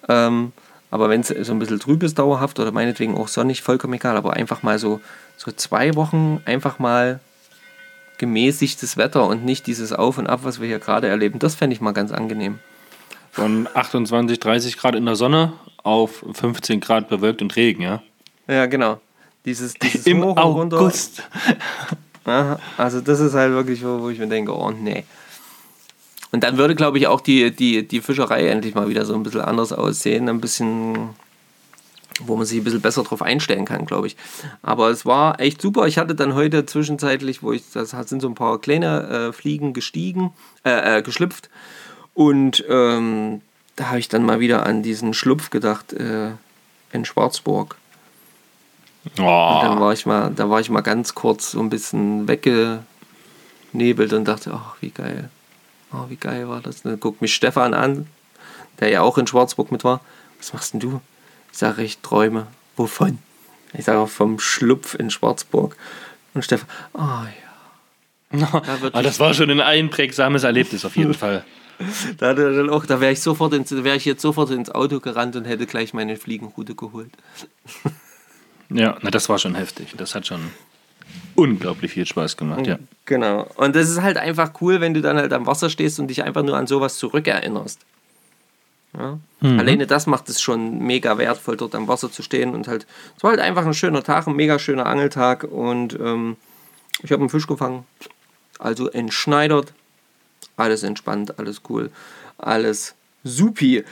Ähm, 0.09 0.53
aber 0.91 1.09
wenn 1.09 1.23
es 1.23 1.29
so 1.29 1.53
ein 1.53 1.59
bisschen 1.59 1.81
trüb 1.81 2.03
ist 2.03 2.19
dauerhaft 2.19 2.61
oder 2.61 2.73
meinetwegen 2.73 3.17
auch 3.17 3.29
sonnig, 3.29 3.63
vollkommen 3.63 3.95
egal, 3.95 4.17
aber 4.17 4.35
einfach 4.35 4.63
mal 4.63 4.79
so, 4.79 5.01
so 5.37 5.51
zwei 5.51 5.95
Wochen 5.95 6.41
einfach 6.45 6.79
mal 6.79 7.21
gemäßigtes 8.19 8.97
Wetter 8.97 9.27
und 9.27 9.45
nicht 9.45 9.67
dieses 9.67 9.93
Auf 9.93 10.19
und 10.19 10.27
Ab, 10.27 10.41
was 10.43 10.61
wir 10.61 10.69
hier 10.69 10.79
gerade 10.79 11.09
erleben. 11.09 11.39
Das 11.39 11.55
fände 11.55 11.75
ich 11.75 11.81
mal 11.81 11.93
ganz 11.93 12.13
angenehm. 12.13 12.61
Von 13.31 13.69
28, 13.75 14.41
30 14.41 14.79
Grad 14.79 14.95
in 14.95 15.05
der 15.05 15.17
Sonne 15.17 15.53
auf 15.83 16.25
15 16.33 16.81
Grad 16.81 17.09
bewölkt 17.09 17.43
und 17.43 17.55
Regen, 17.57 17.83
ja? 17.83 18.03
Ja, 18.49 18.67
genau. 18.67 19.01
Dieses, 19.45 19.75
dieses 19.75 20.07
Im. 20.07 20.23
August. 20.23 21.23
Also 22.77 23.01
das 23.01 23.21
ist 23.21 23.35
halt 23.35 23.53
wirklich, 23.53 23.85
wo, 23.85 24.01
wo 24.01 24.11
ich 24.11 24.19
mir 24.19 24.27
denke, 24.27 24.57
oh 24.57 24.71
nee. 24.71 25.05
Und 26.33 26.43
dann 26.43 26.59
würde, 26.59 26.75
glaube 26.75 26.99
ich, 26.99 27.07
auch 27.07 27.21
die, 27.21 27.51
die, 27.51 27.87
die 27.87 28.01
Fischerei 28.01 28.49
endlich 28.49 28.75
mal 28.75 28.89
wieder 28.89 29.05
so 29.07 29.15
ein 29.15 29.23
bisschen 29.23 29.41
anders 29.41 29.73
aussehen. 29.73 30.29
Ein 30.29 30.41
bisschen, 30.41 31.11
wo 32.21 32.37
man 32.37 32.45
sich 32.45 32.59
ein 32.59 32.65
bisschen 32.65 32.81
besser 32.81 33.05
drauf 33.05 33.23
einstellen 33.23 33.65
kann, 33.65 33.87
glaube 33.87 34.09
ich. 34.09 34.17
Aber 34.63 34.91
es 34.91 35.07
war 35.07 35.41
echt 35.41 35.63
super. 35.63 35.87
Ich 35.87 35.99
hatte 35.99 36.15
dann 36.15 36.35
heute 36.35 36.67
zwischenzeitlich, 36.67 37.43
wo 37.43 37.53
ich, 37.53 37.63
das 37.73 37.91
sind 37.91 38.21
so 38.21 38.29
ein 38.29 38.35
paar 38.35 38.61
kleine 38.61 39.29
äh, 39.29 39.33
Fliegen 39.33 39.73
gestiegen, 39.73 40.33
äh, 40.65 40.99
äh, 40.99 41.03
geschlüpft. 41.03 41.49
Und 42.13 42.65
ähm, 42.69 43.41
da 43.77 43.89
habe 43.89 43.99
ich 43.99 44.09
dann 44.09 44.25
mal 44.25 44.41
wieder 44.41 44.67
an 44.67 44.83
diesen 44.83 45.15
Schlupf 45.15 45.51
gedacht 45.51 45.93
äh, 45.93 46.31
in 46.93 47.05
Schwarzburg. 47.05 47.77
Und 49.17 49.19
dann 49.19 49.79
Oh, 49.79 49.81
war 49.81 49.93
ich 49.93 50.05
mal, 50.07 50.31
da 50.35 50.51
war 50.51 50.61
ich 50.61 50.69
mal 50.71 50.81
ganz 50.81 51.15
kurz 51.15 51.53
so 51.53 51.61
ein 51.61 51.71
bisschen 51.71 52.27
weggenebelt 52.29 54.13
und 54.13 54.25
dachte, 54.27 54.53
ach, 54.55 54.77
wie 54.81 54.91
geil. 54.91 55.31
Oh, 55.93 56.07
wie 56.09 56.17
geil 56.17 56.49
war 56.49 56.61
das. 56.61 56.83
Dann 56.83 56.99
guckt 56.99 57.23
mich 57.23 57.35
Stefan 57.35 57.73
an, 57.75 58.07
der 58.81 58.89
ja 58.91 59.03
auch 59.03 59.19
in 59.19 59.27
Schwarzburg 59.27 59.71
mit 59.73 59.85
war. 59.85 60.01
Was 60.39 60.53
machst 60.53 60.73
denn 60.73 60.81
du? 60.81 61.01
Ich 61.53 61.59
sage, 61.59 61.83
ich 61.83 61.99
träume. 61.99 62.49
Wovon? 62.77 63.19
Ich 63.73 63.85
sage 63.85 64.07
vom 64.07 64.39
Schlupf 64.39 64.95
in 64.95 65.11
Schwarzburg. 65.11 65.77
Und 66.35 66.45
Stefan, 66.45 66.69
oh 66.95 66.99
ja. 67.01 67.31
Da, 68.33 68.63
Ah, 68.93 69.03
das 69.03 69.21
war 69.21 69.33
schon 69.35 69.51
ein 69.51 69.61
einprägsames 69.61 70.43
Erlebnis 70.43 70.85
auf 70.85 70.97
jeden 70.97 71.15
Fall. 71.23 71.45
da, 72.19 72.35
dann 72.35 72.69
auch, 72.71 72.85
da 72.87 73.01
wäre 73.01 73.13
ich 73.13 73.21
sofort 73.23 73.53
ins, 73.55 73.71
wäre 73.71 73.97
ich 73.97 74.05
jetzt 74.05 74.21
sofort 74.23 74.51
ins 74.51 74.71
Auto 74.71 74.99
gerannt 75.01 75.37
und 75.37 75.45
hätte 75.45 75.67
gleich 75.67 75.95
meine 75.95 76.17
Fliegenroute 76.17 76.75
geholt. 76.75 77.11
Ja, 78.71 78.97
na, 79.03 79.11
das 79.11 79.29
war 79.29 79.39
schon 79.39 79.55
heftig. 79.55 79.95
Das 79.97 80.15
hat 80.15 80.27
schon 80.27 80.51
unglaublich 81.35 81.93
viel 81.93 82.07
Spaß 82.07 82.37
gemacht, 82.37 82.67
ja. 82.67 82.79
Genau. 83.05 83.49
Und 83.57 83.77
das 83.77 83.89
ist 83.89 84.03
halt 84.03 84.17
einfach 84.17 84.53
cool, 84.61 84.81
wenn 84.81 84.95
du 84.95 85.01
dann 85.01 85.17
halt 85.17 85.33
am 85.33 85.47
Wasser 85.47 85.71
stehst 85.71 86.01
und 86.01 86.09
dich 86.09 86.25
einfach 86.25 86.43
nur 86.43 86.57
an 86.57 86.67
sowas 86.67 86.99
zurückerinnerst. 86.99 87.81
Ja? 88.97 89.19
Alleine 89.43 89.87
das 89.87 90.07
macht 90.07 90.29
es 90.29 90.41
schon 90.41 90.79
mega 90.79 91.19
wertvoll, 91.19 91.57
dort 91.57 91.75
am 91.75 91.87
Wasser 91.87 92.11
zu 92.11 92.23
stehen 92.23 92.55
und 92.55 92.67
halt, 92.67 92.87
es 93.17 93.23
war 93.23 93.31
halt 93.31 93.41
einfach 93.41 93.67
ein 93.67 93.75
schöner 93.75 94.03
Tag, 94.03 94.27
ein 94.27 94.35
mega 94.35 94.59
schöner 94.59 94.87
Angeltag 94.87 95.45
und 95.45 95.95
ähm, 96.01 96.37
ich 97.03 97.13
habe 97.13 97.21
einen 97.21 97.29
Fisch 97.29 97.47
gefangen, 97.47 97.85
also 98.59 98.89
entschneidert, 98.89 99.73
alles 100.57 100.83
entspannt, 100.83 101.39
alles 101.39 101.61
cool, 101.69 101.91
alles 102.39 102.95
supi. 103.23 103.85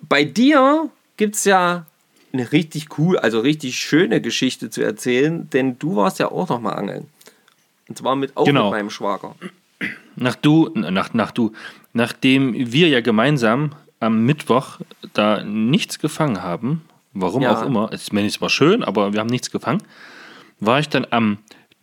Bei 0.00 0.24
dir 0.24 0.88
gibt 1.16 1.34
es 1.34 1.44
ja 1.44 1.86
eine 2.32 2.52
richtig 2.52 2.98
cool, 2.98 3.18
also 3.18 3.40
richtig 3.40 3.76
schöne 3.78 4.20
Geschichte 4.20 4.70
zu 4.70 4.82
erzählen, 4.82 5.48
denn 5.50 5.78
du 5.78 5.96
warst 5.96 6.18
ja 6.18 6.30
auch 6.30 6.48
noch 6.48 6.60
mal 6.60 6.72
angeln. 6.72 7.06
Und 7.88 7.98
zwar 7.98 8.16
mit, 8.16 8.36
auch 8.36 8.46
Genau. 8.46 8.64
mit 8.64 8.72
meinem 8.72 8.90
Schwager. 8.90 9.34
Nach 10.16 10.36
du, 10.36 10.70
nach, 10.74 11.12
nach 11.14 11.30
du, 11.30 11.52
nachdem 11.92 12.54
wir 12.72 12.88
ja 12.88 13.00
gemeinsam 13.00 13.72
am 14.00 14.24
Mittwoch 14.24 14.78
da 15.12 15.42
nichts 15.44 15.98
gefangen 15.98 16.42
haben, 16.42 16.82
warum 17.12 17.42
Ja. 17.42 17.56
auch 17.56 17.66
immer, 17.66 17.90
es, 17.92 18.12
war 18.12 18.50
schön, 18.50 18.82
aber 18.82 19.12
wir 19.12 19.20
haben 19.20 19.28
nichts 19.28 19.50
gefangen, 19.50 19.82
war 20.60 20.78
ich 20.80 20.88
dann 20.88 21.06
am 21.10 21.38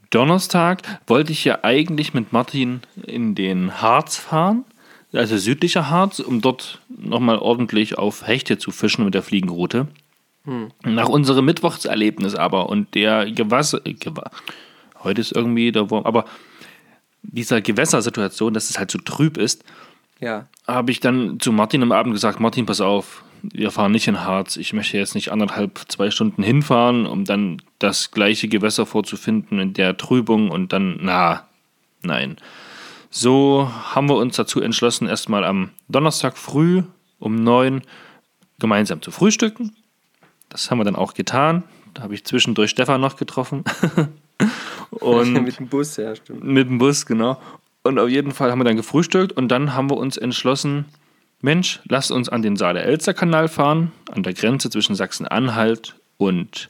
Donnerstag, 0.10 0.82
wollte 1.08 1.32
ich 1.32 1.46
ja 1.46 1.60
eigentlich 1.64 2.14
mit 2.14 2.34
Martin 2.34 2.82
in 3.06 3.36
den 3.36 3.82
Harz 3.82 4.18
fahren, 4.18 4.66
also 5.14 5.38
südlicher 5.38 5.90
Harz, 5.90 6.20
um 6.20 6.42
dort 6.42 6.80
nochmal 6.90 7.38
ordentlich 7.40 7.98
auf 7.98 8.26
Hechte 8.26 8.58
zu 8.58 8.72
fischen 8.72 9.06
mit 9.06 9.14
der 9.14 9.24
Fliegenroute. 9.24 9.88
Nach 10.84 11.10
unserem 11.10 11.46
Mittwochserlebnis 11.46 12.36
aber 12.36 12.70
und 12.70 12.96
der 12.96 13.30
Gewasser, 13.32 13.82
Gewa 13.82 14.32
heute 15.04 15.22
ist 15.22 15.32
irgendwie 15.36 15.72
der 15.72 15.90
Wurm, 15.90 16.06
aber 16.06 16.26
dieser 17.22 17.62
Gewässersituation, 17.62 18.54
dass 18.54 18.70
es 18.70 18.80
halt 18.80 18.92
so 18.92 18.98
trüb 19.00 19.38
ist, 19.38 19.64
Ja. 20.20 20.48
habe 20.68 20.92
ich 20.92 21.00
dann 21.00 21.40
zu 21.40 21.52
Martin 21.52 21.84
am 21.84 21.92
Abend 21.92 22.14
gesagt, 22.14 22.40
Martin, 22.40 22.66
pass 22.66 22.82
auf, 22.82 23.24
wir 23.42 23.72
fahren 23.72 23.92
nicht 23.92 24.08
in 24.08 24.22
Harz. 24.22 24.58
Ich 24.58 24.74
möchte 24.74 24.98
jetzt 24.98 25.16
nicht 25.16 25.32
anderthalb, 25.32 25.80
zwei 25.88 26.12
Stunden 26.12 26.44
hinfahren, 26.44 27.06
um 27.06 27.24
dann 27.26 27.62
das 27.80 28.12
gleiche 28.12 28.48
Gewässer 28.50 28.86
vorzufinden 28.86 29.60
in 29.60 29.74
der 29.74 29.96
Trübung 29.98 30.50
und 30.52 30.74
dann, 30.74 31.00
na, 31.02 31.48
nein. 32.02 32.38
So 33.10 33.72
haben 33.94 34.10
wir 34.10 34.18
uns 34.18 34.36
dazu 34.36 34.62
entschlossen, 34.62 35.08
erstmal 35.08 35.44
am 35.44 35.70
Donnerstag 35.88 36.38
früh 36.38 36.84
um 37.20 37.36
neun 37.36 37.82
gemeinsam 38.60 39.02
zu 39.02 39.12
frühstücken. 39.12 39.76
Das 40.50 40.70
haben 40.70 40.80
wir 40.80 40.84
dann 40.84 40.96
auch 40.96 41.14
getan. 41.14 41.64
Da 41.94 42.04
habe 42.04 42.14
ich 42.14 42.26
zwischendurch 42.26 42.72
Stefan 42.72 43.02
noch 43.02 43.16
getroffen. 43.16 43.64
und 44.90 45.34
mit 45.44 45.60
dem 45.60 45.68
Bus, 45.68 45.98
ja, 45.98 46.16
stimmt. 46.16 46.44
mit 46.44 46.68
dem 46.68 46.78
Bus, 46.78 47.06
genau. 47.06 47.40
Und 47.84 47.98
auf 48.00 48.10
jeden 48.10 48.32
Fall 48.32 48.52
haben 48.52 48.60
wir 48.60 48.66
dann 48.66 48.76
gefrühstückt 48.76 49.32
und 49.32 49.48
dann 49.50 49.74
haben 49.74 49.90
wir 49.90 49.98
uns 49.98 50.18
entschlossen, 50.18 50.86
Mensch, 51.42 51.80
lasst 51.86 52.12
uns 52.12 52.28
an 52.28 52.42
den 52.42 52.58
Saale-Elster-Kanal 52.58 53.48
fahren, 53.48 53.94
an 54.12 54.24
der 54.24 54.34
Grenze 54.34 54.70
zwischen 54.70 54.96
Sachsen-Anhalt 54.96 55.96
und 56.18 56.70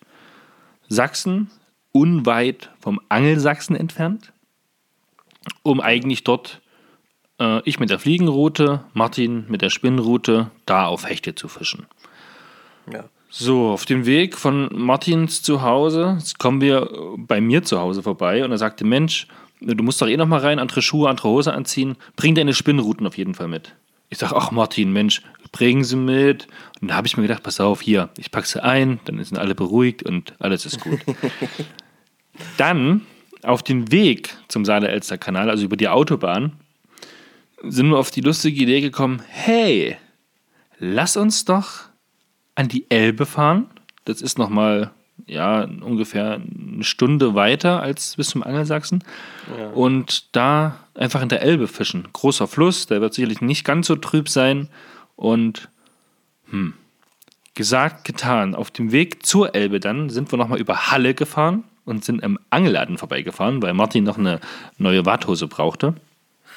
Sachsen, 0.88 1.50
unweit 1.92 2.70
vom 2.80 3.02
Angelsachsen 3.10 3.76
entfernt, 3.76 4.32
um 5.64 5.82
eigentlich 5.82 6.24
dort, 6.24 6.62
äh, 7.40 7.62
ich 7.68 7.80
mit 7.80 7.90
der 7.90 7.98
Fliegenroute, 7.98 8.84
Martin 8.94 9.46
mit 9.50 9.64
der 9.64 9.72
Spinnroute, 9.72 10.52
da 10.68 10.86
auf 10.86 11.10
Hechte 11.10 11.34
zu 11.34 11.48
fischen. 11.48 11.88
Ja. 12.94 13.06
So, 13.32 13.70
auf 13.70 13.86
dem 13.86 14.08
Weg 14.08 14.36
von 14.36 14.70
Martins 14.74 15.44
zu 15.44 15.62
Hause 15.62 16.18
kommen 16.40 16.62
wir 16.62 16.90
bei 17.16 17.40
mir 17.40 17.64
zu 17.64 17.80
Hause 17.80 18.02
vorbei 18.02 18.44
und 18.44 18.52
er 18.52 18.58
sagte, 18.58 18.86
Mensch, 18.86 19.28
du 19.62 19.84
musst 19.84 20.02
doch 20.02 20.08
eh 20.08 20.18
noch 20.18 20.28
mal 20.28 20.40
rein, 20.40 20.58
andere 20.58 20.82
Schuhe, 20.82 21.10
andere 21.10 21.30
Hose 21.30 21.54
anziehen, 21.54 21.96
bring 22.16 22.34
deine 22.34 22.56
Spinnruten 22.56 23.06
auf 23.06 23.18
jeden 23.18 23.36
Fall 23.36 23.48
mit. 23.48 23.76
Ich 24.10 24.18
sage, 24.18 24.36
ach 24.36 24.50
Martin, 24.50 24.92
Mensch, 24.92 25.22
bring 25.52 25.84
sie 25.84 25.96
mit. 25.96 26.48
Und 26.82 26.90
da 26.90 26.96
habe 26.96 27.06
ich 27.06 27.18
mir 27.18 27.24
gedacht, 27.24 27.44
pass 27.44 27.60
auf, 27.60 27.82
hier, 27.82 28.10
ich 28.18 28.32
packe 28.32 28.48
sie 28.48 28.64
ein, 28.64 29.00
dann 29.06 29.24
sind 29.24 29.38
alle 29.38 29.54
beruhigt 29.54 30.02
und 30.02 30.34
alles 30.40 30.66
ist 30.66 30.80
gut. 30.80 31.00
dann 32.58 33.02
auf 33.44 33.62
dem 33.62 33.92
Weg 33.92 34.36
zum 34.48 34.66
Saale-Elster-Kanal, 34.66 35.52
also 35.52 35.66
über 35.66 35.78
die 35.78 35.88
Autobahn, 35.88 36.54
sind 37.62 37.90
wir 37.90 37.98
auf 38.00 38.10
die 38.10 38.22
lustige 38.22 38.64
Idee 38.64 38.82
gekommen, 38.82 39.22
hey, 39.28 39.98
lass 40.80 41.16
uns 41.16 41.46
doch 41.46 41.89
an 42.60 42.68
die 42.68 42.91
Elbe 42.91 43.26
fahren. 43.26 43.68
Das 44.03 44.22
ist 44.22 44.38
nochmal 44.38 44.91
ja, 45.28 45.62
ungefähr 45.62 46.41
eine 46.74 46.84
Stunde 46.84 47.34
weiter 47.34 47.82
als 47.82 48.18
bis 48.18 48.28
zum 48.28 48.43
Angelsachsen. 48.43 49.01
Und 49.74 50.36
da 50.36 50.78
einfach 50.93 51.22
in 51.22 51.30
der 51.30 51.41
Elbe 51.41 51.70
fischen. 51.70 52.10
Großer 52.12 52.47
Fluss, 52.47 52.86
der 52.86 52.99
wird 52.99 53.14
sicherlich 53.14 53.39
nicht 53.39 53.64
ganz 53.64 53.88
so 53.88 53.95
trüb 53.95 54.28
sein. 54.28 54.68
Und 55.16 55.70
hm, 56.49 56.74
gesagt, 57.53 58.03
getan. 58.03 58.55
Auf 58.55 58.72
dem 58.72 58.91
Weg 58.91 59.26
zur 59.26 59.55
Elbe 59.55 59.80
dann 59.80 60.10
sind 60.10 60.30
wir 60.34 60.38
nochmal 60.38 60.60
über 60.60 60.91
Halle 60.91 61.14
gefahren 61.14 61.64
und 61.86 62.03
sind 62.03 62.22
im 62.22 62.38
Angelladen 62.49 62.97
vorbeigefahren, 62.97 63.62
weil 63.62 63.74
Martin 63.74 64.03
noch 64.03 64.18
eine 64.18 64.41
neue 64.78 65.05
Warthose 65.05 65.47
brauchte. 65.47 65.93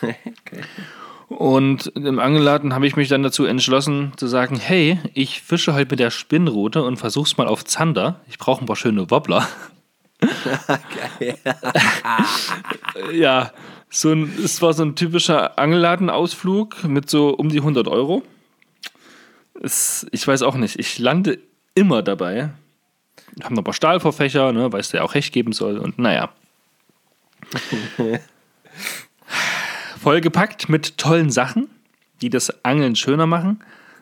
Und 1.38 1.86
im 1.96 2.18
Angelladen 2.18 2.74
habe 2.74 2.86
ich 2.86 2.96
mich 2.96 3.08
dann 3.08 3.22
dazu 3.22 3.44
entschlossen 3.44 4.12
zu 4.16 4.26
sagen, 4.26 4.56
hey, 4.56 4.98
ich 5.14 5.40
fische 5.40 5.74
heute 5.74 5.90
mit 5.90 5.98
der 5.98 6.10
Spinnrute 6.10 6.82
und 6.82 6.98
versuch's 6.98 7.36
mal 7.36 7.46
auf 7.46 7.64
Zander. 7.64 8.20
Ich 8.28 8.38
brauche 8.38 8.62
ein 8.62 8.66
paar 8.66 8.76
schöne 8.76 9.10
Wobbler. 9.10 9.48
ja, 13.12 13.50
so 13.88 14.12
ein, 14.12 14.32
es 14.44 14.62
war 14.62 14.72
so 14.72 14.84
ein 14.84 14.94
typischer 14.94 15.58
Angelladenausflug 15.58 16.84
mit 16.84 17.10
so 17.10 17.30
um 17.30 17.48
die 17.48 17.58
100 17.58 17.88
Euro. 17.88 18.22
Es, 19.60 20.06
ich 20.12 20.26
weiß 20.26 20.42
auch 20.42 20.54
nicht, 20.54 20.78
ich 20.78 20.98
lande 20.98 21.38
immer 21.74 22.02
dabei. 22.02 22.50
Wir 23.34 23.44
haben 23.44 23.54
noch 23.54 23.62
ein 23.62 23.64
paar 23.64 23.74
Stahlvorfächer, 23.74 24.52
ne, 24.52 24.72
weil 24.72 24.80
es 24.80 24.92
ja 24.92 25.02
auch 25.02 25.14
Hecht 25.14 25.32
geben 25.32 25.52
soll 25.52 25.78
und 25.78 25.98
naja. 25.98 26.30
Vollgepackt 30.02 30.68
mit 30.68 30.98
tollen 30.98 31.30
Sachen, 31.30 31.68
die 32.22 32.28
das 32.28 32.64
Angeln 32.64 32.96
schöner 32.96 33.26
machen, 33.26 33.60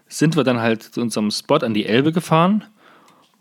sind 0.08 0.34
wir 0.34 0.44
dann 0.44 0.58
halt 0.58 0.82
zu 0.82 1.02
unserem 1.02 1.30
Spot 1.30 1.56
an 1.56 1.74
die 1.74 1.84
Elbe 1.84 2.10
gefahren. 2.10 2.64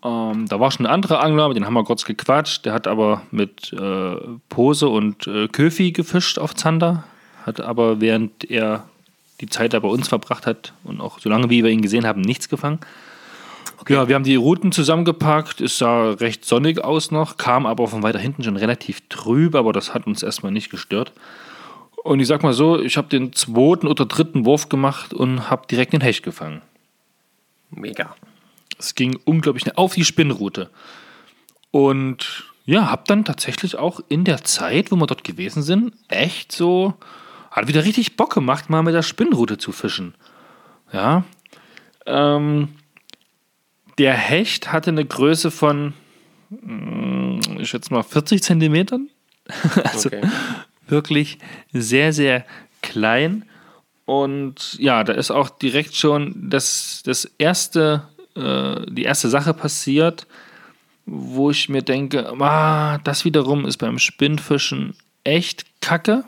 Ähm, 0.04 0.46
da 0.46 0.60
war 0.60 0.70
schon 0.70 0.86
ein 0.86 0.92
anderer 0.92 1.24
Angler, 1.24 1.48
mit 1.48 1.56
dem 1.56 1.66
haben 1.66 1.74
wir 1.74 1.86
kurz 1.86 2.04
gequatscht. 2.04 2.66
Der 2.66 2.74
hat 2.74 2.86
aber 2.86 3.22
mit 3.32 3.72
äh, 3.72 4.16
Pose 4.50 4.90
und 4.90 5.26
äh, 5.26 5.48
Köfi 5.48 5.94
gefischt 5.94 6.38
auf 6.38 6.54
Zander. 6.54 7.06
Hat 7.46 7.62
aber 7.62 8.02
während 8.02 8.44
er 8.52 8.84
die 9.40 9.48
Zeit 9.48 9.72
da 9.72 9.80
bei 9.80 9.88
uns 9.88 10.10
verbracht 10.10 10.46
hat 10.46 10.74
und 10.84 11.00
auch 11.00 11.20
so 11.20 11.30
lange 11.30 11.50
wie 11.50 11.64
wir 11.64 11.72
ihn 11.72 11.82
gesehen 11.82 12.06
haben, 12.06 12.20
nichts 12.20 12.50
gefangen. 12.50 12.80
Ja, 13.88 14.10
wir 14.10 14.16
haben 14.16 14.26
die 14.26 14.36
Routen 14.36 14.74
zusammengepackt, 14.74 15.62
es 15.62 15.78
sah 15.78 16.12
recht 16.12 16.44
sonnig 16.44 16.84
aus 16.84 17.10
noch, 17.10 17.38
kam 17.38 17.66
aber 17.66 17.88
von 17.88 18.04
weiter 18.04 18.20
hinten 18.20 18.44
schon 18.44 18.58
relativ 18.58 19.08
trüb, 19.08 19.56
aber 19.56 19.72
das 19.72 19.94
hat 19.94 20.06
uns 20.06 20.22
erstmal 20.22 20.52
nicht 20.52 20.70
gestört. 20.70 21.14
Und 22.04 22.20
ich 22.20 22.28
sag 22.28 22.44
mal 22.44 22.54
so, 22.54 22.80
ich 22.80 22.98
habe 22.98 23.10
den 23.10 23.34
zweiten 23.34 23.88
oder 23.88 24.06
dritten 24.06 24.46
Wurf 24.46 24.70
gemacht 24.70 25.14
und 25.14 25.50
habe 25.50 25.68
direkt 25.68 25.94
den 25.94 26.02
Hecht 26.02 26.24
gefangen. 26.24 26.62
Mega. 27.70 28.16
Es 28.78 28.96
ging 28.96 29.20
unglaublich 29.26 29.64
schnell 29.64 29.76
auf 29.76 29.94
die 29.94 30.06
Spinnroute. 30.06 30.70
Und 31.72 32.46
ja, 32.66 32.90
habe 32.90 33.04
dann 33.08 33.26
tatsächlich 33.26 33.78
auch 33.78 34.00
in 34.08 34.24
der 34.24 34.44
Zeit, 34.44 34.92
wo 34.92 34.96
wir 34.96 35.08
dort 35.08 35.24
gewesen 35.24 35.62
sind, 35.64 35.94
echt 36.08 36.52
so, 36.52 36.94
hat 37.52 37.68
wieder 37.68 37.84
richtig 37.84 38.16
Bock 38.16 38.34
gemacht, 38.34 38.70
mal 38.70 38.84
mit 38.84 38.94
der 38.94 39.04
Spinnroute 39.04 39.58
zu 39.58 39.72
fischen. 39.72 40.16
Ja. 40.94 41.24
Ähm, 42.06 42.70
der 43.98 44.14
Hecht 44.14 44.72
hatte 44.72 44.92
eine 44.92 45.06
Größe 45.06 45.52
von, 45.52 45.94
mm, 46.50 47.40
ich 47.60 47.70
schätze 47.70 47.94
mal, 47.94 48.04
40 48.04 48.42
Zentimetern. 48.42 49.10
also 49.84 50.10
Okay. 50.10 50.22
Wirklich 50.90 51.38
sehr, 51.72 52.14
sehr 52.14 52.46
klein. 52.82 53.46
Und 54.06 54.76
ja, 54.80 55.04
da 55.04 55.14
ist 55.14 55.32
auch 55.32 55.50
direkt 55.50 55.96
schon 55.96 56.50
das, 56.50 57.02
das 57.06 57.26
erste, 57.38 58.08
äh, 58.36 58.86
die 58.92 59.04
erste 59.04 59.30
Sache 59.30 59.54
passiert, 59.54 60.26
wo 61.06 61.52
ich 61.52 61.70
mir 61.70 61.82
denke, 61.82 62.32
ah, 62.40 62.98
das 63.00 63.26
wiederum 63.26 63.66
ist 63.66 63.78
beim 63.78 64.00
Spinnfischen 64.00 64.96
echt 65.24 65.66
kacke. 65.82 66.24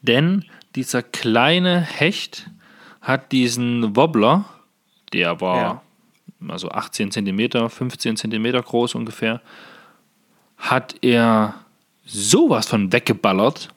Denn 0.00 0.44
dieser 0.74 1.02
kleine 1.02 1.80
Hecht 1.80 2.50
hat 3.00 3.32
diesen 3.32 3.94
Wobbler, 3.96 4.44
der 5.12 5.40
war 5.40 5.56
Ja. 5.58 5.82
also 6.48 6.70
18 6.70 7.10
cm, 7.10 7.68
15 7.68 8.16
cm 8.16 8.52
groß 8.62 8.94
ungefähr, 8.94 9.40
hat 10.56 10.94
er 11.02 11.54
sowas 12.04 12.66
von 12.66 12.92
weggeballert, 12.92 13.70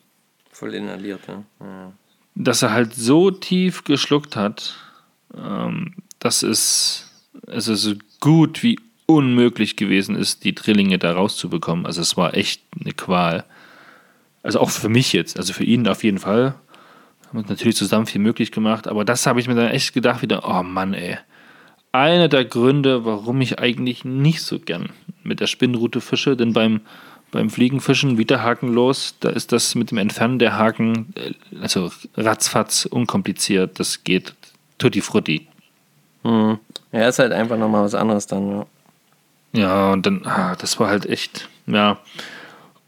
Voll 0.56 0.74
inhaliert, 0.74 1.20
ja. 1.28 1.44
ja. 1.60 1.92
dass 2.34 2.62
er 2.62 2.72
halt 2.72 2.94
so 2.94 3.30
tief 3.30 3.84
geschluckt 3.84 4.38
hat, 4.38 4.78
ähm, 5.36 5.96
dass 6.20 6.44
es, 6.44 7.12
es 7.48 7.68
ist 7.68 7.82
so 7.82 7.96
gut 8.22 8.64
wie 8.64 8.80
unmöglich 9.06 9.76
gewesen 9.76 10.16
ist, 10.16 10.46
die 10.46 10.56
Drillinge 10.56 10.98
da 10.98 11.12
rauszubekommen. 11.12 11.86
Also 11.86 12.02
es 12.02 12.16
war 12.16 12.36
echt 12.36 12.62
eine 12.80 12.94
Qual. 12.94 13.44
Also 14.44 14.62
auch 14.62 14.70
für 14.70 14.88
mich 14.88 15.12
jetzt, 15.12 15.38
also 15.38 15.52
für 15.52 15.66
ihn 15.66 15.86
auf 15.90 16.06
jeden 16.06 16.20
Fall. 16.20 16.56
Haben 17.28 17.40
uns 17.40 17.50
natürlich 17.50 17.76
zusammen 17.76 18.06
viel 18.06 18.22
möglich 18.22 18.54
gemacht, 18.54 18.88
aber 18.88 19.04
das 19.04 19.28
habe 19.28 19.42
ich 19.42 19.50
mir 19.50 19.56
dann 19.56 19.72
echt 19.72 19.94
gedacht 19.94 20.22
wieder, 20.22 20.48
oh 20.48 20.64
Mann, 20.64 20.94
ey. 20.94 21.18
Einer 21.92 22.30
der 22.30 22.46
Gründe, 22.46 23.04
warum 23.04 23.42
ich 23.42 23.60
eigentlich 23.60 24.06
nicht 24.06 24.42
so 24.42 24.60
gern 24.60 24.90
mit 25.24 25.42
der 25.42 25.48
Spinnrute 25.48 26.00
fische, 26.00 26.38
denn 26.38 26.54
beim, 26.54 26.82
beim 27.36 27.50
Fliegenfischen 27.50 28.18
wieder 28.18 28.42
hakenlos, 28.42 29.16
da 29.20 29.28
ist 29.28 29.52
das 29.52 29.76
mit 29.76 29.92
dem 29.92 29.98
Entfernen 29.98 30.40
der 30.40 30.58
Haken, 30.58 31.14
äh, 31.16 31.34
also 31.62 31.92
ratzfatz, 32.16 32.86
unkompliziert, 32.86 33.78
das 33.78 34.06
geht 34.06 34.34
tutti 34.78 35.02
frutti. 35.02 35.46
Mhm. 36.24 36.60
Ja, 36.94 37.10
ist 37.10 37.20
halt 37.20 37.34
einfach 37.34 37.58
nochmal 37.58 37.84
was 37.84 37.94
anderes 37.94 38.26
dann, 38.26 38.50
ja. 38.50 38.66
Ja, 39.52 39.92
und 39.92 40.06
dann, 40.06 40.26
ah, 40.26 40.56
das 40.56 40.80
war 40.80 40.88
halt 40.88 41.06
echt, 41.06 41.50
ja. 41.68 41.98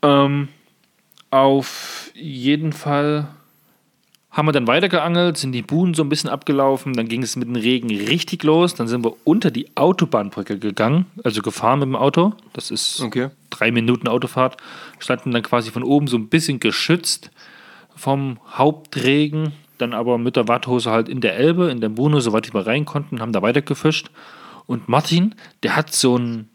Ähm, 0.01 0.47
auf 1.29 2.11
jeden 2.13 2.71
Fall 2.71 3.27
haben 4.37 4.47
wir 4.47 4.51
dann 4.51 4.67
weitergeangelt, 4.67 5.35
sind 5.35 5.51
die 5.51 5.63
Buhnen 5.63 5.95
so 5.95 6.03
ein 6.03 6.09
bisschen 6.09 6.29
abgelaufen, 6.29 6.93
dann 6.93 7.07
ging 7.07 7.23
es 7.23 7.35
mit 7.35 7.47
dem 7.47 7.55
Regen 7.55 7.89
richtig 7.89 8.43
los, 8.43 8.75
dann 8.75 8.87
sind 8.87 9.03
wir 9.03 9.15
unter 9.23 9.49
die 9.49 9.75
Autobahnbrücke 9.75 10.59
gegangen, 10.59 11.07
also 11.23 11.41
gefahren 11.41 11.79
mit 11.79 11.87
dem 11.87 11.95
Auto, 11.95 12.33
das 12.53 12.69
ist 12.69 13.01
Okay. 13.01 13.29
drei 13.49 13.71
Minuten 13.71 14.07
Autofahrt, 14.07 14.57
standen 14.99 15.31
dann 15.31 15.41
quasi 15.41 15.71
von 15.71 15.81
oben 15.81 16.05
so 16.05 16.17
ein 16.17 16.29
bisschen 16.29 16.59
geschützt 16.59 17.31
vom 17.95 18.37
Hauptregen, 18.53 19.53
dann 19.79 19.93
aber 19.95 20.19
mit 20.19 20.35
der 20.35 20.47
Watthose 20.47 20.91
halt 20.91 21.09
in 21.09 21.19
der 21.19 21.35
Elbe, 21.35 21.71
in 21.71 21.81
der 21.81 21.89
Buhne, 21.89 22.21
soweit 22.21 22.53
wir 22.53 22.67
rein 22.67 22.85
konnten, 22.85 23.21
haben 23.21 23.33
da 23.33 23.41
weiter 23.41 23.63
gefischt. 23.63 24.11
Und 24.67 24.87
Martin, 24.87 25.33
der 25.63 25.75
hat 25.75 25.93
so 25.93 26.15
ein 26.15 26.47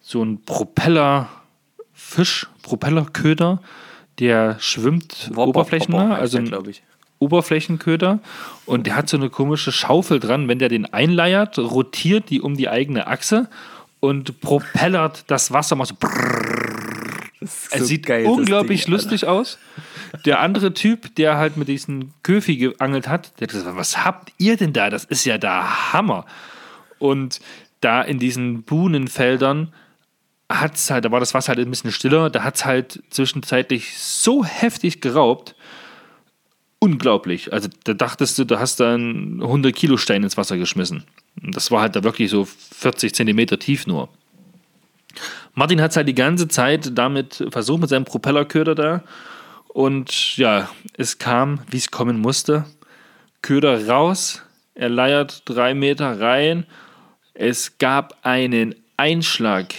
so 0.00 0.24
Propeller 0.46 1.28
Fisch, 1.92 2.46
Propellerköder, 2.62 3.60
der 4.20 4.56
schwimmt 4.58 5.30
oberflächennah, 5.34 6.14
also 6.14 6.40
glaube 6.42 6.70
ich. 6.70 6.82
Oberflächenköder 7.18 8.20
und 8.66 8.86
der 8.86 8.96
hat 8.96 9.08
so 9.08 9.16
eine 9.16 9.30
komische 9.30 9.72
Schaufel 9.72 10.20
dran. 10.20 10.48
Wenn 10.48 10.58
der 10.58 10.68
den 10.68 10.92
einleiert, 10.92 11.58
rotiert 11.58 12.30
die 12.30 12.40
um 12.40 12.56
die 12.56 12.68
eigene 12.68 13.06
Achse 13.06 13.48
und 14.00 14.40
propellert 14.40 15.24
das 15.28 15.52
Wasser 15.52 15.76
mal 15.76 15.86
so. 15.86 15.94
Es 17.40 17.86
sieht 17.86 18.08
unglaublich 18.08 18.88
lustig 18.88 19.26
aus. 19.26 19.58
Der 20.24 20.40
andere 20.40 20.74
Typ, 20.74 21.14
der 21.16 21.36
halt 21.36 21.56
mit 21.56 21.68
diesen 21.68 22.12
Köfi 22.22 22.56
geangelt 22.56 23.08
hat, 23.08 23.38
der 23.38 23.46
hat 23.46 23.52
gesagt, 23.52 23.76
was 23.76 24.04
habt 24.04 24.32
ihr 24.38 24.56
denn 24.56 24.72
da? 24.72 24.90
Das 24.90 25.04
ist 25.04 25.24
ja 25.24 25.38
der 25.38 25.92
Hammer. 25.92 26.24
Und 26.98 27.40
da 27.80 28.02
in 28.02 28.18
diesen 28.18 28.62
Buhnenfeldern 28.62 29.72
hat's 30.48 30.90
halt, 30.90 31.04
da 31.04 31.10
war 31.10 31.20
das 31.20 31.34
Wasser 31.34 31.48
halt 31.48 31.58
ein 31.58 31.70
bisschen 31.70 31.92
stiller, 31.92 32.30
da 32.30 32.42
hat 32.44 32.56
es 32.56 32.64
halt 32.64 33.02
zwischenzeitlich 33.10 33.98
so 33.98 34.44
heftig 34.44 35.00
geraubt. 35.00 35.55
Unglaublich. 36.86 37.52
Also 37.52 37.68
da 37.82 37.94
dachtest 37.94 38.38
du, 38.38 38.44
du 38.44 38.60
hast 38.60 38.78
da 38.78 38.94
einen 38.94 39.42
100 39.42 39.74
Kilo 39.74 39.96
Stein 39.96 40.22
ins 40.22 40.36
Wasser 40.36 40.56
geschmissen. 40.56 41.02
Das 41.34 41.72
war 41.72 41.80
halt 41.80 41.96
da 41.96 42.04
wirklich 42.04 42.30
so 42.30 42.44
40 42.44 43.12
Zentimeter 43.12 43.58
tief 43.58 43.88
nur. 43.88 44.08
Martin 45.54 45.80
hat 45.80 45.90
es 45.90 45.96
halt 45.96 46.06
die 46.06 46.14
ganze 46.14 46.46
Zeit 46.46 46.96
damit 46.96 47.44
versucht, 47.50 47.80
mit 47.80 47.90
seinem 47.90 48.04
Propellerköder 48.04 48.76
da. 48.76 49.02
Und 49.66 50.36
ja, 50.36 50.70
es 50.96 51.18
kam, 51.18 51.58
wie 51.72 51.78
es 51.78 51.90
kommen 51.90 52.20
musste. 52.20 52.66
Köder 53.42 53.88
raus, 53.88 54.42
er 54.76 54.88
leiert 54.88 55.42
drei 55.44 55.74
Meter 55.74 56.20
rein. 56.20 56.66
Es 57.34 57.78
gab 57.78 58.16
einen 58.22 58.76
Einschlag. 58.96 59.74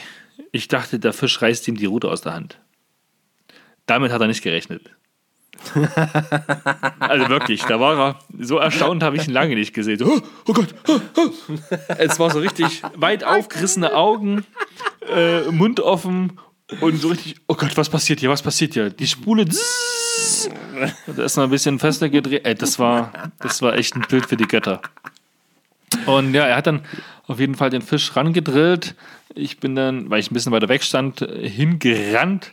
Ich 0.51 0.67
dachte, 0.67 0.99
der 0.99 1.13
Fisch 1.13 1.41
reißt 1.41 1.69
ihm 1.69 1.77
die 1.77 1.85
Rute 1.85 2.09
aus 2.09 2.19
der 2.19 2.33
Hand. 2.33 2.59
Damit 3.85 4.11
hat 4.11 4.19
er 4.19 4.27
nicht 4.27 4.43
gerechnet. 4.43 4.91
Also 6.99 7.29
wirklich, 7.29 7.63
da 7.63 7.79
war 7.79 7.99
er 7.99 8.19
so 8.39 8.57
erstaunt, 8.57 9.03
habe 9.03 9.17
ich 9.17 9.27
ihn 9.27 9.33
lange 9.33 9.55
nicht 9.55 9.73
gesehen. 9.73 9.99
So, 9.99 10.05
oh, 10.05 10.21
oh 10.47 10.53
Gott, 10.53 10.73
oh, 10.87 10.99
oh. 11.15 11.29
Es 11.97 12.19
war 12.19 12.31
so 12.31 12.39
richtig 12.39 12.81
weit 12.95 13.23
aufgerissene 13.23 13.93
Augen, 13.93 14.45
äh, 15.13 15.41
Mund 15.51 15.79
offen 15.79 16.39
und 16.81 16.99
so 17.01 17.09
richtig, 17.09 17.35
oh 17.47 17.55
Gott, 17.55 17.75
was 17.77 17.89
passiert 17.89 18.19
hier, 18.19 18.29
was 18.29 18.41
passiert 18.41 18.73
hier? 18.73 18.89
Die 18.89 19.07
Spule, 19.07 19.47
zzzz, 19.47 20.49
da 21.07 21.23
ist 21.23 21.37
noch 21.37 21.45
ein 21.45 21.49
bisschen 21.49 21.79
fester 21.79 22.09
gedreht. 22.09 22.45
Ey, 22.45 22.55
das 22.55 22.79
war, 22.79 23.31
das 23.39 23.61
war 23.61 23.75
echt 23.75 23.95
ein 23.95 24.05
Bild 24.09 24.25
für 24.25 24.37
die 24.37 24.47
Götter. 24.47 24.81
Und 26.05 26.33
ja, 26.33 26.45
er 26.45 26.57
hat 26.57 26.67
dann 26.67 26.81
auf 27.27 27.39
jeden 27.39 27.55
Fall 27.55 27.69
den 27.69 27.81
Fisch 27.81 28.15
rangedrillt. 28.15 28.95
Ich 29.33 29.59
bin 29.59 29.75
dann, 29.75 30.09
weil 30.09 30.19
ich 30.19 30.31
ein 30.31 30.33
bisschen 30.33 30.51
weiter 30.51 30.69
weg 30.69 30.83
stand, 30.83 31.19
hingerannt, 31.19 32.51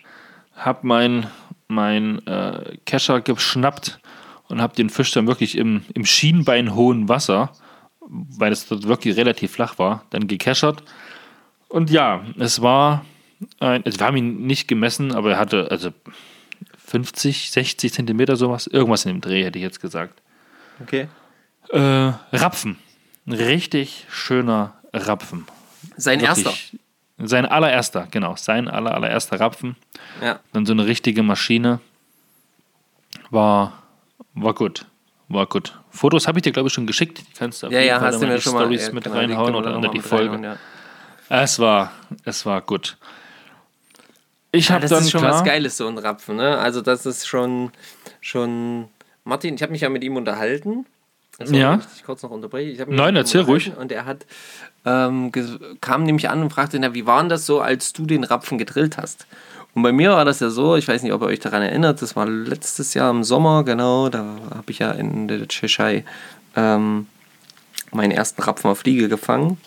habe 0.56 0.86
mein, 0.86 1.26
mein 1.68 2.24
äh, 2.26 2.76
Kescher 2.84 3.20
geschnappt 3.20 4.00
und 4.48 4.60
habe 4.60 4.74
den 4.74 4.90
Fisch 4.90 5.10
dann 5.12 5.26
wirklich 5.26 5.56
im, 5.56 5.82
im 5.94 6.04
schienbeinhohen 6.04 7.08
Wasser, 7.08 7.52
weil 8.00 8.52
es 8.52 8.66
dort 8.68 8.86
wirklich 8.86 9.16
relativ 9.16 9.52
flach 9.52 9.78
war, 9.78 10.04
dann 10.10 10.26
gekeschert. 10.26 10.82
Und 11.68 11.90
ja, 11.90 12.24
es 12.38 12.62
war, 12.62 13.04
ein, 13.60 13.84
also 13.84 13.98
wir 13.98 14.06
haben 14.06 14.16
ihn 14.16 14.46
nicht 14.46 14.68
gemessen, 14.68 15.12
aber 15.12 15.32
er 15.32 15.38
hatte 15.38 15.70
also 15.70 15.90
50, 16.86 17.50
60 17.50 17.92
Zentimeter 17.92 18.36
sowas, 18.36 18.66
irgendwas 18.66 19.04
in 19.06 19.14
dem 19.14 19.20
Dreh 19.20 19.44
hätte 19.44 19.58
ich 19.58 19.64
jetzt 19.64 19.80
gesagt. 19.80 20.22
Okay. 20.82 21.08
Äh, 21.70 22.12
Rapfen. 22.32 22.76
Ein 23.26 23.32
richtig 23.32 24.06
schöner 24.10 24.74
Rapfen. 24.92 25.46
Sein 25.96 26.20
erster. 26.20 26.52
Sein 27.18 27.46
allererster, 27.46 28.08
genau. 28.10 28.34
Sein 28.36 28.68
aller, 28.68 28.94
allererster 28.94 29.38
Rapfen. 29.38 29.76
Ja. 30.20 30.40
Dann 30.52 30.66
so 30.66 30.72
eine 30.72 30.86
richtige 30.86 31.22
Maschine. 31.22 31.80
War, 33.30 33.82
war 34.34 34.54
gut. 34.54 34.86
War 35.28 35.46
gut. 35.46 35.78
Fotos 35.90 36.26
habe 36.28 36.38
ich 36.38 36.42
dir, 36.42 36.52
glaube 36.52 36.68
ich, 36.68 36.72
schon 36.74 36.86
geschickt. 36.86 37.18
Die 37.18 37.32
kannst 37.38 37.62
du 37.62 37.68
auf 37.68 37.72
Ja, 37.72 37.78
jeden 37.78 37.88
ja, 37.88 37.98
Fall 37.98 38.08
hast 38.08 38.14
in 38.16 38.20
du 38.20 38.26
mir 38.26 38.52
mal 38.52 38.74
ja, 38.74 38.92
mit 38.92 39.04
genau, 39.04 39.16
reinhauen 39.16 39.54
oder 39.54 39.76
unter 39.76 39.88
die 39.88 40.00
Folge. 40.00 40.38
ja. 40.42 40.56
Es 41.28 41.58
war, 41.58 41.92
es 42.24 42.44
war 42.44 42.60
gut. 42.60 42.98
Ich 44.52 44.68
Ja, 44.68 44.74
habe 44.74 44.82
das 44.82 44.90
dann 44.90 45.00
ist 45.00 45.10
schon 45.10 45.20
klar, 45.22 45.32
was 45.32 45.44
Geiles, 45.44 45.76
so 45.76 45.88
ein 45.88 45.98
Rapfen, 45.98 46.36
ne? 46.36 46.58
Also 46.58 46.80
das 46.82 47.06
ist 47.06 47.26
schon, 47.26 47.72
schon. 48.20 48.88
Martin, 49.24 49.54
ich 49.54 49.62
habe 49.62 49.72
mich 49.72 49.80
ja 49.80 49.88
mit 49.88 50.04
ihm 50.04 50.16
unterhalten. 50.16 50.86
Sorry, 51.38 51.58
Ja. 51.58 51.76
Ich 51.76 51.86
dich 51.86 52.04
kurz 52.04 52.22
noch 52.22 52.30
unterbreche. 52.30 52.86
Nein, 52.88 53.16
erzähl 53.16 53.42
ruhig. 53.42 53.72
Und 53.76 53.90
er 53.92 54.06
hat 54.06 54.26
ähm, 54.84 55.32
kam 55.80 56.04
nämlich 56.04 56.28
an 56.28 56.42
und 56.42 56.50
fragte, 56.50 56.78
na, 56.78 56.94
wie 56.94 57.06
war 57.06 57.20
denn 57.20 57.28
das 57.28 57.46
so, 57.46 57.60
als 57.60 57.92
du 57.92 58.04
den 58.04 58.24
Rapfen 58.24 58.58
gedrillt 58.58 58.98
hast? 58.98 59.26
Und 59.74 59.82
bei 59.82 59.92
mir 59.92 60.10
war 60.10 60.24
das 60.24 60.40
ja 60.40 60.50
so, 60.50 60.76
ich 60.76 60.86
weiß 60.86 61.02
nicht, 61.02 61.12
ob 61.12 61.22
ihr 61.22 61.26
euch 61.26 61.40
daran 61.40 61.62
erinnert, 61.62 62.00
das 62.00 62.14
war 62.14 62.26
letztes 62.26 62.94
Jahr 62.94 63.10
im 63.10 63.24
Sommer, 63.24 63.64
genau, 63.64 64.08
da 64.08 64.24
habe 64.54 64.70
ich 64.70 64.78
ja 64.78 64.92
in 64.92 65.26
der 65.26 65.48
Tschechei 65.48 66.04
ähm, 66.54 67.06
meinen 67.90 68.12
ersten 68.12 68.42
Rapfen 68.42 68.70
auf 68.70 68.80
Fliege 68.80 69.08
gefangen. 69.08 69.58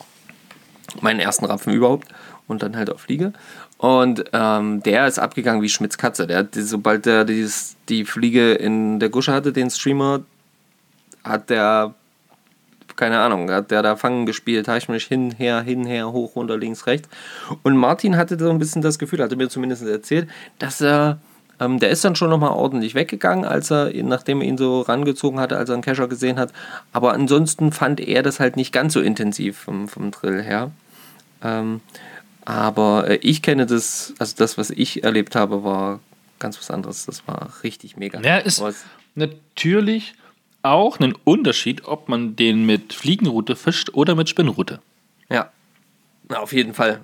Meinen 1.02 1.20
ersten 1.20 1.46
Rapfen 1.46 1.74
überhaupt 1.74 2.08
und 2.48 2.64
dann 2.64 2.78
halt 2.78 2.90
auf 2.90 3.02
Fliege. 3.02 3.34
Und 3.78 4.24
ähm, 4.32 4.82
der 4.84 5.08
ist 5.08 5.20
abgegangen 5.20 5.62
wie 5.62 5.70
Schmitz 5.70 5.98
Katze. 5.98 6.26
Der 6.26 6.40
hat, 6.40 6.50
sobald 6.54 7.06
der 7.06 7.26
dieses, 7.26 7.76
die 7.90 8.06
Fliege 8.06 8.54
in 8.54 9.00
der 9.00 9.10
Gusche 9.10 9.34
hatte, 9.34 9.52
den 9.52 9.70
Streamer, 9.70 10.22
hat 11.28 11.50
der, 11.50 11.94
keine 12.96 13.20
Ahnung, 13.20 13.50
hat 13.52 13.72
der 13.72 13.82
da 13.82 13.96
Fangen 13.96 14.26
gespielt, 14.26 14.68
habe 14.68 14.78
ich 14.78 14.90
mich 14.90 15.06
hin, 15.06 15.32
her, 15.32 15.62
hin, 15.62 15.86
her, 15.86 16.12
hoch, 16.12 16.36
runter, 16.36 16.58
links, 16.58 16.88
rechts. 16.88 17.10
Und 17.64 17.78
Martin 17.78 18.18
hatte 18.18 18.38
so 18.38 18.50
ein 18.50 18.60
bisschen 18.60 18.82
das 18.82 19.00
Gefühl, 19.00 19.22
hatte 19.22 19.36
mir 19.36 19.50
zumindest 19.50 19.84
erzählt, 19.84 20.30
dass 20.60 20.82
er, 20.82 21.20
ähm, 21.60 21.80
der 21.80 21.90
ist 21.90 22.04
dann 22.06 22.16
schon 22.16 22.30
nochmal 22.30 22.52
ordentlich 22.52 22.96
weggegangen, 22.96 23.46
als 23.46 23.72
er, 23.72 23.92
nachdem 24.04 24.42
er 24.42 24.48
ihn 24.48 24.58
so 24.58 24.82
rangezogen 24.82 25.40
hatte, 25.40 25.58
als 25.58 25.70
er 25.70 25.74
einen 25.74 25.84
Kescher 25.84 26.08
gesehen 26.08 26.40
hat. 26.40 26.54
Aber 26.94 27.14
ansonsten 27.14 27.72
fand 27.72 28.00
er 28.00 28.24
das 28.24 28.40
halt 28.40 28.56
nicht 28.56 28.72
ganz 28.72 28.94
so 28.94 29.02
intensiv 29.02 29.58
vom, 29.58 29.88
vom 29.88 30.12
Drill 30.12 30.42
her. 30.42 30.72
Ähm, 31.44 31.82
aber 32.46 33.10
äh, 33.10 33.16
ich 33.18 33.42
kenne 33.42 33.66
das, 33.66 34.14
also 34.20 34.36
das, 34.38 34.58
was 34.58 34.70
ich 34.70 35.04
erlebt 35.04 35.36
habe, 35.36 35.64
war 35.64 36.00
ganz 36.40 36.58
was 36.58 36.72
anderes. 36.72 37.06
Das 37.06 37.28
war 37.28 37.50
richtig 37.64 37.98
mega. 37.98 38.22
Ja, 38.22 38.38
ist 38.38 38.64
natürlich 39.16 40.14
auch 40.64 41.00
ein 41.00 41.14
Unterschied, 41.24 41.86
ob 41.86 42.10
man 42.10 42.36
den 42.36 42.66
mit 42.66 42.94
Fliegenroute 42.94 43.56
fischt 43.56 43.92
oder 43.94 44.16
mit 44.16 44.30
Spinnrute. 44.30 44.80
ja. 45.30 45.52
Na, 46.30 46.40
auf 46.40 46.52
jeden 46.52 46.74
Fall. 46.74 47.00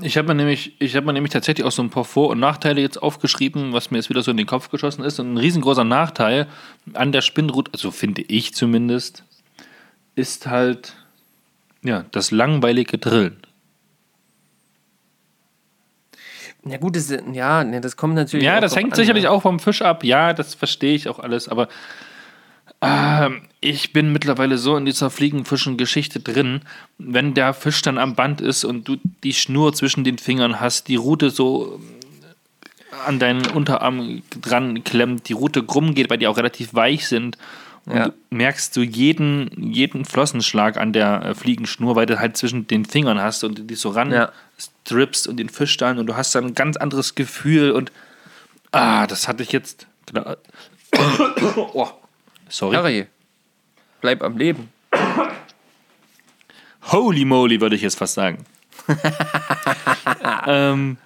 Ich 0.00 0.16
habe 0.16 0.28
mir 0.28 0.34
nämlich, 0.34 0.74
ich 0.78 0.96
habe 0.96 1.04
mir 1.04 1.12
nämlich 1.12 1.32
tatsächlich 1.32 1.66
auch 1.66 1.72
so 1.72 1.82
ein 1.82 1.90
paar 1.90 2.06
Vor- 2.06 2.30
und 2.30 2.40
Nachteile 2.40 2.80
jetzt 2.80 3.02
aufgeschrieben, 3.02 3.74
was 3.74 3.90
mir 3.90 3.98
jetzt 3.98 4.08
wieder 4.08 4.22
so 4.22 4.30
in 4.30 4.38
den 4.38 4.46
Kopf 4.46 4.70
geschossen 4.70 5.04
ist. 5.04 5.20
Und 5.20 5.34
ein 5.34 5.36
riesengroßer 5.36 5.84
Nachteil 5.84 6.46
an 6.94 7.12
der 7.12 7.20
Spinnrute, 7.20 7.70
also 7.74 7.90
finde 7.90 8.22
ich 8.22 8.54
zumindest, 8.54 9.24
ist 10.14 10.46
halt 10.46 10.94
ja 11.82 12.06
das 12.10 12.30
langweilige 12.30 12.96
Drillen. 12.96 13.36
Ja 16.64 16.78
gut, 16.78 16.96
das, 16.96 17.12
ja, 17.32 17.64
ne, 17.64 17.80
das 17.80 17.96
kommt 17.96 18.14
natürlich. 18.14 18.46
Ja, 18.46 18.60
das 18.60 18.76
hängt 18.76 18.92
an, 18.92 18.96
sicherlich 18.96 19.24
ja. 19.24 19.30
auch 19.30 19.42
vom 19.42 19.58
Fisch 19.58 19.82
ab. 19.82 20.04
Ja, 20.04 20.32
das 20.32 20.54
verstehe 20.54 20.94
ich 20.94 21.08
auch 21.08 21.18
alles. 21.18 21.48
Aber 21.48 21.68
ähm, 22.82 23.42
ich 23.60 23.92
bin 23.92 24.12
mittlerweile 24.12 24.58
so 24.58 24.76
in 24.76 24.84
dieser 24.84 25.08
Fliegenfischen-Geschichte 25.10 26.20
drin. 26.20 26.62
Wenn 26.98 27.34
der 27.34 27.54
Fisch 27.54 27.80
dann 27.82 27.96
am 27.98 28.14
Band 28.14 28.40
ist 28.40 28.64
und 28.64 28.88
du 28.88 28.96
die 29.22 29.32
Schnur 29.34 29.72
zwischen 29.72 30.04
den 30.04 30.18
Fingern 30.18 30.60
hast, 30.60 30.88
die 30.88 30.96
Rute 30.96 31.30
so 31.30 31.80
ähm, 31.80 31.98
an 33.06 33.18
deinen 33.18 33.46
Unterarm 33.46 34.22
dran 34.40 34.84
klemmt, 34.84 35.28
die 35.28 35.32
Rute 35.32 35.62
krumm 35.62 35.94
geht, 35.94 36.10
weil 36.10 36.18
die 36.18 36.26
auch 36.26 36.36
relativ 36.36 36.74
weich 36.74 37.06
sind. 37.08 37.38
Und 37.86 37.96
Ja. 37.96 38.04
du 38.08 38.12
merkst 38.30 38.76
du 38.76 38.82
jeden, 38.82 39.50
jeden 39.72 40.04
Flossenschlag 40.04 40.76
an 40.76 40.92
der 40.92 41.24
äh, 41.24 41.34
Fliegenschnur, 41.34 41.96
weil 41.96 42.06
du 42.06 42.18
halt 42.20 42.36
zwischen 42.36 42.66
den 42.68 42.84
Fingern 42.84 43.20
hast 43.20 43.42
und 43.44 43.70
die 43.70 43.74
so 43.74 43.90
ran 43.90 44.12
Ja. 44.12 44.30
strippst 44.58 45.26
und 45.28 45.36
den 45.36 45.48
Fisch 45.48 45.76
dann 45.78 45.98
und 45.98 46.06
du 46.06 46.16
hast 46.16 46.34
dann 46.34 46.46
ein 46.46 46.54
ganz 46.54 46.76
anderes 46.76 47.14
Gefühl 47.14 47.70
und 47.72 47.90
ah, 48.72 49.06
das 49.06 49.26
hatte 49.28 49.42
ich 49.42 49.52
jetzt. 49.52 49.86
Oh, 51.74 51.88
sorry. 52.52 52.76
Harry, 52.76 53.06
bleib 54.00 54.22
am 54.22 54.36
Leben. 54.36 54.68
Holy 56.90 57.24
moly, 57.24 57.60
würde 57.60 57.76
ich 57.76 57.82
jetzt 57.82 57.98
fast 57.98 58.14
sagen. 58.14 58.44
ähm, 60.46 60.96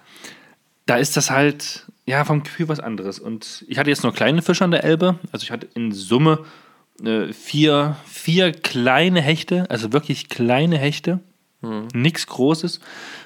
da 0.85 0.97
ist 0.97 1.15
das 1.15 1.29
halt, 1.29 1.85
ja, 2.05 2.25
vom 2.25 2.43
Gefühl 2.43 2.67
was 2.67 2.79
anderes. 2.79 3.19
Und 3.19 3.65
ich 3.67 3.77
hatte 3.77 3.89
jetzt 3.89 4.03
nur 4.03 4.13
kleine 4.13 4.41
Fische 4.41 4.63
an 4.63 4.71
der 4.71 4.83
Elbe. 4.83 5.19
Also 5.31 5.43
ich 5.43 5.51
hatte 5.51 5.67
in 5.75 5.91
Summe 5.91 6.45
äh, 7.03 7.31
vier, 7.31 7.97
vier 8.05 8.51
kleine 8.51 9.21
Hechte, 9.21 9.69
also 9.69 9.93
wirklich 9.93 10.29
kleine 10.29 10.77
Hechte. 10.77 11.19
Nichts 11.93 12.27
Großes. 12.27 12.79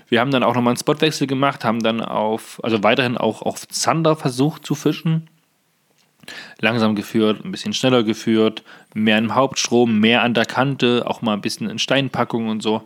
Wir 0.07 0.19
haben 0.19 0.31
dann 0.31 0.43
auch 0.43 0.55
nochmal 0.55 0.71
einen 0.71 0.79
Spotwechsel 0.79 1.27
gemacht, 1.27 1.65
haben 1.65 1.81
dann 1.81 2.01
auf, 2.01 2.59
also 2.63 2.81
weiterhin 2.81 3.17
auch 3.17 3.41
auf 3.41 3.67
Zander 3.67 4.15
versucht 4.15 4.65
zu 4.65 4.73
fischen. 4.73 5.29
Langsam 6.59 6.95
geführt, 6.95 7.43
ein 7.43 7.51
bisschen 7.51 7.73
schneller 7.73 8.03
geführt, 8.03 8.63
mehr 8.93 9.17
im 9.17 9.35
Hauptstrom, 9.35 9.99
mehr 9.99 10.23
an 10.23 10.33
der 10.33 10.45
Kante, 10.45 11.03
auch 11.05 11.21
mal 11.21 11.33
ein 11.33 11.41
bisschen 11.41 11.69
in 11.69 11.79
Steinpackungen 11.79 12.49
und 12.49 12.61
so. 12.61 12.83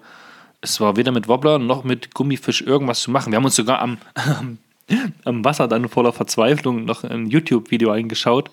Es 0.61 0.79
war 0.79 0.97
weder 0.97 1.11
mit 1.11 1.27
Wobbler 1.27 1.59
noch 1.59 1.83
mit 1.83 2.13
Gummifisch 2.13 2.61
irgendwas 2.61 3.01
zu 3.01 3.11
machen. 3.11 3.31
Wir 3.31 3.37
haben 3.37 3.45
uns 3.45 3.55
sogar 3.55 3.79
am, 3.79 3.97
am 5.25 5.45
Wasser 5.45 5.67
dann 5.67 5.89
voller 5.89 6.13
Verzweiflung 6.13 6.85
noch 6.85 7.03
ein 7.03 7.27
YouTube-Video 7.27 7.91
eingeschaut, 7.91 8.49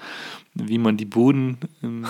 wie 0.54 0.78
man 0.78 0.96
die 0.96 1.04
Buden 1.04 1.58
im 1.80 2.04
äh, 2.04 2.08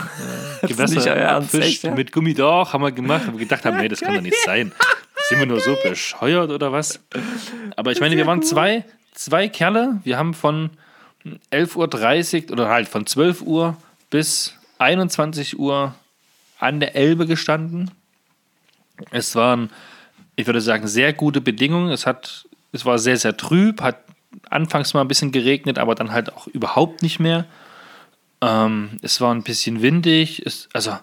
nicht 0.62 0.76
Gewässer 0.76 1.42
fischt. 1.42 1.84
ja? 1.84 1.94
Mit 1.94 2.12
Gummi 2.12 2.34
doch, 2.34 2.72
haben 2.72 2.82
wir 2.82 2.92
gemacht. 2.92 3.26
Haben 3.26 3.34
wir 3.34 3.40
gedacht 3.40 3.64
haben, 3.64 3.78
nee, 3.78 3.88
das 3.88 4.00
kann 4.00 4.14
doch 4.14 4.22
nicht 4.22 4.36
sein. 4.44 4.72
Sind 5.28 5.38
wir 5.38 5.46
nur 5.46 5.60
so 5.60 5.76
bescheuert 5.84 6.50
oder 6.50 6.72
was? 6.72 7.00
Aber 7.76 7.92
ich 7.92 8.00
meine, 8.00 8.16
wir 8.16 8.26
waren 8.26 8.42
zwei, 8.42 8.84
zwei 9.12 9.48
Kerle. 9.48 10.00
Wir 10.02 10.18
haben 10.18 10.34
von 10.34 10.70
11.30 11.50 12.46
Uhr 12.46 12.52
oder 12.52 12.68
halt 12.68 12.88
von 12.88 13.06
12 13.06 13.42
Uhr 13.42 13.76
bis 14.10 14.54
21 14.78 15.58
Uhr 15.58 15.94
an 16.58 16.80
der 16.80 16.94
Elbe 16.94 17.26
gestanden. 17.26 17.90
Es 19.10 19.34
waren, 19.34 19.70
ich 20.36 20.46
würde 20.46 20.60
sagen, 20.60 20.86
sehr 20.86 21.12
gute 21.12 21.40
Bedingungen. 21.40 21.90
Es, 21.90 22.06
hat, 22.06 22.46
es 22.72 22.84
war 22.84 22.98
sehr, 22.98 23.16
sehr 23.16 23.36
trüb, 23.36 23.80
hat 23.80 23.98
anfangs 24.50 24.94
mal 24.94 25.00
ein 25.00 25.08
bisschen 25.08 25.32
geregnet, 25.32 25.78
aber 25.78 25.94
dann 25.94 26.12
halt 26.12 26.32
auch 26.32 26.46
überhaupt 26.46 27.02
nicht 27.02 27.18
mehr. 27.20 27.46
Ähm, 28.40 28.98
es 29.02 29.20
war 29.20 29.34
ein 29.34 29.42
bisschen 29.42 29.82
windig. 29.82 30.44
Es, 30.44 30.68
also, 30.72 30.96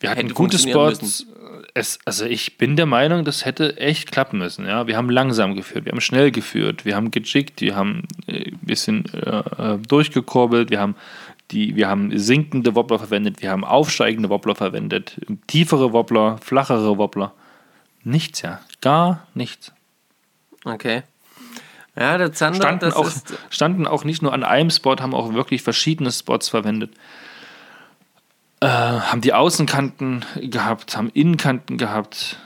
wir 0.00 0.10
hatten 0.10 0.32
gute 0.34 0.58
Spots. 0.58 1.26
Es, 1.72 1.98
also, 2.04 2.24
ich 2.24 2.58
bin 2.58 2.76
der 2.76 2.86
Meinung, 2.86 3.24
das 3.24 3.44
hätte 3.44 3.76
echt 3.76 4.10
klappen 4.10 4.38
müssen. 4.38 4.66
Ja? 4.66 4.86
Wir 4.86 4.96
haben 4.96 5.08
langsam 5.08 5.54
geführt, 5.54 5.84
wir 5.84 5.92
haben 5.92 6.00
schnell 6.00 6.32
geführt, 6.32 6.84
wir 6.84 6.96
haben 6.96 7.10
gejickt, 7.10 7.60
wir 7.60 7.76
haben 7.76 8.08
äh, 8.26 8.50
ein 8.50 8.58
bisschen 8.62 9.04
äh, 9.14 9.74
äh, 9.74 9.78
durchgekurbelt, 9.78 10.70
wir 10.70 10.80
haben, 10.80 10.96
die, 11.52 11.76
wir 11.76 11.88
haben 11.88 12.18
sinkende 12.18 12.74
Wobbler 12.74 12.98
verwendet, 12.98 13.40
wir 13.40 13.50
haben 13.50 13.64
aufsteigende 13.64 14.30
Wobbler 14.30 14.56
verwendet, 14.56 15.20
tiefere 15.46 15.92
Wobbler, 15.92 16.38
flachere 16.38 16.98
Wobbler. 16.98 17.32
Nichts, 18.02 18.42
ja. 18.42 18.60
Gar 18.80 19.26
nichts. 19.34 19.72
Okay. 20.64 21.02
Ja, 21.96 22.18
der 22.18 22.32
Zander, 22.32 22.56
Standen 22.56 22.80
das 22.80 22.94
auch, 22.94 23.10
standen 23.50 23.86
auch 23.86 24.04
nicht 24.04 24.22
nur 24.22 24.32
an 24.32 24.42
einem 24.42 24.70
Spot, 24.70 24.96
haben 24.96 25.14
auch 25.14 25.34
wirklich 25.34 25.62
verschiedene 25.62 26.10
Spots 26.10 26.48
verwendet. 26.48 26.92
Äh, 28.60 28.66
haben 28.66 29.22
die 29.22 29.32
Außenkanten 29.32 30.24
gehabt, 30.42 30.96
haben 30.96 31.10
Innenkanten 31.10 31.78
gehabt. 31.78 32.38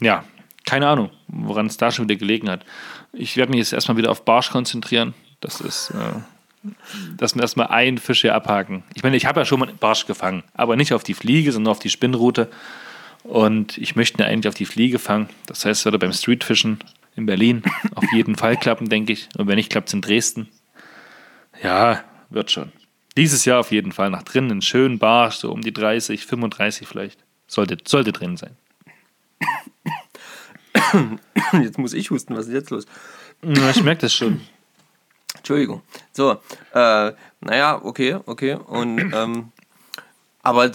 Ja, 0.00 0.24
keine 0.66 0.88
Ahnung, 0.88 1.10
woran 1.28 1.66
es 1.66 1.76
da 1.76 1.90
schon 1.90 2.08
wieder 2.08 2.18
gelegen 2.18 2.48
hat. 2.48 2.64
Ich 3.12 3.36
werde 3.36 3.50
mich 3.50 3.58
jetzt 3.58 3.74
erstmal 3.74 3.98
wieder 3.98 4.10
auf 4.10 4.24
Barsch 4.24 4.50
konzentrieren. 4.50 5.12
Das 5.40 5.60
ist, 5.60 5.90
äh, 5.90 6.70
dass 7.18 7.34
wir 7.34 7.42
erstmal 7.42 7.66
einen 7.66 7.98
Fisch 7.98 8.22
hier 8.22 8.34
abhaken. 8.34 8.82
Ich 8.94 9.02
meine, 9.02 9.16
ich 9.16 9.26
habe 9.26 9.40
ja 9.40 9.44
schon 9.44 9.60
mal 9.60 9.70
Barsch 9.78 10.06
gefangen, 10.06 10.42
aber 10.54 10.76
nicht 10.76 10.94
auf 10.94 11.04
die 11.04 11.14
Fliege, 11.14 11.52
sondern 11.52 11.72
auf 11.72 11.80
die 11.80 11.90
Spinnrute. 11.90 12.48
Und 13.24 13.76
ich 13.78 13.96
möchte 13.96 14.22
ihn 14.22 14.26
eigentlich 14.26 14.48
auf 14.48 14.54
die 14.54 14.66
Fliege 14.66 14.98
fangen. 14.98 15.28
Das 15.46 15.64
heißt, 15.64 15.80
es 15.80 15.84
würde 15.84 15.98
beim 15.98 16.12
Streetfischen 16.12 16.78
in 17.14 17.26
Berlin 17.26 17.62
auf 17.94 18.04
jeden 18.12 18.36
Fall 18.36 18.56
klappen, 18.56 18.88
denke 18.88 19.12
ich. 19.12 19.28
Und 19.36 19.48
wenn 19.48 19.56
nicht, 19.56 19.70
klappt 19.70 19.88
es 19.88 19.94
in 19.94 20.00
Dresden. 20.00 20.48
Ja, 21.62 22.02
wird 22.30 22.50
schon. 22.50 22.72
Dieses 23.16 23.44
Jahr 23.44 23.60
auf 23.60 23.70
jeden 23.70 23.92
Fall 23.92 24.10
nach 24.10 24.24
drinnen, 24.24 24.50
einen 24.50 24.62
schönen 24.62 24.98
Barsch, 24.98 25.36
so 25.36 25.52
um 25.52 25.60
die 25.60 25.72
30, 25.72 26.26
35 26.26 26.88
vielleicht. 26.88 27.24
Sollte, 27.46 27.76
sollte 27.86 28.12
drin 28.12 28.36
sein. 28.36 28.56
Jetzt 31.52 31.78
muss 31.78 31.92
ich 31.92 32.10
husten, 32.10 32.36
was 32.36 32.46
ist 32.46 32.52
jetzt 32.52 32.70
los? 32.70 32.86
Ja, 33.42 33.70
ich 33.70 33.82
merke 33.82 34.02
das 34.02 34.14
schon. 34.14 34.40
Entschuldigung. 35.36 35.82
So, 36.12 36.38
äh, 36.72 37.12
naja, 37.40 37.80
okay, 37.82 38.18
okay. 38.26 38.54
Und, 38.54 39.12
ähm, 39.14 39.52
aber 40.42 40.70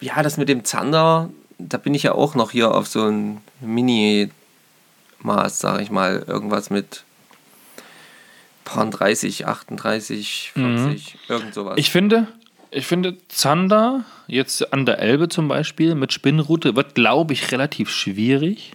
ja, 0.00 0.22
das 0.22 0.36
mit 0.36 0.48
dem 0.48 0.64
Zander, 0.64 1.30
da 1.58 1.78
bin 1.78 1.94
ich 1.94 2.02
ja 2.02 2.12
auch 2.12 2.34
noch 2.34 2.50
hier 2.50 2.74
auf 2.74 2.86
so 2.88 3.06
ein 3.06 3.40
Mini-Maß, 3.60 5.58
sag 5.58 5.80
ich 5.80 5.90
mal. 5.90 6.24
Irgendwas 6.26 6.70
mit 6.70 7.04
paar 8.68 8.88
30, 8.90 9.46
38, 9.46 10.52
40, 10.52 11.18
irgend 11.28 11.54
sowas. 11.54 11.74
Ich 11.76 11.90
finde, 11.90 12.28
ich 12.70 12.86
finde, 12.86 13.16
Zander, 13.28 14.04
jetzt 14.26 14.72
an 14.72 14.84
der 14.86 14.98
Elbe 14.98 15.28
zum 15.28 15.48
Beispiel, 15.48 15.94
mit 15.94 16.12
Spinnrute, 16.12 16.76
wird, 16.76 16.94
glaube 16.94 17.32
ich, 17.32 17.50
relativ 17.50 17.90
schwierig. 17.90 18.72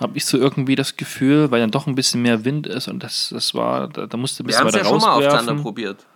habe 0.00 0.16
ich 0.16 0.24
so 0.24 0.38
irgendwie 0.38 0.74
das 0.76 0.96
Gefühl, 0.96 1.50
weil 1.50 1.60
dann 1.60 1.70
doch 1.70 1.86
ein 1.86 1.94
bisschen 1.94 2.22
mehr 2.22 2.44
Wind 2.44 2.66
ist 2.66 2.88
und 2.88 3.02
das, 3.02 3.28
das 3.30 3.54
war, 3.54 3.88
da, 3.88 4.06
da 4.06 4.16
musste 4.16 4.42
ein 4.42 4.46
Wir 4.46 4.48
bisschen 4.48 4.60
haben 4.60 4.68
es 4.68 4.74
weiter 4.74 4.84
ja 4.84 4.90
schon 4.90 5.00
mal 5.00 5.12
auf 5.12 5.22
Zander 5.22 5.36
rauswerfen. 5.38 5.62
probiert. 5.62 6.06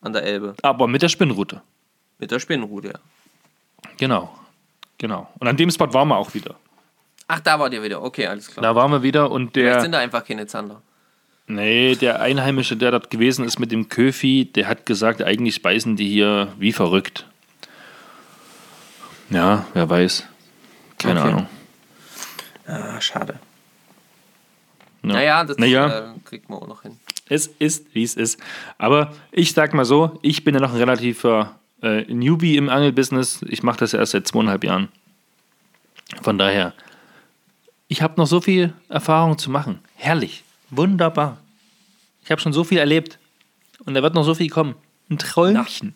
An 0.00 0.12
der 0.12 0.22
Elbe. 0.22 0.54
Aber 0.62 0.86
mit 0.86 1.02
der 1.02 1.08
Spinnrute. 1.08 1.62
Mit 2.18 2.30
der 2.30 2.38
Spinnenrute, 2.38 2.88
ja. 2.88 2.98
Genau. 3.98 4.38
Genau. 4.98 5.28
Und 5.38 5.48
an 5.48 5.56
dem 5.56 5.70
Spot 5.70 5.92
waren 5.92 6.08
wir 6.08 6.16
auch 6.16 6.32
wieder. 6.32 6.54
Ach, 7.28 7.40
da 7.40 7.58
wart 7.58 7.72
ihr 7.72 7.82
wieder. 7.82 8.02
Okay, 8.02 8.26
alles 8.26 8.48
klar. 8.48 8.62
Da 8.62 8.74
waren 8.74 8.90
wir 8.92 9.02
wieder 9.02 9.30
und 9.30 9.52
Vielleicht 9.54 9.74
der. 9.76 9.80
sind 9.82 9.92
da 9.92 9.98
einfach 9.98 10.24
keine 10.24 10.46
Zander. 10.46 10.80
Nee, 11.48 11.94
der 11.94 12.20
Einheimische, 12.20 12.76
der 12.76 12.90
dort 12.90 13.10
gewesen 13.10 13.44
ist 13.44 13.58
mit 13.58 13.70
dem 13.70 13.88
Köfi, 13.88 14.46
der 14.52 14.66
hat 14.68 14.84
gesagt, 14.86 15.22
eigentlich 15.22 15.54
speisen 15.54 15.94
die 15.96 16.08
hier 16.08 16.52
wie 16.58 16.72
verrückt. 16.72 17.26
Ja, 19.30 19.64
wer 19.74 19.88
weiß. 19.88 20.24
Keine 20.98 21.20
Okay. 21.20 21.28
Ahnung. 21.30 21.46
Ah, 22.66 23.00
schade. 23.00 23.38
Ja. 25.02 25.12
Naja, 25.12 25.44
das 25.44 25.56
Naja. 25.58 25.98
Äh, 25.98 26.02
kriegt 26.24 26.48
man 26.50 26.58
auch 26.60 26.66
noch 26.68 26.82
hin. 26.82 26.96
Es 27.28 27.46
ist, 27.46 27.94
wie 27.94 28.02
es 28.02 28.14
ist. 28.14 28.40
Aber 28.78 29.12
ich 29.32 29.52
sag 29.52 29.72
mal 29.74 29.84
so, 29.84 30.18
ich 30.22 30.42
bin 30.44 30.54
ja 30.54 30.60
noch 30.60 30.72
ein 30.72 30.78
relativer 30.78 31.56
äh, 31.82 32.02
Newbie 32.12 32.56
im 32.56 32.68
Angelbusiness. 32.68 33.42
Ich 33.48 33.62
mache 33.62 33.78
das 33.78 33.92
ja 33.92 34.00
erst 34.00 34.12
seit 34.12 34.26
zweieinhalb 34.26 34.64
Jahren. 34.64 34.88
Von 36.22 36.38
daher, 36.38 36.72
ich 37.88 38.02
habe 38.02 38.14
noch 38.16 38.26
so 38.26 38.40
viel 38.40 38.72
Erfahrung 38.88 39.38
zu 39.38 39.50
machen. 39.50 39.80
Herrlich. 39.96 40.44
Wunderbar. 40.70 41.38
Ich 42.24 42.30
habe 42.30 42.40
schon 42.40 42.52
so 42.52 42.64
viel 42.64 42.78
erlebt. 42.78 43.18
Und 43.84 43.94
da 43.94 44.02
wird 44.02 44.14
noch 44.14 44.24
so 44.24 44.34
viel 44.34 44.50
kommen. 44.50 44.74
Ein 45.10 45.18
Träumchen. 45.18 45.94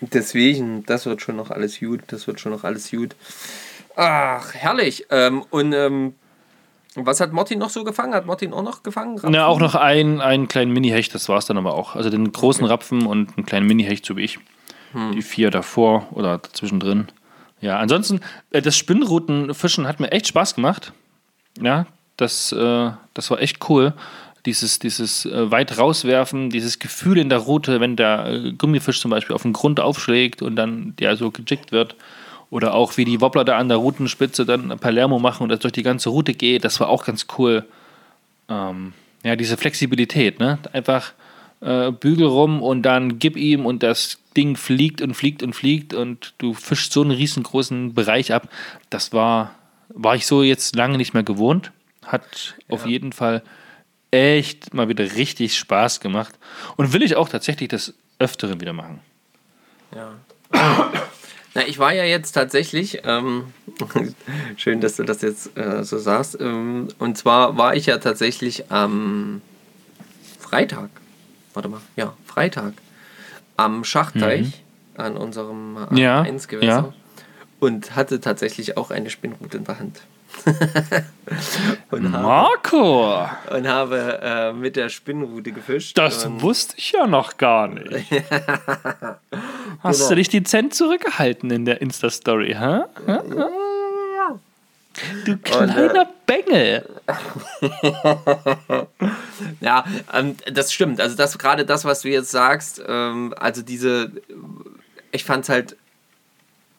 Deswegen, 0.00 0.84
das 0.86 1.06
wird 1.06 1.22
schon 1.22 1.36
noch 1.36 1.50
alles 1.50 1.80
gut. 1.80 2.02
Das 2.08 2.26
wird 2.26 2.40
schon 2.40 2.52
noch 2.52 2.64
alles 2.64 2.90
gut. 2.90 3.16
Ach, 3.96 4.54
herrlich. 4.54 5.06
Ähm, 5.10 5.44
und 5.50 5.72
ähm, 5.72 6.14
was 6.94 7.20
hat 7.20 7.32
Martin 7.32 7.58
noch 7.58 7.70
so 7.70 7.84
gefangen? 7.84 8.14
Hat 8.14 8.26
Martin 8.26 8.52
auch 8.52 8.62
noch 8.62 8.82
gefangen? 8.82 9.14
Rapfen? 9.14 9.32
Na, 9.32 9.46
auch 9.46 9.60
noch 9.60 9.74
ein, 9.74 10.20
einen 10.20 10.48
kleinen 10.48 10.72
Mini-Hecht, 10.72 11.14
das 11.14 11.28
war 11.28 11.38
es 11.38 11.46
dann 11.46 11.56
aber 11.58 11.74
auch. 11.74 11.96
Also 11.96 12.10
den 12.10 12.30
großen 12.30 12.64
Rapfen 12.64 13.06
und 13.06 13.36
einen 13.36 13.46
kleinen 13.46 13.66
Mini-Hecht, 13.66 14.04
so 14.04 14.16
wie 14.16 14.22
ich. 14.22 14.38
Die 15.14 15.20
vier 15.20 15.50
davor 15.50 16.08
oder 16.12 16.42
zwischendrin. 16.42 17.08
Ja, 17.60 17.78
ansonsten, 17.78 18.20
äh, 18.50 18.62
das 18.62 18.76
Spinnrutenfischen 18.76 19.86
hat 19.86 20.00
mir 20.00 20.10
echt 20.12 20.28
Spaß 20.28 20.54
gemacht. 20.54 20.92
Ja, 21.60 21.86
das, 22.16 22.52
äh, 22.52 22.90
das 23.14 23.30
war 23.30 23.40
echt 23.40 23.68
cool. 23.68 23.92
Dieses, 24.46 24.78
dieses 24.78 25.26
äh, 25.26 25.50
weit 25.50 25.78
rauswerfen, 25.78 26.50
dieses 26.50 26.78
Gefühl 26.78 27.18
in 27.18 27.28
der 27.28 27.38
Rute, 27.38 27.80
wenn 27.80 27.96
der 27.96 28.26
äh, 28.26 28.52
Gummifisch 28.52 29.00
zum 29.00 29.10
Beispiel 29.10 29.34
auf 29.34 29.42
den 29.42 29.52
Grund 29.52 29.80
aufschlägt 29.80 30.42
und 30.42 30.56
dann 30.56 30.94
der 30.98 31.16
so 31.16 31.30
gejickt 31.30 31.72
wird. 31.72 31.96
Oder 32.50 32.74
auch 32.74 32.96
wie 32.96 33.04
die 33.04 33.20
Wobbler 33.20 33.44
da 33.44 33.58
an 33.58 33.68
der 33.68 33.76
Rutenspitze 33.76 34.46
dann 34.46 34.78
Palermo 34.78 35.18
machen 35.18 35.42
und 35.42 35.48
das 35.50 35.60
durch 35.60 35.72
die 35.72 35.82
ganze 35.82 36.08
Route 36.08 36.32
geht, 36.32 36.64
das 36.64 36.80
war 36.80 36.88
auch 36.88 37.04
ganz 37.04 37.26
cool. 37.36 37.64
Ähm, 38.48 38.94
ja, 39.22 39.36
diese 39.36 39.58
Flexibilität, 39.58 40.40
ne? 40.40 40.58
Einfach 40.72 41.12
äh, 41.60 41.90
Bügel 41.90 42.26
rum 42.26 42.62
und 42.62 42.82
dann 42.82 43.18
gib 43.18 43.36
ihm 43.36 43.66
und 43.66 43.82
das 43.82 44.18
Ding 44.36 44.56
fliegt 44.56 45.02
und 45.02 45.14
fliegt 45.14 45.42
und 45.42 45.54
fliegt 45.54 45.92
und 45.92 46.34
du 46.38 46.54
fischst 46.54 46.92
so 46.92 47.02
einen 47.02 47.10
riesengroßen 47.10 47.94
Bereich 47.94 48.32
ab. 48.32 48.48
Das 48.90 49.12
war, 49.12 49.54
war 49.88 50.14
ich 50.14 50.26
so 50.26 50.42
jetzt 50.42 50.76
lange 50.76 50.96
nicht 50.96 51.14
mehr 51.14 51.22
gewohnt. 51.22 51.72
Hat 52.04 52.56
auf 52.68 52.86
jeden 52.86 53.12
Fall 53.12 53.42
echt 54.10 54.72
mal 54.72 54.88
wieder 54.88 55.04
richtig 55.16 55.58
Spaß 55.58 56.00
gemacht. 56.00 56.34
Und 56.76 56.92
will 56.92 57.02
ich 57.02 57.16
auch 57.16 57.28
tatsächlich 57.28 57.68
das 57.68 57.94
Öfteren 58.18 58.60
wieder 58.60 58.72
machen. 58.72 59.00
Ja. 59.94 60.14
Na, 61.54 61.66
ich 61.66 61.78
war 61.78 61.92
ja 61.92 62.04
jetzt 62.04 62.32
tatsächlich, 62.32 63.02
ähm, 63.04 63.52
schön, 64.56 64.80
dass 64.80 64.96
du 64.96 65.04
das 65.04 65.22
jetzt 65.22 65.56
äh, 65.56 65.82
so 65.82 65.98
sagst, 65.98 66.38
ähm, 66.40 66.88
und 66.98 67.16
zwar 67.16 67.56
war 67.56 67.74
ich 67.74 67.86
ja 67.86 67.98
tatsächlich 67.98 68.70
am 68.70 69.40
Freitag, 70.38 70.90
warte 71.54 71.68
mal, 71.68 71.80
ja, 71.96 72.14
Freitag, 72.26 72.74
am 73.56 73.82
Schachtteich 73.84 74.62
an 74.96 75.16
unserem 75.16 75.78
äh, 75.90 76.00
Ja, 76.00 76.22
1 76.22 76.48
Gewässer 76.48 76.66
ja. 76.66 76.94
Und 77.60 77.94
hatte 77.96 78.20
tatsächlich 78.20 78.76
auch 78.76 78.90
eine 78.90 79.10
Spinnrute 79.10 79.56
in 79.58 79.64
der 79.64 79.78
Hand. 79.78 80.00
und, 81.90 82.12
habe, 82.12 82.22
Marco, 82.22 83.26
und 83.50 83.66
habe 83.66 84.20
äh, 84.22 84.52
mit 84.52 84.76
der 84.76 84.88
Spinnrute 84.90 85.52
gefischt. 85.52 85.96
das 85.96 86.26
und, 86.26 86.42
wusste 86.42 86.74
ich 86.76 86.92
ja 86.92 87.06
noch 87.06 87.38
gar 87.38 87.66
nicht. 87.68 88.10
Hast 89.82 89.98
Genau. 89.98 90.08
du 90.10 90.14
dich 90.16 90.28
dezent 90.28 90.74
zurückgehalten 90.74 91.50
in 91.50 91.64
der 91.64 91.80
Insta-Story, 91.80 92.54
hä? 92.58 92.80
hä? 93.06 93.18
Du 95.24 95.36
kleiner 95.38 96.08
Bengel. 96.26 96.84
Ja, 99.60 99.84
ähm, 100.12 100.36
das 100.52 100.72
stimmt. 100.72 101.00
Also 101.00 101.16
das 101.16 101.38
gerade 101.38 101.64
das, 101.64 101.84
was 101.84 102.02
du 102.02 102.08
jetzt 102.08 102.30
sagst, 102.30 102.82
ähm, 102.86 103.32
also 103.38 103.62
diese, 103.62 104.10
ich 105.12 105.24
fand 105.24 105.44
es 105.44 105.48
halt 105.48 105.76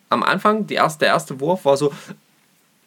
am 0.09 0.23
Anfang, 0.23 0.67
erste, 0.69 0.99
der 1.05 1.09
erste 1.09 1.39
Wurf 1.39 1.65
war 1.65 1.77
so, 1.77 1.93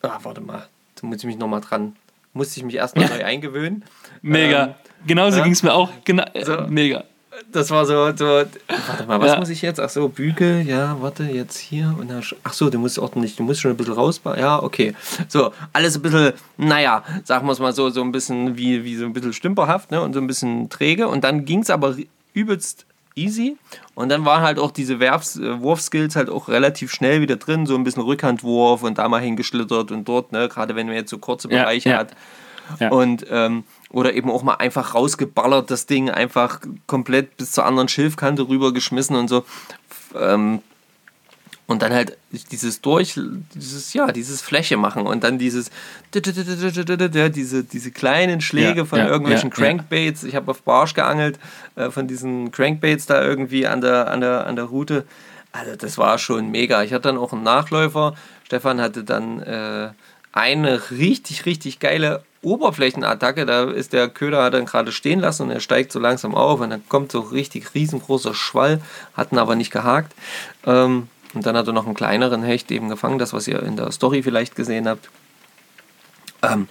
ah, 0.03 0.18
warte 0.23 0.41
mal, 0.41 0.66
da 1.01 1.07
muss 1.07 1.18
ich 1.18 1.25
mich 1.25 1.39
nochmal 1.39 1.61
dran, 1.61 1.97
musste 2.33 2.59
ich 2.61 2.64
mich 2.66 2.75
erstmal 2.77 3.09
neu 3.09 3.25
eingewöhnen. 3.25 3.85
Mega. 4.23 4.64
Ähm, 4.64 4.75
Genauso 5.07 5.39
ja. 5.39 5.45
ging 5.45 5.53
es 5.53 5.62
mir 5.62 5.73
auch. 5.75 5.91
Genau, 6.05 6.25
So. 6.43 6.62
Mega. 6.68 7.05
Das 7.51 7.70
war 7.70 7.85
so, 7.87 8.14
so 8.14 8.25
warte 8.27 9.07
mal, 9.07 9.20
was 9.20 9.33
Ja. 9.33 9.39
muss 9.39 9.49
ich 9.49 9.62
jetzt? 9.62 9.81
Ach 9.81 9.89
so, 9.89 10.09
Bügel, 10.09 10.62
ja, 10.62 10.97
warte, 11.01 11.25
jetzt 11.25 11.57
hier 11.59 11.95
und 11.99 12.09
dann, 12.09 12.23
ach 12.45 12.53
so, 12.53 12.70
du 12.70 12.79
musst 12.79 12.99
ordentlich, 12.99 13.37
du 13.37 13.43
musst 13.43 13.61
schon 13.61 13.70
ein 13.73 13.77
bisschen 13.77 13.95
raus, 13.95 14.20
ja, 14.37 14.62
okay. 14.62 14.95
So, 15.29 15.53
alles 15.73 15.97
ein 15.97 16.03
bisschen, 16.03 16.35
naja, 16.57 17.03
sagen 17.25 17.47
wir 17.47 17.53
es 17.53 17.59
mal 17.59 17.73
so, 17.73 17.91
so 17.91 18.03
ein 18.03 18.12
bisschen 18.12 18.57
wie, 18.57 18.85
wie 18.85 18.97
so 18.97 19.07
ein 19.07 19.12
bisschen 19.12 19.33
stümperhaft, 19.33 19.91
ne, 19.91 20.01
und 20.03 20.12
so 20.12 20.20
ein 20.20 20.27
bisschen 20.27 20.68
träge 20.68 21.09
und 21.09 21.25
dann 21.25 21.45
ging 21.45 21.61
es 21.61 21.70
aber 21.70 21.97
übelst 22.33 22.87
easy 23.14 23.56
und 23.94 24.08
dann 24.08 24.24
waren 24.24 24.42
halt 24.42 24.58
auch 24.58 24.70
diese 24.70 25.00
Werfs, 25.00 25.36
äh, 25.36 25.60
Wurfskills 25.60 26.16
halt 26.16 26.30
auch 26.30 26.48
relativ 26.48 26.92
schnell 26.92 27.20
wieder 27.20 27.36
drin, 27.36 27.66
so 27.66 27.74
ein 27.74 27.84
bisschen 27.84 28.02
Rückhandwurf 28.02 28.82
und 28.82 28.98
da 28.98 29.08
mal 29.08 29.20
hingeschlittert 29.20 29.90
und 29.90 30.06
dort, 30.08 30.32
ne, 30.32 30.48
gerade 30.48 30.74
wenn 30.74 30.86
man 30.86 30.96
jetzt 30.96 31.10
so 31.10 31.18
kurze 31.18 31.48
Ja, 31.50 31.62
Bereiche 31.62 31.90
ja. 31.90 31.98
hat. 31.98 32.16
Ja. 32.80 32.90
Und 32.90 33.26
ähm, 33.30 33.64
oder 33.90 34.14
eben 34.14 34.30
auch 34.30 34.42
mal 34.42 34.54
einfach 34.54 34.94
rausgeballert, 34.94 35.70
das 35.70 35.86
Ding 35.86 36.10
einfach 36.10 36.60
komplett 36.86 37.36
bis 37.36 37.52
zur 37.52 37.66
anderen 37.66 37.88
Schilfkante 37.88 38.48
rübergeschmissen 38.48 39.16
und 39.16 39.28
so. 39.28 39.44
Ähm, 40.18 40.62
und 41.73 41.83
dann 41.83 41.93
halt 41.93 42.16
dieses 42.53 42.81
durch, 42.81 43.18
dieses, 43.55 43.93
ja, 43.95 44.12
dieses 44.12 44.41
Fläche 44.41 44.77
machen 44.77 45.07
und 45.07 45.25
dann 45.25 45.39
dieses, 45.39 45.70
diese, 46.14 47.64
diese 47.64 47.91
kleinen 47.91 48.41
Schläge 48.41 48.81
Ja, 48.81 48.85
von 48.85 48.99
ja, 48.99 49.09
irgendwelchen 49.09 49.51
ja. 49.51 49.57
Crankbaits. 49.57 50.23
Ich 50.23 50.37
habe 50.37 50.51
auf 50.51 50.62
Barsch 50.62 50.95
geangelt, 50.95 51.41
äh, 51.75 51.91
von 51.91 52.07
diesen 52.07 52.53
Crankbaits 52.53 53.07
da 53.07 53.23
irgendwie 53.23 53.66
an 53.66 53.81
der, 53.81 54.11
an 54.11 54.20
der, 54.20 54.47
an 54.47 54.55
der 54.57 54.66
Route. 54.66 55.05
Also 55.51 55.75
das 55.77 55.99
war 55.99 56.18
schon 56.18 56.51
mega. 56.51 56.83
Ich 56.83 56.93
hatte 56.93 57.09
dann 57.09 57.18
auch 57.18 57.33
einen 57.33 57.43
Nachläufer. 57.43 58.14
Stefan 58.45 58.81
hatte 58.81 59.03
dann 59.03 59.43
äh, 59.43 59.91
eine 60.33 60.91
richtig, 60.91 61.47
richtig 61.47 61.79
geile 61.79 62.23
Oberflächenattacke. 62.43 63.47
Da 63.47 63.70
ist 63.70 63.93
der 63.93 64.09
Köder 64.09 64.43
hat 64.43 64.55
dann 64.55 64.66
gerade 64.66 64.93
stehen 64.93 65.20
lassen 65.20 65.45
und 65.45 65.51
er 65.51 65.61
steigt 65.61 65.93
so 65.93 65.99
langsam 65.99 66.35
auf 66.35 66.61
und 66.61 66.70
dann 66.70 66.83
kommt 66.89 67.12
so 67.12 67.20
richtig 67.20 67.75
riesengroßer 67.75 68.35
Schwall, 68.35 68.81
hatten 69.14 69.39
aber 69.39 69.55
nicht 69.55 69.70
gehakt. 69.70 70.12
Ähm, 70.66 71.09
und 71.35 71.47
dann 71.47 71.57
hat 71.57 71.66
er 71.66 71.72
noch 71.72 71.87
einen 71.87 71.95
kleineren 71.95 72.43
Hecht 72.43 72.70
eben 72.70 72.89
gefangen, 72.89 73.18
das 73.18 73.33
was 73.33 73.49
ihr 73.49 73.62
in 73.62 73.76
der 73.76 73.91
Story 73.93 74.22
vielleicht 74.22 74.55
gesehen 74.55 74.87
habt. 74.89 75.09
Ähm, 76.43 76.68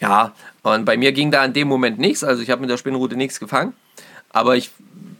ja, 0.00 0.32
und 0.62 0.84
bei 0.84 0.96
mir 0.96 1.12
ging 1.12 1.30
da 1.30 1.44
in 1.44 1.52
dem 1.52 1.68
Moment 1.68 1.98
nichts. 1.98 2.24
Also 2.24 2.42
ich 2.42 2.50
habe 2.50 2.60
mit 2.60 2.70
der 2.70 2.78
Spinnrute 2.78 3.16
nichts 3.16 3.38
gefangen. 3.38 3.74
Aber 4.30 4.56
ich, 4.56 4.70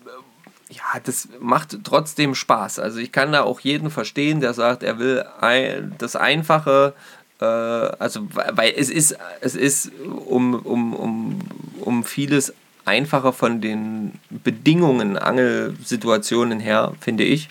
äh, 0.06 0.74
ja, 0.74 1.00
das 1.04 1.28
macht 1.38 1.78
trotzdem 1.84 2.34
Spaß. 2.34 2.78
Also 2.78 2.98
ich 2.98 3.12
kann 3.12 3.32
da 3.32 3.42
auch 3.42 3.60
jeden 3.60 3.90
verstehen, 3.90 4.40
der 4.40 4.54
sagt, 4.54 4.82
er 4.82 4.98
will 4.98 5.24
ein, 5.40 5.94
das 5.98 6.16
Einfache, 6.16 6.94
äh, 7.40 7.44
also 7.44 8.26
weil 8.32 8.72
es 8.76 8.90
ist, 8.90 9.16
es 9.40 9.54
ist 9.54 9.92
um, 10.26 10.54
um, 10.54 10.94
um, 10.94 11.38
um 11.80 12.04
vieles 12.04 12.52
einfacher 12.84 13.32
von 13.32 13.60
den 13.60 14.12
Bedingungen, 14.30 15.16
Angelsituationen 15.16 16.60
her, 16.60 16.92
finde 17.00 17.24
ich, 17.24 17.48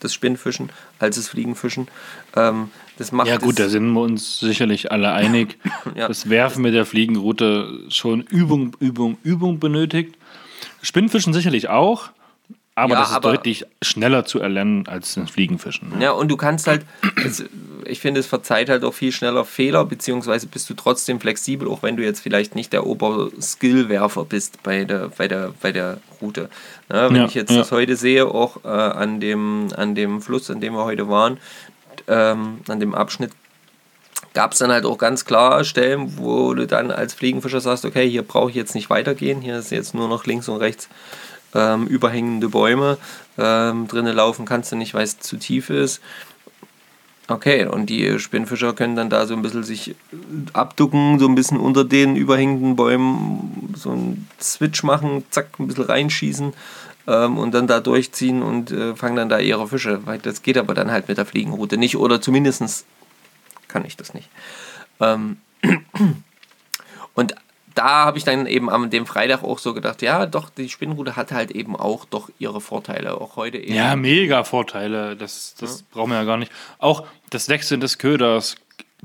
das 0.00 0.12
Spinnfischen, 0.14 0.70
als 0.98 1.16
das 1.16 1.28
Fliegenfischen. 1.28 1.88
Ähm, 2.36 2.70
das 2.98 3.12
macht 3.12 3.28
Ja, 3.28 3.36
gut, 3.38 3.58
da 3.58 3.68
sind 3.68 3.92
wir 3.92 4.00
uns 4.00 4.38
sicherlich 4.40 4.90
alle 4.92 5.12
einig. 5.12 5.58
Ja. 5.94 6.08
Das 6.08 6.28
Werfen 6.28 6.62
mit 6.62 6.74
der 6.74 6.84
Fliegenroute 6.86 7.80
schon 7.88 8.20
Übung, 8.22 8.76
Übung, 8.80 9.16
Übung 9.22 9.58
benötigt. 9.60 10.16
Spinnfischen 10.82 11.32
sicherlich 11.32 11.68
auch, 11.68 12.10
aber 12.74 12.94
Ja, 12.94 13.00
das 13.00 13.10
ist 13.10 13.16
aber- 13.16 13.30
deutlich 13.32 13.64
schneller 13.82 14.24
zu 14.26 14.40
erlernen 14.40 14.86
als 14.88 15.14
das 15.14 15.30
Fliegenfischen. 15.30 15.90
ne? 15.96 16.04
Ja, 16.04 16.10
und 16.12 16.28
du 16.28 16.36
kannst 16.36 16.66
halt, 16.66 16.84
ich 17.86 18.00
finde, 18.00 18.20
es 18.20 18.26
verzeiht 18.26 18.68
halt 18.68 18.84
auch 18.84 18.94
viel 18.94 19.12
schneller 19.12 19.44
Fehler, 19.44 19.84
beziehungsweise 19.84 20.46
bist 20.46 20.68
du 20.70 20.74
trotzdem 20.74 21.20
flexibel, 21.20 21.68
auch 21.68 21.82
wenn 21.82 21.96
du 21.96 22.04
jetzt 22.04 22.20
vielleicht 22.20 22.54
nicht 22.54 22.72
der 22.72 22.86
Oberskillwerfer 22.86 24.24
bist 24.24 24.62
bei 24.62 24.84
der, 24.84 25.08
bei 25.16 25.28
der, 25.28 25.52
bei 25.60 25.72
der 25.72 25.98
Route. 26.20 26.48
Ne, 26.88 27.08
wenn 27.08 27.16
Ja, 27.16 27.24
ich 27.26 27.34
jetzt 27.34 27.50
ja. 27.50 27.58
das 27.58 27.72
heute 27.72 27.96
sehe, 27.96 28.26
auch 28.26 28.64
äh, 28.64 28.68
an, 28.68 29.20
dem, 29.20 29.68
an 29.76 29.94
dem 29.94 30.20
Fluss, 30.20 30.50
an 30.50 30.60
dem 30.60 30.74
wir 30.74 30.84
heute 30.84 31.08
waren, 31.08 31.38
ähm, 32.08 32.60
an 32.68 32.80
dem 32.80 32.94
Abschnitt, 32.94 33.32
gab 34.34 34.52
es 34.52 34.58
dann 34.58 34.70
halt 34.70 34.84
auch 34.84 34.98
ganz 34.98 35.24
klar 35.24 35.64
Stellen, 35.64 36.18
wo 36.18 36.52
du 36.54 36.66
dann 36.66 36.90
als 36.90 37.14
Fliegenfischer 37.14 37.60
sagst, 37.60 37.84
okay, 37.84 38.08
hier 38.08 38.22
brauche 38.22 38.50
ich 38.50 38.56
jetzt 38.56 38.74
nicht 38.74 38.90
weitergehen, 38.90 39.40
hier 39.40 39.58
ist 39.58 39.70
jetzt 39.70 39.94
nur 39.94 40.08
noch 40.08 40.26
links 40.26 40.48
und 40.48 40.58
rechts 40.58 40.88
ähm, 41.54 41.86
überhängende 41.86 42.48
Bäume, 42.48 42.98
ähm, 43.38 43.88
drinnen 43.88 44.14
laufen 44.14 44.44
kannst 44.44 44.72
du 44.72 44.76
nicht, 44.76 44.94
weil 44.94 45.04
es 45.04 45.18
zu 45.18 45.36
tief 45.36 45.70
ist. 45.70 46.00
Okay, 47.28 47.66
und 47.66 47.86
die 47.86 48.20
Spinnfischer 48.20 48.72
können 48.72 48.94
dann 48.94 49.10
da 49.10 49.26
so 49.26 49.34
ein 49.34 49.42
bisschen 49.42 49.64
sich 49.64 49.96
abducken, 50.52 51.18
so 51.18 51.26
ein 51.26 51.34
bisschen 51.34 51.58
unter 51.58 51.84
den 51.84 52.14
überhängenden 52.14 52.76
Bäumen 52.76 53.74
so 53.76 53.90
einen 53.90 54.28
Switch 54.40 54.84
machen, 54.84 55.24
zack, 55.30 55.58
ein 55.58 55.66
bisschen 55.66 55.84
reinschießen 55.84 56.52
ähm, 57.08 57.38
und 57.38 57.52
dann 57.52 57.66
da 57.66 57.80
durchziehen 57.80 58.42
und 58.42 58.70
äh, 58.70 58.94
fangen 58.94 59.16
dann 59.16 59.28
da 59.28 59.40
ihre 59.40 59.66
Fische. 59.66 60.00
Das 60.22 60.42
geht 60.42 60.56
aber 60.56 60.74
dann 60.74 60.92
halt 60.92 61.08
mit 61.08 61.18
der 61.18 61.26
Fliegenroute 61.26 61.78
nicht 61.78 61.96
oder 61.96 62.20
zumindest 62.20 62.86
kann 63.66 63.84
ich 63.84 63.96
das 63.96 64.14
nicht. 64.14 64.28
Ähm 65.00 65.38
und 67.14 67.34
da 67.76 68.06
habe 68.06 68.16
ich 68.16 68.24
dann 68.24 68.46
eben 68.46 68.70
am 68.70 68.88
dem 68.88 69.06
Freitag 69.06 69.44
auch 69.44 69.58
so 69.58 69.74
gedacht, 69.74 70.00
ja, 70.00 70.24
doch, 70.24 70.48
die 70.48 70.70
Spinnrute 70.70 71.14
hat 71.14 71.30
halt 71.30 71.50
eben 71.50 71.76
auch 71.76 72.06
doch 72.06 72.30
ihre 72.38 72.62
Vorteile, 72.62 73.20
auch 73.20 73.36
heute 73.36 73.58
eben. 73.58 73.74
Ja, 73.74 73.94
mega 73.96 74.44
Vorteile, 74.44 75.14
das, 75.14 75.54
das 75.60 75.80
ja. 75.80 75.86
brauchen 75.92 76.10
wir 76.10 76.16
ja 76.16 76.24
gar 76.24 76.38
nicht. 76.38 76.50
Auch 76.78 77.06
das 77.28 77.50
Wechseln 77.50 77.80
des 77.80 77.98
Köders, 77.98 78.56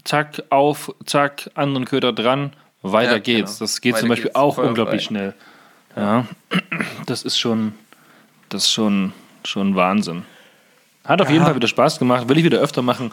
zack, 0.06 0.42
auf, 0.50 0.96
zack, 1.06 1.52
anderen 1.54 1.86
Köder 1.86 2.14
dran, 2.14 2.54
weiter 2.82 3.14
ja, 3.14 3.20
geht's. 3.20 3.58
Genau. 3.58 3.66
Das 3.66 3.82
geht 3.82 3.94
weiter 3.94 4.00
zum 4.00 4.10
Beispiel 4.10 4.32
auch 4.34 4.58
unglaublich 4.58 5.04
schnell. 5.04 5.34
Ja, 5.98 6.26
das 7.06 7.24
ist 7.24 7.38
schon, 7.38 7.74
das 8.48 8.64
ist 8.64 8.72
schon, 8.72 9.12
schon 9.44 9.76
Wahnsinn. 9.76 10.24
Hat 11.04 11.22
auf 11.22 11.28
ja. 11.28 11.34
jeden 11.34 11.46
Fall 11.46 11.56
wieder 11.56 11.68
Spaß 11.68 12.00
gemacht, 12.00 12.30
will 12.30 12.38
ich 12.38 12.46
wieder 12.46 12.60
öfter 12.60 12.82
machen. 12.82 13.12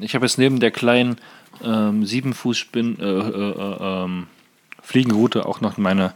Ich 0.00 0.14
habe 0.14 0.24
jetzt 0.24 0.38
neben 0.38 0.60
der 0.60 0.70
kleinen 0.70 1.16
ähm, 1.64 2.06
Siebenfußspinn, 2.06 2.98
äh, 3.00 3.04
äh, 3.04 3.50
äh, 3.50 4.04
ähm, 4.04 4.26
Fliegenroute 4.84 5.46
auch 5.46 5.60
noch 5.60 5.78
meine, 5.78 6.12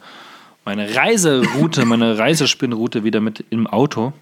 meine 0.64 0.94
Reiseroute, 0.94 1.84
meine 1.84 2.18
Reisespinnroute 2.18 3.04
wieder 3.04 3.20
mit 3.20 3.44
im 3.50 3.66
Auto. 3.66 4.12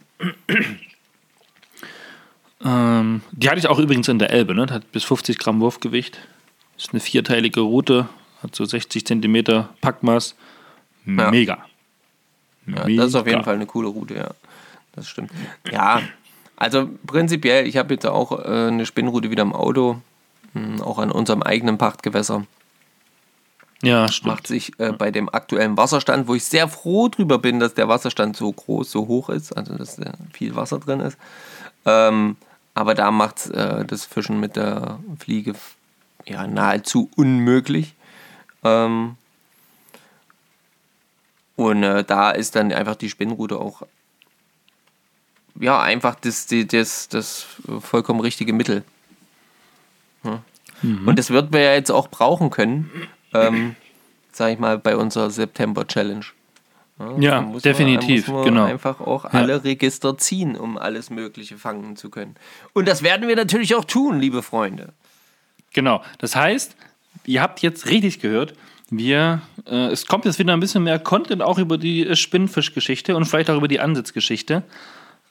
ähm, 2.65 3.23
die 3.33 3.49
hatte 3.51 3.59
ich 3.59 3.67
auch 3.67 3.79
übrigens 3.79 4.09
in 4.09 4.19
der 4.19 4.31
Elbe, 4.31 4.55
ne? 4.55 4.67
Hat 4.71 4.91
bis 4.93 5.05
50 5.05 5.39
Gramm 5.39 5.61
Wurfgewicht. 5.61 6.19
Ist 6.79 6.93
eine 6.93 7.01
vierteilige 7.01 7.61
Route, 7.61 8.09
hat 8.43 8.55
so 8.55 8.65
60 8.65 9.07
Zentimeter 9.07 9.71
Packmaß. 9.81 10.35
Mega. 11.05 11.55
Ja. 12.67 12.85
Mega. 12.85 13.03
das 13.03 13.09
ist 13.09 13.15
auf 13.15 13.27
jeden 13.27 13.45
Fall 13.45 13.55
eine 13.55 13.67
coole 13.67 13.89
Route, 13.89 14.15
ja. 14.15 14.31
Das 14.95 15.09
stimmt. 15.09 15.31
Ja, 15.71 16.01
also 16.57 16.89
prinzipiell, 17.07 17.67
ich 17.67 17.77
habe 17.77 17.95
jetzt 17.95 18.07
auch 18.07 18.33
äh, 18.45 18.69
eine 18.69 18.87
Spinnroute 18.87 19.31
wieder 19.31 19.43
im 19.43 19.53
Auto, 19.53 20.01
mh, 20.55 20.63
hm, 20.63 20.83
auch 20.83 20.99
an 20.99 21.13
unserem 21.13 21.43
eigenen 21.43 21.79
Pachtgewässer. 21.79 22.47
Ja, 23.83 24.09
stimmt. 24.09 24.27
Macht 24.27 24.47
sich 24.47 24.79
äh, 24.81 24.93
bei 24.93 25.11
dem 25.11 25.29
aktuellen 25.29 25.77
Wasserstand, 25.77 26.29
wo 26.29 26.35
ich 26.35 26.45
sehr 26.45 26.69
froh 26.69 27.09
drüber 27.09 27.39
bin, 27.39 27.61
dass 27.61 27.75
der 27.75 27.89
Wasserstand 27.89 28.37
so 28.37 28.51
groß, 28.51 28.91
so 28.91 29.07
hoch 29.07 29.29
ist, 29.29 29.53
also 29.53 29.77
dass 29.77 29.99
äh, 29.99 30.13
viel 30.33 30.57
Wasser 30.57 30.79
drin 30.79 31.01
ist. 31.01 31.19
Ähm, 31.85 32.37
aber 32.75 32.95
da 32.95 33.11
macht 33.11 33.47
äh, 33.51 33.85
das 33.85 34.05
Fischen 34.05 34.41
mit 34.41 34.57
der 34.57 34.99
Fliege 35.19 35.55
ja 36.27 36.47
nahezu 36.47 37.11
unmöglich. 37.17 37.95
Ähm, 38.65 39.17
und 41.57 41.83
äh, 41.83 42.05
da 42.05 42.31
ist 42.31 42.57
dann 42.57 42.73
einfach 42.73 42.97
die 42.97 43.11
Spinnrute 43.11 43.59
auch 43.59 43.83
ja 45.59 45.81
einfach 45.81 46.15
das, 46.17 46.47
das, 46.47 47.09
das 47.09 47.47
vollkommen 47.81 48.21
richtige 48.21 48.53
Mittel. 48.53 48.85
Ja. 50.23 50.43
Mhm. 50.83 51.09
Und 51.09 51.19
das 51.19 51.31
wird 51.31 51.53
wir 51.53 51.61
ja 51.61 51.73
jetzt 51.73 51.91
auch 51.91 52.09
brauchen 52.09 52.51
können, 52.51 52.91
ähm, 53.45 53.77
sag 54.33 54.53
ich 54.53 54.59
mal, 54.59 54.79
bei 54.79 54.97
unserer 54.97 55.31
September-Challenge. 55.31 56.25
Ja, 56.99 57.19
ja 57.19 57.53
definitiv, 57.63 58.29
man, 58.29 58.45
genau. 58.45 58.65
Einfach 58.65 59.01
auch 59.01 59.25
ja. 59.25 59.31
alle 59.31 59.65
Register 59.65 60.17
ziehen, 60.17 60.57
um 60.57 60.79
alles 60.79 61.11
Mögliche 61.11 61.59
fangen 61.59 61.97
zu 61.97 62.11
können. 62.11 62.37
Und 62.73 62.89
das 62.89 63.03
werden 63.03 63.29
wir 63.29 63.37
natürlich 63.37 63.75
auch 63.75 63.85
tun, 63.85 64.19
liebe 64.19 64.43
Freunde. 64.43 64.93
Genau. 65.75 66.03
Das 66.19 66.35
heißt, 66.35 66.75
ihr 67.27 67.43
habt 67.43 67.61
jetzt 67.61 67.87
richtig 67.91 68.21
gehört, 68.21 68.55
wir, 68.89 69.43
äh, 69.67 69.89
es 69.89 70.07
kommt 70.07 70.25
jetzt 70.25 70.39
wieder 70.39 70.53
ein 70.53 70.61
bisschen 70.61 70.85
mehr 70.85 70.99
Content 70.99 71.43
auch 71.43 71.59
über 71.59 71.77
die 71.77 72.07
äh, 72.07 72.17
Spinnfischgeschichte 72.17 73.17
und 73.17 73.25
vielleicht 73.25 73.51
auch 73.51 73.57
über 73.57 73.69
die 73.69 73.81
Ansitzgeschichte. 73.81 74.63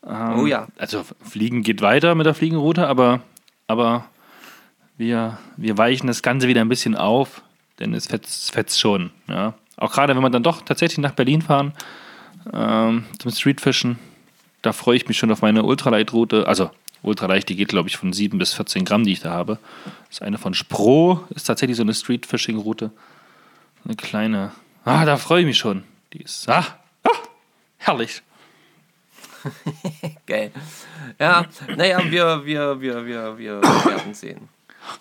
Ähm, 0.06 0.40
oh 0.40 0.46
ja. 0.46 0.68
Also 0.78 1.04
Fliegen 1.24 1.64
geht 1.64 1.82
weiter 1.82 2.16
mit 2.16 2.26
der 2.26 2.34
Fliegenroute, 2.34 2.88
aber, 2.88 3.22
aber 3.68 4.06
wir, 4.98 5.40
wir 5.58 5.78
weichen 5.78 6.08
das 6.08 6.22
Ganze 6.22 6.48
wieder 6.48 6.62
ein 6.62 6.70
bisschen 6.70 6.96
auf 6.96 7.42
denn 7.80 7.94
es 7.94 8.08
fetzt, 8.08 8.52
fetzt 8.52 8.80
schon. 8.80 9.12
Ja. 9.28 9.54
Auch 9.78 9.92
gerade 9.92 10.16
wenn 10.16 10.22
wir 10.22 10.30
dann 10.30 10.44
doch 10.44 10.62
tatsächlich 10.62 11.00
nach 11.00 11.12
Berlin 11.12 11.42
fahren 11.42 11.74
ähm, 12.52 13.06
zum 13.20 13.32
Streetfischen, 13.32 14.00
da 14.62 14.74
freue 14.74 14.98
ich 14.98 15.08
mich 15.08 15.18
schon 15.18 15.32
auf 15.32 15.42
meine 15.42 15.64
Ultralight-Route. 15.64 16.48
Also 16.48 16.72
Ultraleicht, 17.02 17.50
die 17.50 17.56
geht 17.56 17.70
glaube 17.70 17.90
ich 17.90 17.98
von 17.98 18.14
7 18.14 18.38
bis 18.38 18.54
14 18.54 18.86
Gramm, 18.86 19.04
die 19.04 19.14
ich 19.14 19.20
da 19.20 19.32
habe. 19.32 19.60
Das 20.08 20.18
ist 20.18 20.22
eine 20.22 20.38
von 20.38 20.54
Spro, 20.54 21.24
ist 21.30 21.46
tatsächlich 21.46 21.78
so 21.78 21.84
eine 21.84 21.94
Streetfishing-Route. 21.94 22.92
Eine 23.84 23.96
kleine. 23.96 24.52
Ah, 24.84 25.06
da 25.06 25.18
freue 25.18 25.42
ich 25.42 25.46
mich 25.46 25.58
schon. 25.58 25.84
Die 26.14 26.22
ist. 26.22 26.50
Ah, 26.50 26.66
ah 27.04 27.10
herrlich. 27.78 28.22
Geil. 30.26 30.52
Ja, 31.20 31.46
naja, 31.76 32.00
wir, 32.10 32.46
wir, 32.46 32.82
wir, 32.82 33.06
wir, 33.06 33.38
wir 33.38 33.62
werden 33.62 34.14
sehen. 34.14 34.50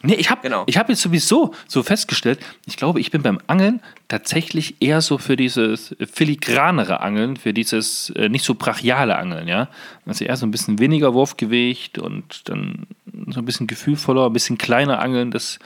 Nee, 0.02 0.14
ich 0.14 0.30
habe 0.30 0.40
genau. 0.42 0.66
hab 0.66 0.88
jetzt 0.88 1.02
sowieso 1.02 1.54
so 1.66 1.82
festgestellt, 1.82 2.40
ich 2.66 2.76
glaube, 2.76 3.00
ich 3.00 3.10
bin 3.10 3.22
beim 3.22 3.40
Angeln 3.46 3.80
tatsächlich 4.08 4.76
eher 4.80 5.00
so 5.00 5.18
für 5.18 5.36
dieses 5.36 5.96
filigranere 6.12 7.00
Angeln, 7.00 7.36
für 7.36 7.52
dieses 7.52 8.10
äh, 8.10 8.28
nicht 8.28 8.44
so 8.44 8.54
brachiale 8.54 9.16
Angeln, 9.16 9.48
ja. 9.48 9.68
Also 10.06 10.24
eher 10.24 10.36
so 10.36 10.46
ein 10.46 10.50
bisschen 10.50 10.78
weniger 10.78 11.14
Wurfgewicht 11.14 11.98
und 11.98 12.48
dann 12.48 12.86
so 13.28 13.40
ein 13.40 13.44
bisschen 13.44 13.66
gefühlvoller, 13.66 14.26
ein 14.26 14.32
bisschen 14.32 14.58
kleiner 14.58 15.00
Angeln, 15.00 15.30
das, 15.30 15.58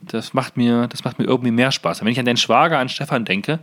das, 0.00 0.34
macht, 0.34 0.56
mir, 0.56 0.88
das 0.88 1.04
macht 1.04 1.18
mir 1.18 1.24
irgendwie 1.24 1.50
mehr 1.50 1.72
Spaß. 1.72 2.00
Wenn 2.00 2.08
ich 2.08 2.18
an 2.18 2.24
den 2.24 2.36
Schwager, 2.36 2.78
an 2.78 2.88
Stefan 2.88 3.24
denke, 3.24 3.60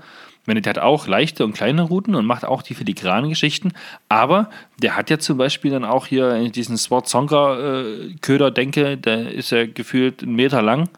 der 0.48 0.72
hat 0.72 0.80
auch 0.80 1.08
leichte 1.08 1.46
und 1.46 1.54
kleine 1.54 1.84
Routen 1.84 2.16
und 2.16 2.26
macht 2.26 2.46
auch 2.46 2.62
die 2.62 2.74
filigranen 2.74 3.30
Geschichten. 3.30 3.74
Aber 4.10 4.50
der 4.82 4.96
hat 4.96 5.10
ja 5.10 5.20
zum 5.20 5.38
Beispiel 5.38 5.72
dann 5.72 5.86
auch 5.86 6.08
hier 6.08 6.50
diesen 6.50 6.78
Songa 6.78 7.82
äh, 7.82 8.16
Köder, 8.22 8.52
denke, 8.52 8.98
der 8.98 9.32
ist 9.32 9.52
ja 9.52 9.66
gefühlt 9.66 10.24
einen 10.24 10.36
Meter 10.36 10.62
lang 10.62 10.90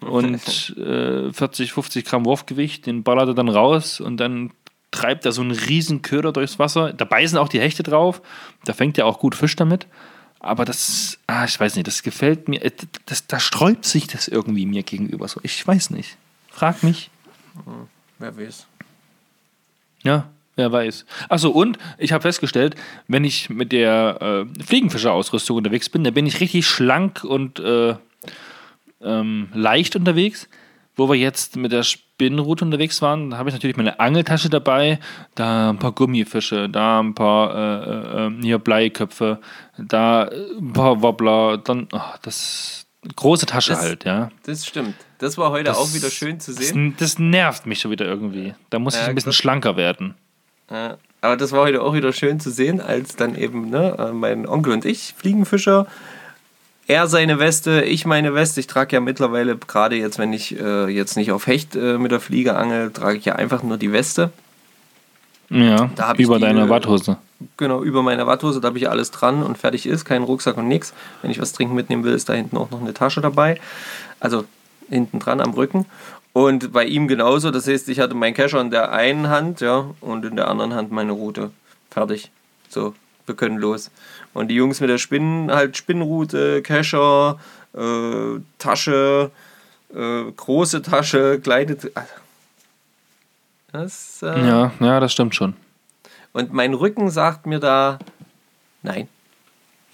und 0.00 0.76
äh, 0.78 1.32
40, 1.32 1.72
50 1.72 2.04
Gramm 2.04 2.24
Wurfgewicht. 2.24 2.86
Den 2.86 3.02
ballert 3.02 3.28
er 3.28 3.34
dann 3.34 3.48
raus 3.48 4.00
und 4.00 4.18
dann 4.18 4.52
treibt 4.92 5.24
er 5.24 5.32
so 5.32 5.42
einen 5.42 5.52
riesen 5.52 6.02
Köder 6.02 6.32
durchs 6.32 6.58
Wasser. 6.58 6.92
Da 6.92 7.04
beißen 7.04 7.38
auch 7.38 7.48
die 7.48 7.60
Hechte 7.60 7.82
drauf. 7.82 8.22
Da 8.64 8.72
fängt 8.72 8.98
er 8.98 9.06
auch 9.06 9.18
gut 9.18 9.34
Fisch 9.34 9.56
damit. 9.56 9.86
Aber 10.38 10.64
das, 10.64 11.18
ah, 11.26 11.44
ich 11.44 11.60
weiß 11.60 11.76
nicht, 11.76 11.86
das 11.86 12.02
gefällt 12.02 12.48
mir. 12.48 12.64
Äh, 12.64 12.70
das, 13.06 13.26
da 13.26 13.40
sträubt 13.40 13.84
sich 13.84 14.06
das 14.06 14.28
irgendwie 14.28 14.66
mir 14.66 14.82
gegenüber 14.82 15.28
so. 15.28 15.40
Ich 15.42 15.66
weiß 15.66 15.90
nicht. 15.90 16.16
Frag 16.48 16.82
mich. 16.82 17.10
Mhm. 17.66 17.88
Wer 18.20 18.36
weiß. 18.36 18.66
Ja, 20.02 20.28
wer 20.54 20.70
weiß. 20.70 21.06
Achso, 21.30 21.48
und 21.50 21.78
ich 21.96 22.12
habe 22.12 22.22
festgestellt, 22.22 22.76
wenn 23.08 23.24
ich 23.24 23.48
mit 23.48 23.72
der 23.72 24.46
äh, 24.60 24.62
Fliegenfischerausrüstung 24.62 25.56
unterwegs 25.56 25.88
bin, 25.88 26.04
dann 26.04 26.14
bin 26.14 26.26
ich 26.26 26.40
richtig 26.40 26.66
schlank 26.66 27.24
und 27.24 27.58
äh, 27.60 27.94
ähm, 29.02 29.48
leicht 29.54 29.96
unterwegs. 29.96 30.48
Wo 30.96 31.08
wir 31.08 31.16
jetzt 31.16 31.56
mit 31.56 31.72
der 31.72 31.82
Spinnenroute 31.82 32.62
unterwegs 32.62 33.00
waren, 33.00 33.30
da 33.30 33.38
habe 33.38 33.48
ich 33.48 33.54
natürlich 33.54 33.76
meine 33.76 34.00
Angeltasche 34.00 34.50
dabei, 34.50 34.98
da 35.34 35.70
ein 35.70 35.78
paar 35.78 35.92
Gummifische, 35.92 36.68
da 36.68 37.00
ein 37.00 37.14
paar 37.14 37.54
äh, 37.54 37.90
äh, 37.90 38.26
ähm, 38.26 38.42
hier 38.42 38.58
Bleiköpfe, 38.58 39.38
da 39.78 40.24
ein 40.24 40.74
paar 40.74 41.00
Wobbler, 41.00 41.56
dann 41.56 41.88
oh, 41.92 42.00
das 42.20 42.86
große 43.16 43.46
Tasche 43.46 43.72
das, 43.72 43.80
halt, 43.80 44.04
ja. 44.04 44.30
Das 44.44 44.66
stimmt. 44.66 44.94
Das 45.18 45.38
war 45.38 45.50
heute 45.50 45.64
das, 45.64 45.78
auch 45.78 45.92
wieder 45.94 46.10
schön 46.10 46.40
zu 46.40 46.52
sehen. 46.52 46.94
Das, 46.98 47.14
das, 47.14 47.18
nervt 47.18 47.66
mich 47.66 47.80
schon 47.80 47.90
wieder 47.90 48.06
irgendwie. 48.06 48.54
Da 48.70 48.78
muss 48.78 48.94
ja, 48.94 49.02
ich 49.02 49.08
ein 49.08 49.14
bisschen 49.14 49.32
schlanker 49.32 49.76
werden. 49.76 50.14
Ja, 50.70 50.98
aber 51.20 51.36
das 51.36 51.52
war 51.52 51.60
heute 51.60 51.82
auch 51.82 51.94
wieder 51.94 52.12
schön 52.12 52.40
zu 52.40 52.50
sehen, 52.50 52.80
als 52.80 53.16
dann 53.16 53.36
eben 53.36 53.70
ne, 53.70 53.96
äh, 53.98 54.12
mein 54.12 54.46
Onkel 54.46 54.72
und 54.72 54.84
ich, 54.84 55.14
Fliegenfischer, 55.16 55.86
er 56.86 57.06
seine 57.06 57.38
Weste, 57.38 57.82
ich 57.82 58.04
meine 58.04 58.34
Weste. 58.34 58.60
Ich 58.60 58.66
trage 58.66 58.96
ja 58.96 59.00
mittlerweile, 59.00 59.56
gerade 59.56 59.96
jetzt, 59.96 60.18
wenn 60.18 60.32
ich 60.32 60.58
äh, 60.58 60.88
jetzt 60.88 61.16
nicht 61.16 61.30
auf 61.30 61.46
Hecht 61.46 61.76
äh, 61.76 61.98
mit 61.98 62.10
der 62.10 62.20
Fliege 62.20 62.56
angel, 62.56 62.90
trage 62.90 63.18
ich 63.18 63.24
ja 63.24 63.36
einfach 63.36 63.62
nur 63.62 63.78
die 63.78 63.92
Weste. 63.92 64.30
Ja, 65.50 65.90
über 66.16 66.36
die, 66.36 66.42
deine 66.42 66.68
Watthose. 66.68 67.18
Genau, 67.56 67.82
über 67.82 68.02
meine 68.02 68.26
Watthose, 68.26 68.60
da 68.60 68.68
habe 68.68 68.78
ich 68.78 68.90
alles 68.90 69.10
dran 69.10 69.42
und 69.42 69.56
fertig 69.56 69.86
ist, 69.86 70.04
kein 70.04 70.22
Rucksack 70.22 70.56
und 70.58 70.68
nichts. 70.68 70.92
Wenn 71.22 71.30
ich 71.30 71.40
was 71.40 71.52
trinken 71.52 71.74
mitnehmen 71.74 72.04
will, 72.04 72.12
ist 72.12 72.28
da 72.28 72.34
hinten 72.34 72.56
auch 72.56 72.70
noch 72.70 72.80
eine 72.80 72.92
Tasche 72.92 73.20
dabei. 73.20 73.58
Also 74.18 74.44
hinten 74.90 75.18
dran 75.18 75.40
am 75.40 75.54
Rücken. 75.54 75.86
Und 76.32 76.72
bei 76.72 76.84
ihm 76.84 77.08
genauso, 77.08 77.50
das 77.50 77.66
heißt, 77.66 77.88
ich 77.88 77.98
hatte 77.98 78.14
meinen 78.14 78.34
Kescher 78.34 78.60
in 78.60 78.70
der 78.70 78.92
einen 78.92 79.28
Hand, 79.28 79.60
ja, 79.60 79.86
und 80.00 80.24
in 80.24 80.36
der 80.36 80.48
anderen 80.48 80.74
Hand 80.74 80.92
meine 80.92 81.12
Route. 81.12 81.50
Fertig. 81.90 82.30
So, 82.68 82.94
wir 83.26 83.34
können 83.34 83.58
los. 83.58 83.90
Und 84.32 84.48
die 84.48 84.54
Jungs 84.54 84.80
mit 84.80 84.90
der 84.90 84.98
Spinnen, 84.98 85.50
halt 85.50 85.76
Spinnrute, 85.76 86.62
Kescher, 86.62 87.40
äh, 87.74 88.40
Tasche, 88.58 89.30
äh, 89.94 90.30
große 90.36 90.82
Tasche, 90.82 91.40
kleine. 91.40 91.76
Das, 93.72 94.22
äh, 94.22 94.46
Ja, 94.46 94.72
ja, 94.78 95.00
das 95.00 95.12
stimmt 95.12 95.34
schon. 95.34 95.54
Und 96.32 96.52
mein 96.52 96.74
Rücken 96.74 97.10
sagt 97.10 97.46
mir 97.46 97.58
da, 97.58 97.98
nein. 98.82 99.08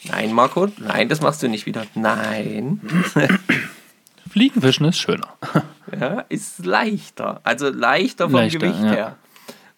Nein, 0.05 0.32
Marco, 0.32 0.68
nein, 0.78 1.09
das 1.09 1.20
machst 1.22 1.43
du 1.43 1.49
nicht 1.49 1.66
wieder. 1.66 1.87
Nein. 1.95 2.80
Fliegenfischen 4.30 4.87
ist 4.87 4.99
schöner. 4.99 5.28
Ja, 6.01 6.24
ist 6.28 6.66
leichter. 6.66 7.41
Also 7.45 7.68
leichter 7.68 8.24
vom 8.28 8.41
Leichter, 8.41 8.59
Gewicht 8.59 8.80
ja. 8.82 8.91
her. 8.91 9.16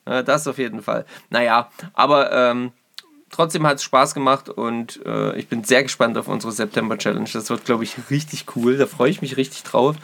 Ja, 0.07 0.23
das 0.23 0.49
auf 0.49 0.57
jeden 0.57 0.81
Fall. 0.81 1.05
Naja, 1.29 1.69
aber 1.93 2.33
ähm, 2.33 2.73
trotzdem 3.31 3.67
hat 3.67 3.77
es 3.77 3.83
Spaß 3.83 4.15
gemacht 4.15 4.49
und 4.49 5.05
äh, 5.05 5.37
ich 5.39 5.49
bin 5.49 5.65
sehr 5.65 5.83
gespannt 5.83 6.17
auf 6.17 6.27
unsere 6.27 6.51
September-Challenge. 6.51 7.29
Das 7.31 7.51
wird, 7.51 7.67
glaube 7.67 7.85
ich, 7.85 7.95
richtig 8.09 8.47
cool. 8.57 8.79
Da 8.79 8.87
freue 8.87 9.11
ich 9.11 9.21
mich 9.21 9.37
richtig 9.37 9.65
drauf. 9.65 9.97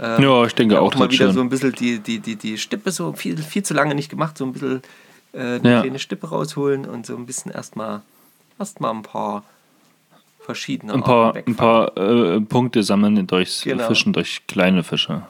Ähm, 0.00 0.20
Ja, 0.20 0.44
ich 0.44 0.54
denke 0.56 0.80
auch, 0.80 0.92
mal 0.96 1.08
wieder 1.08 1.26
schön. 1.26 1.32
so 1.32 1.40
ein 1.40 1.48
bisschen 1.48 1.72
die, 1.74 2.00
die, 2.00 2.18
die, 2.18 2.34
die 2.34 2.58
Stippe 2.58 2.90
so 2.90 3.12
viel, 3.12 3.38
viel 3.38 3.62
zu 3.62 3.72
lange 3.72 3.94
nicht 3.94 4.10
gemacht, 4.10 4.36
so 4.36 4.44
ein 4.44 4.52
bisschen 4.52 4.82
äh, 5.32 5.38
eine 5.56 5.70
Ja. 5.70 5.80
kleine 5.82 5.98
Stippe 5.98 6.28
rausholen 6.28 6.84
und 6.86 7.06
so 7.06 7.16
ein 7.16 7.26
bisschen 7.26 7.52
erstmal 7.52 8.02
erst 8.58 8.80
mal 8.80 8.90
ein 8.90 9.02
paar 9.02 9.44
verschiedene 10.40 10.92
Ein 10.94 11.02
paar, 11.02 11.34
ein 11.36 11.56
paar 11.56 11.96
äh, 11.96 12.40
Punkte 12.40 12.82
sammeln 12.82 13.26
durchs 13.26 13.62
Genau. 13.62 13.86
Fischen 13.86 14.12
durch 14.12 14.46
kleine 14.46 14.82
Fische. 14.82 15.22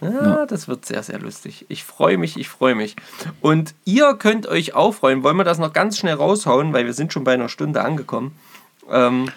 Ja, 0.00 0.46
das 0.46 0.66
wird 0.66 0.86
sehr, 0.86 1.02
sehr 1.02 1.18
lustig. 1.18 1.66
Ich 1.68 1.84
freue 1.84 2.16
mich, 2.16 2.38
ich 2.38 2.48
freue 2.48 2.74
mich. 2.74 2.96
Und 3.42 3.74
ihr 3.84 4.14
könnt 4.14 4.46
euch 4.46 4.72
auch 4.74 4.92
freuen. 4.92 5.22
Wollen 5.22 5.36
wir 5.36 5.44
das 5.44 5.58
noch 5.58 5.74
ganz 5.74 5.98
schnell 5.98 6.14
raushauen, 6.14 6.72
weil 6.72 6.86
wir 6.86 6.94
sind 6.94 7.12
schon 7.12 7.24
bei 7.24 7.34
einer 7.34 7.50
Stunde 7.50 7.82
angekommen. 7.82 8.34
Ähm, 8.90 9.30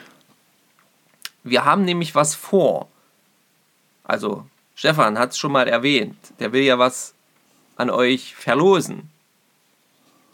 wir 1.44 1.66
haben 1.66 1.84
nämlich 1.84 2.16
was 2.16 2.34
vor. 2.36 2.88
Also, 4.06 4.46
Stefan 4.76 5.20
hat 5.20 5.32
es 5.32 5.38
schon 5.38 5.52
mal 5.52 5.68
erwähnt. 5.68 6.16
Der 6.40 6.54
will 6.54 6.64
ja 6.64 6.80
was 6.80 7.14
an 7.76 7.90
euch 7.90 8.34
verlosen. 8.36 9.10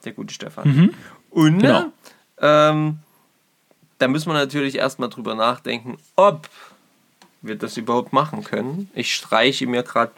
Der 0.05 0.13
gute 0.13 0.33
Stefan. 0.33 0.95
Und 1.29 1.57
ne, 1.57 1.61
Genau. 1.61 1.91
ähm, 2.71 2.99
da 3.97 4.07
müssen 4.07 4.29
wir 4.29 4.33
natürlich 4.33 4.75
erstmal 4.75 5.09
drüber 5.09 5.35
nachdenken, 5.35 5.97
ob 6.15 6.49
wir 7.41 7.55
das 7.55 7.77
überhaupt 7.77 8.13
machen 8.13 8.43
können. 8.43 8.89
Ich 8.93 9.13
streiche 9.13 9.67
mir 9.67 9.83
gerade 9.83 10.11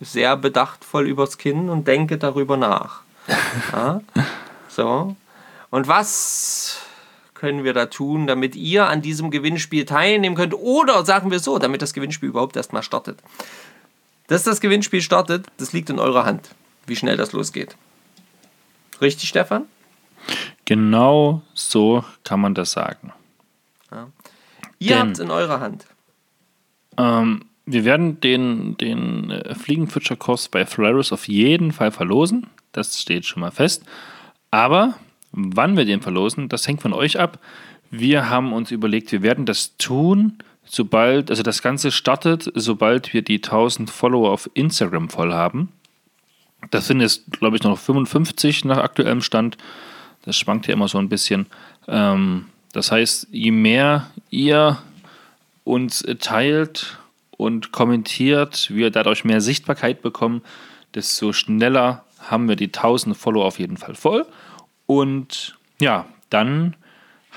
sehr 0.00 0.36
bedachtvoll 0.36 1.06
übers 1.08 1.38
Kinn 1.38 1.68
und 1.70 1.86
denke 1.88 2.18
darüber 2.18 2.56
nach. 2.56 3.02
Ja? 3.72 4.00
So. 4.68 5.16
Und 5.70 5.88
was 5.88 6.78
können 7.34 7.64
wir 7.64 7.72
da 7.72 7.86
tun, 7.86 8.26
damit 8.26 8.54
ihr 8.56 8.86
an 8.88 9.02
diesem 9.02 9.30
Gewinnspiel 9.30 9.84
teilnehmen 9.84 10.34
könnt? 10.36 10.54
Oder 10.54 11.04
sagen 11.04 11.30
wir 11.30 11.38
so, 11.40 11.58
damit 11.58 11.82
das 11.82 11.94
Gewinnspiel 11.94 12.28
überhaupt 12.28 12.56
erstmal 12.56 12.82
startet. 12.82 13.18
Dass 14.28 14.42
das 14.44 14.60
Gewinnspiel 14.60 15.02
startet, 15.02 15.46
das 15.58 15.72
liegt 15.72 15.90
in 15.90 15.98
eurer 15.98 16.24
Hand, 16.24 16.50
wie 16.86 16.96
schnell 16.96 17.16
das 17.16 17.32
losgeht. 17.32 17.76
Richtig, 19.00 19.28
Stefan? 19.28 19.64
Genau 20.64 21.42
so 21.52 22.04
kann 22.22 22.40
man 22.40 22.54
das 22.54 22.72
sagen. 22.72 23.12
Ihr 24.78 24.88
Denn- 24.90 24.98
habt 24.98 25.10
es 25.12 25.18
in 25.20 25.30
eurer 25.30 25.60
Hand. 25.60 25.86
Ähm, 26.96 27.44
wir 27.66 27.84
werden 27.84 28.20
den, 28.20 28.76
den 28.76 29.30
äh, 29.30 29.54
Fliegenfischerkurs 29.54 30.48
bei 30.48 30.66
Flaris 30.66 31.12
auf 31.12 31.28
jeden 31.28 31.72
Fall 31.72 31.90
verlosen. 31.90 32.48
Das 32.72 33.00
steht 33.00 33.24
schon 33.24 33.40
mal 33.40 33.50
fest. 33.50 33.84
Aber 34.50 34.94
wann 35.32 35.76
wir 35.76 35.84
den 35.84 36.02
verlosen, 36.02 36.48
das 36.48 36.66
hängt 36.68 36.82
von 36.82 36.92
euch 36.92 37.18
ab. 37.18 37.38
Wir 37.90 38.28
haben 38.28 38.52
uns 38.52 38.70
überlegt, 38.70 39.12
wir 39.12 39.22
werden 39.22 39.46
das 39.46 39.76
tun, 39.76 40.38
sobald, 40.64 41.30
also 41.30 41.42
das 41.42 41.62
Ganze 41.62 41.90
startet, 41.90 42.50
sobald 42.54 43.12
wir 43.14 43.22
die 43.22 43.36
1000 43.36 43.90
Follower 43.90 44.30
auf 44.30 44.50
Instagram 44.54 45.08
voll 45.08 45.32
haben. 45.32 45.72
Das 46.70 46.86
sind 46.86 47.00
jetzt, 47.00 47.30
glaube 47.32 47.56
ich, 47.56 47.62
noch 47.62 47.78
55 47.78 48.64
nach 48.64 48.78
aktuellem 48.78 49.20
Stand. 49.20 49.56
Das 50.24 50.36
schwankt 50.36 50.66
ja 50.66 50.74
immer 50.74 50.88
so 50.88 50.98
ein 50.98 51.08
bisschen. 51.08 51.46
Ähm, 51.86 52.46
das 52.72 52.90
heißt, 52.90 53.28
je 53.30 53.50
mehr 53.50 54.10
ihr 54.30 54.78
uns 55.64 56.04
teilt 56.20 56.98
und 57.36 57.72
kommentiert, 57.72 58.70
wir 58.70 58.90
dadurch 58.90 59.24
mehr 59.24 59.40
Sichtbarkeit 59.40 60.02
bekommen, 60.02 60.42
desto 60.94 61.32
schneller 61.32 62.04
haben 62.20 62.48
wir 62.48 62.56
die 62.56 62.66
1000 62.66 63.16
Follower 63.16 63.44
auf 63.44 63.58
jeden 63.58 63.76
Fall 63.76 63.94
voll. 63.94 64.26
Und 64.86 65.56
ja, 65.80 66.06
dann 66.30 66.74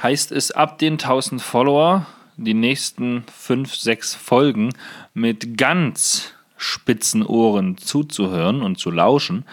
heißt 0.02 0.32
es 0.32 0.52
ab 0.52 0.78
den 0.78 0.94
1000 0.94 1.42
Follower 1.42 2.06
die 2.38 2.54
nächsten 2.54 3.24
5, 3.36 3.76
6 3.76 4.16
Folgen 4.16 4.74
mit 5.14 5.58
ganz 5.58 6.34
spitzen 6.58 7.24
Ohren 7.24 7.78
zuzuhören 7.78 8.62
und 8.62 8.78
zu 8.78 8.92
lauschen. 8.92 9.46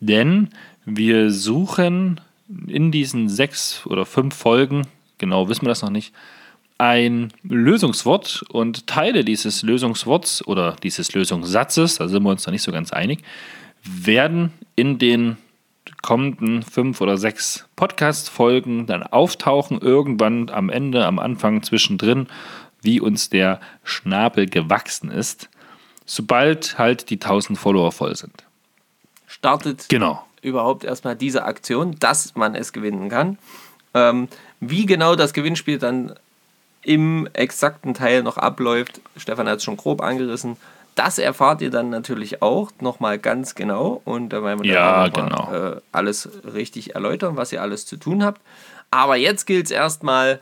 Denn 0.00 0.48
wir 0.84 1.30
suchen 1.30 2.20
in 2.66 2.90
diesen 2.90 3.28
sechs 3.28 3.86
oder 3.86 4.06
fünf 4.06 4.34
Folgen, 4.34 4.86
genau 5.18 5.48
wissen 5.48 5.62
wir 5.62 5.68
das 5.68 5.82
noch 5.82 5.90
nicht, 5.90 6.14
ein 6.78 7.30
Lösungswort 7.42 8.42
und 8.48 8.86
Teile 8.86 9.22
dieses 9.22 9.62
Lösungsworts 9.62 10.46
oder 10.46 10.76
dieses 10.82 11.12
Lösungssatzes, 11.12 11.96
da 11.96 12.08
sind 12.08 12.22
wir 12.22 12.30
uns 12.30 12.46
noch 12.46 12.52
nicht 12.52 12.62
so 12.62 12.72
ganz 12.72 12.90
einig, 12.90 13.22
werden 13.82 14.52
in 14.76 14.98
den 14.98 15.36
kommenden 16.02 16.62
fünf 16.62 17.00
oder 17.00 17.18
sechs 17.18 17.68
Podcast-Folgen 17.76 18.86
dann 18.86 19.02
auftauchen, 19.02 19.78
irgendwann 19.78 20.48
am 20.48 20.70
Ende, 20.70 21.04
am 21.04 21.18
Anfang, 21.18 21.62
zwischendrin, 21.62 22.28
wie 22.82 23.00
uns 23.00 23.28
der 23.28 23.60
Schnabel 23.84 24.46
gewachsen 24.46 25.10
ist, 25.10 25.50
sobald 26.12 26.76
halt 26.76 27.08
die 27.10 27.20
1000 27.20 27.56
Follower 27.56 27.92
voll 27.92 28.16
sind. 28.16 28.42
Startet 29.28 29.88
Genau. 29.88 30.26
überhaupt 30.42 30.82
erstmal 30.82 31.14
diese 31.14 31.44
Aktion, 31.44 31.96
dass 32.00 32.34
man 32.34 32.56
es 32.56 32.72
gewinnen 32.72 33.08
kann. 33.08 33.38
Ähm, 33.94 34.26
wie 34.58 34.86
genau 34.86 35.14
das 35.14 35.32
Gewinnspiel 35.32 35.78
dann 35.78 36.14
im 36.82 37.28
exakten 37.32 37.94
Teil 37.94 38.24
noch 38.24 38.38
abläuft, 38.38 39.00
Stefan 39.16 39.48
hat 39.48 39.58
es 39.58 39.64
schon 39.64 39.76
grob 39.76 40.02
angerissen, 40.02 40.56
das 40.96 41.18
erfahrt 41.18 41.62
ihr 41.62 41.70
dann 41.70 41.90
natürlich 41.90 42.42
auch 42.42 42.72
nochmal 42.80 43.18
ganz 43.20 43.54
genau 43.54 44.02
und 44.04 44.30
da 44.30 44.42
werden 44.42 44.64
wir 44.64 44.72
Ja, 44.72 45.08
dann 45.08 45.28
noch 45.28 45.48
mal, 45.50 45.52
genau. 45.60 45.76
äh, 45.76 45.80
alles 45.92 46.28
richtig 46.52 46.96
erläutern, 46.96 47.36
was 47.36 47.52
ihr 47.52 47.62
alles 47.62 47.86
zu 47.86 47.96
tun 47.96 48.24
habt. 48.24 48.40
Aber 48.90 49.14
jetzt 49.14 49.46
gilt 49.46 49.66
es 49.66 49.70
erstmal, 49.70 50.40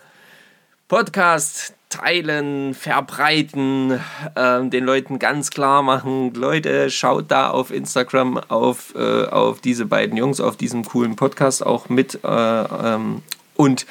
Podcast 0.89 1.75
teilen, 1.89 2.75
verbreiten, 2.75 3.99
ähm, 4.37 4.71
den 4.71 4.85
Leuten 4.85 5.19
ganz 5.19 5.51
klar 5.51 5.83
machen, 5.83 6.35
Leute, 6.35 6.91
schaut 6.91 7.31
da 7.31 7.51
auf 7.51 7.71
Instagram 7.71 8.39
auf, 8.49 8.95
äh, 8.95 9.25
auf 9.25 9.61
diese 9.61 9.87
beiden 9.87 10.17
Jungs, 10.17 10.41
auf 10.41 10.57
diesem 10.57 10.85
coolen 10.85 11.17
Podcast 11.17 11.65
auch 11.65 11.89
mit 11.89 12.21
äh, 12.23 12.29
ähm, 12.29 13.23
und 13.55 13.87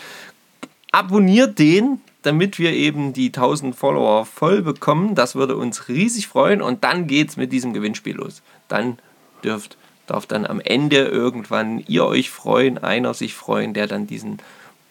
abonniert 0.91 1.58
den, 1.60 2.02
damit 2.22 2.60
wir 2.60 2.74
eben 2.74 3.14
die 3.14 3.28
1000 3.28 3.76
Follower 3.76 4.26
voll 4.26 4.62
bekommen. 4.62 5.16
Das 5.16 5.36
würde 5.36 5.56
uns 5.56 5.88
riesig 5.88 6.28
freuen 6.28 6.62
und 6.62 6.84
dann 6.84 7.08
geht's 7.08 7.38
mit 7.38 7.52
diesem 7.52 7.74
Gewinnspiel 7.74 8.16
los. 8.16 8.41
Dann 8.68 9.00
dürft, 9.43 9.78
darf 10.06 10.26
dann 10.26 10.45
am 10.45 10.60
Ende 10.60 11.06
irgendwann 11.06 11.84
ihr 11.88 12.06
euch 12.06 12.30
freuen, 12.30 12.78
einer 12.78 13.14
sich 13.14 13.34
freuen, 13.34 13.74
der 13.74 13.88
dann 13.88 14.08
diesen 14.08 14.38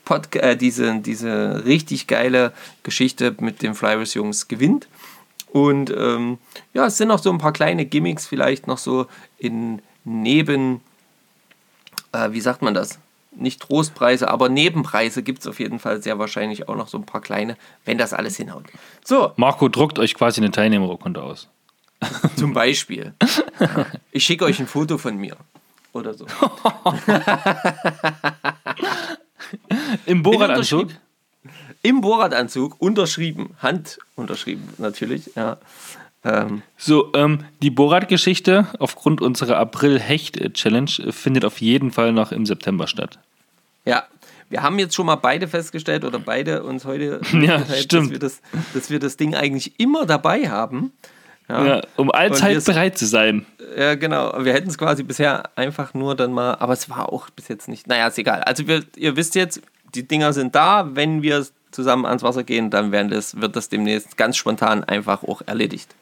Podca 0.07 0.39
äh, 0.39 0.57
diese, 0.57 1.01
diese 1.01 1.67
richtig 1.67 2.07
geile 2.07 2.55
Geschichte 2.85 3.35
mit 3.41 3.61
den 3.61 3.75
Flyers 3.75 4.15
Jungs 4.15 4.49
gewinnt. 4.49 4.89
Und 5.53 5.91
ähm, 5.91 6.39
ja, 6.73 6.87
es 6.87 6.97
sind 6.97 7.09
noch 7.09 7.19
so 7.19 7.31
ein 7.31 7.39
paar 7.39 7.53
kleine 7.53 7.85
Gimmicks, 7.85 8.27
vielleicht 8.27 8.67
noch 8.67 8.79
so 8.79 9.07
in 9.37 9.83
Neben, 10.05 10.81
äh, 12.13 12.31
wie 12.31 12.41
sagt 12.41 12.63
man 12.63 12.73
das? 12.73 13.01
Nicht 13.33 13.61
Trostpreise, 13.61 14.29
aber 14.29 14.49
Nebenpreise 14.49 15.25
gibt 15.25 15.41
es 15.41 15.47
auf 15.49 15.59
jeden 15.59 15.81
Fall 15.81 16.01
sehr 16.01 16.19
wahrscheinlich 16.19 16.69
auch 16.69 16.77
noch 16.77 16.89
so 16.89 16.97
ein 16.97 17.05
paar 17.05 17.21
kleine, 17.21 17.57
wenn 17.85 17.99
das 17.99 18.13
alles 18.13 18.37
hinhaut. 18.37 18.65
So, 19.05 19.33
Marco 19.37 19.69
druckt 19.69 19.99
euch 19.99 20.15
quasi 20.15 20.41
eine 20.41 20.53
Teilnehmerurkunde 20.53 21.21
aus. 21.21 21.49
zum 22.37 22.53
Beispiel. 22.53 23.15
Ich 24.13 24.25
schicke 24.25 24.45
euch 24.45 24.61
ein 24.61 24.69
Foto 24.69 24.99
von 24.99 25.17
mir. 25.17 25.37
Oder 25.93 26.15
so. 26.15 26.27
Im 30.07 30.25
unterschrieben. 30.25 30.97
Im 31.83 32.01
Bohrradanzug, 32.01 32.81
unterschrieben, 32.81 33.51
Hand 33.59 33.99
unterschrieben 34.17 34.69
natürlich, 34.79 35.31
ja. 35.37 35.59
Ähm, 36.25 36.63
So, 36.77 37.13
ähm, 37.15 37.45
die 37.63 37.71
Borat-Geschichte 37.71 38.67
aufgrund 38.81 39.21
unserer 39.21 39.59
April-Hecht-Challenge 39.59 41.13
findet 41.13 41.45
auf 41.45 41.61
jeden 41.61 41.93
Fall 41.93 42.13
noch 42.13 42.33
im 42.33 42.47
September 42.47 42.89
statt. 42.89 43.19
ja, 43.85 44.05
wir 44.49 44.63
haben 44.63 44.79
jetzt 44.79 44.95
schon 44.95 45.07
mal 45.07 45.17
beide 45.17 45.49
festgestellt 45.49 46.05
oder 46.05 46.19
beide 46.19 46.63
uns 46.63 46.85
heute 46.85 47.21
Ja. 47.33 47.59
Dass, 47.59 48.11
wir 48.11 48.19
das, 48.19 48.41
dass 48.75 48.91
wir 48.91 48.99
das 48.99 49.17
Ding 49.17 49.35
eigentlich 49.35 49.79
immer 49.79 50.07
dabei 50.07 50.49
haben. 50.49 50.93
Ja, 51.49 51.65
Ja, 51.65 51.81
um 51.97 52.11
allzeit 52.11 52.65
bereit 52.65 52.99
zu 52.99 53.07
sein. 53.07 53.47
Ja, 53.77 53.95
genau. 53.95 54.45
Wir 54.45 54.53
hätten 54.53 54.69
es 54.69 54.79
quasi 54.79 55.03
bisher 55.03 55.45
einfach 55.57 55.95
nur 55.95 56.15
dann 56.17 56.33
mal, 56.33 56.55
aber 56.55 56.73
es 56.73 56.89
war 56.91 57.13
auch 57.13 57.31
bis 57.31 57.49
jetzt 57.49 57.69
nicht. 57.69 57.87
Naja, 57.87 58.09
ist 58.09 58.19
egal. 58.19 58.43
Also 58.43 58.67
wir, 58.67 58.83
ihr 58.97 59.17
wisst 59.17 59.35
jetzt, 59.35 59.61
die 59.95 60.07
Dinger 60.09 60.33
sind 60.33 60.55
da. 60.55 60.95
Wenn 60.97 61.23
wir 61.23 61.47
zusammen 61.71 62.07
ans 62.07 62.23
Wasser 62.23 62.43
gehen, 62.43 62.71
dann 62.71 62.91
werden 62.91 63.11
das, 63.11 63.41
wird 63.41 63.55
das 63.55 63.69
demnächst 63.69 64.17
ganz 64.17 64.37
spontan 64.37 64.83
einfach 64.85 65.23
auch 65.23 65.43
erledigt. 65.47 65.95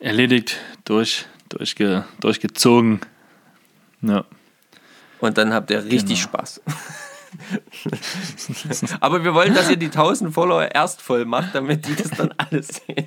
Erledigt, 0.00 0.56
durch, 0.84 1.26
durchge, 1.48 2.04
durchgezogen. 2.20 3.00
Ja. 4.02 4.24
Und 5.20 5.36
dann 5.38 5.52
habt 5.52 5.70
ihr 5.70 5.84
richtig 5.84 6.20
Genau. 6.20 6.30
Spaß. 6.38 6.60
aber 9.00 9.24
wir 9.24 9.34
wollen, 9.34 9.54
dass 9.54 9.70
ihr 9.70 9.76
die 9.76 9.86
1000 9.86 10.32
Follower 10.32 10.68
erst 10.74 11.02
voll 11.02 11.24
macht, 11.24 11.54
damit 11.54 11.86
die 11.86 11.94
das 11.94 12.10
dann 12.10 12.32
alles 12.36 12.82
sehen. 12.86 13.06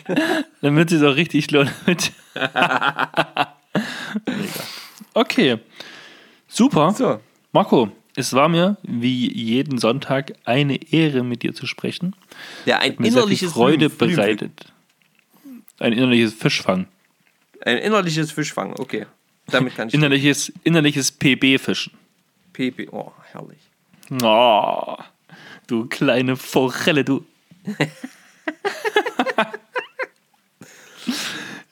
Damit 0.62 0.92
es 0.92 1.04
auch 1.04 1.16
richtig 1.16 1.50
lohnt. 1.52 1.72
okay. 5.14 5.58
Super. 6.48 6.92
So. 6.92 7.20
Marco, 7.52 7.92
es 8.16 8.34
war 8.34 8.50
mir 8.50 8.78
wie 8.84 9.32
jeden 9.32 9.78
Sonntag 9.78 10.34
eine 10.46 10.92
Ehre, 10.92 11.24
mit 11.24 11.44
dir 11.44 11.54
zu 11.54 11.66
sprechen. 11.66 12.16
Ja, 12.66 12.80
ein 12.80 12.96
Mir 12.98 13.12
sehr 13.12 13.12
viel 13.12 13.18
innerliches 13.20 13.54
Freude 13.54 13.90
Blümchen. 13.90 14.18
bereitet. 14.18 14.66
Ein 15.80 15.94
innerliches 15.94 16.34
Fischfang. 16.34 16.88
Ein 17.66 17.78
innerliches 17.78 18.32
Fischfang, 18.32 18.74
okay. 18.80 19.06
Damit 19.48 19.76
kann 19.76 19.88
ich. 19.88 19.94
Innerliches, 19.94 20.52
innerliches 20.64 21.12
PB-Fischen. 21.12 21.94
PP. 22.54 22.90
Oh, 22.92 23.12
herrlich. 23.32 23.60
Oh, 24.22 24.98
du 25.68 25.86
kleine 25.86 26.36
Forelle, 26.36 27.06
du. 27.06 27.26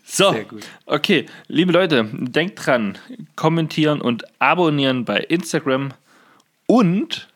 so, 0.05 0.33
okay, 0.85 1.25
liebe 1.47 1.73
Leute, 1.73 2.05
denkt 2.13 2.65
dran, 2.65 2.97
kommentieren 3.35 3.99
und 3.99 4.23
abonnieren 4.39 5.03
bei 5.03 5.17
Instagram 5.17 5.89
und 6.65 7.27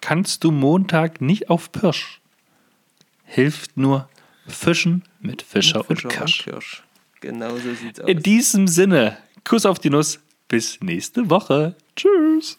kannst 0.00 0.44
du 0.44 0.50
Montag 0.50 1.20
nicht 1.20 1.50
auf 1.50 1.72
Pirsch. 1.72 2.20
Hilft 3.24 3.76
nur 3.76 4.08
Fischen 4.46 5.04
mit 5.20 5.42
Fischer, 5.42 5.84
Fischer 5.84 6.08
und 6.08 6.14
Kirsch. 6.14 6.44
Kirsch. 6.44 6.82
Genau 7.20 7.56
so 7.56 7.74
sieht's 7.74 8.00
aus. 8.00 8.08
In 8.08 8.22
diesem 8.22 8.66
Sinne, 8.66 9.18
Kuss 9.44 9.66
auf 9.66 9.78
die 9.78 9.90
Nuss, 9.90 10.20
bis 10.48 10.80
nächste 10.80 11.28
Woche. 11.28 11.76
Tschüss. 11.96 12.56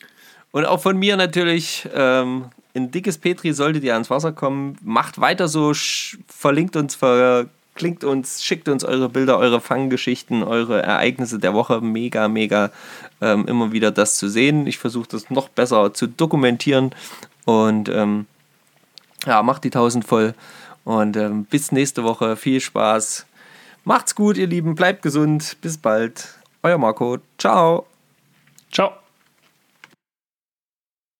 Und 0.53 0.65
auch 0.65 0.79
von 0.79 0.97
mir 0.97 1.17
natürlich, 1.17 1.89
ähm, 1.95 2.45
in 2.73 2.91
dickes 2.91 3.17
Petri 3.17 3.53
solltet 3.53 3.83
ihr 3.83 3.93
ans 3.93 4.11
Wasser 4.11 4.31
kommen. 4.31 4.77
Macht 4.83 5.19
weiter 5.19 5.47
so, 5.47 5.73
verlinkt 6.27 6.75
uns, 6.75 6.93
verklinkt 6.93 8.03
uns, 8.03 8.43
schickt 8.43 8.69
uns 8.69 8.83
eure 8.83 9.09
Bilder, 9.09 9.39
eure 9.39 9.59
Fanggeschichten, 9.59 10.43
eure 10.43 10.83
Ereignisse 10.83 11.39
der 11.39 11.55
Woche. 11.55 11.81
Mega, 11.81 12.27
mega 12.27 12.69
ähm, 13.19 13.47
immer 13.47 13.71
wieder 13.71 13.89
das 13.89 14.15
zu 14.17 14.29
sehen. 14.29 14.67
Ich 14.67 14.77
versuche 14.77 15.09
das 15.09 15.31
noch 15.31 15.49
besser 15.49 15.91
zu 15.95 16.05
dokumentieren. 16.05 16.91
Und 17.45 17.89
ähm, 17.89 18.27
ja, 19.25 19.41
macht 19.41 19.63
die 19.63 19.69
1000 19.69 20.05
voll. 20.05 20.35
Und 20.83 21.17
ähm, 21.17 21.45
bis 21.45 21.71
nächste 21.71 22.03
Woche. 22.03 22.35
Viel 22.35 22.61
Spaß. 22.61 23.25
Macht's 23.85 24.13
gut, 24.13 24.37
ihr 24.37 24.47
Lieben. 24.47 24.75
Bleibt 24.75 25.01
gesund. 25.01 25.57
Bis 25.61 25.79
bald. 25.79 26.35
Euer 26.61 26.77
Marco. 26.77 27.17
Ciao. 27.39 27.87
Ciao. 28.71 29.02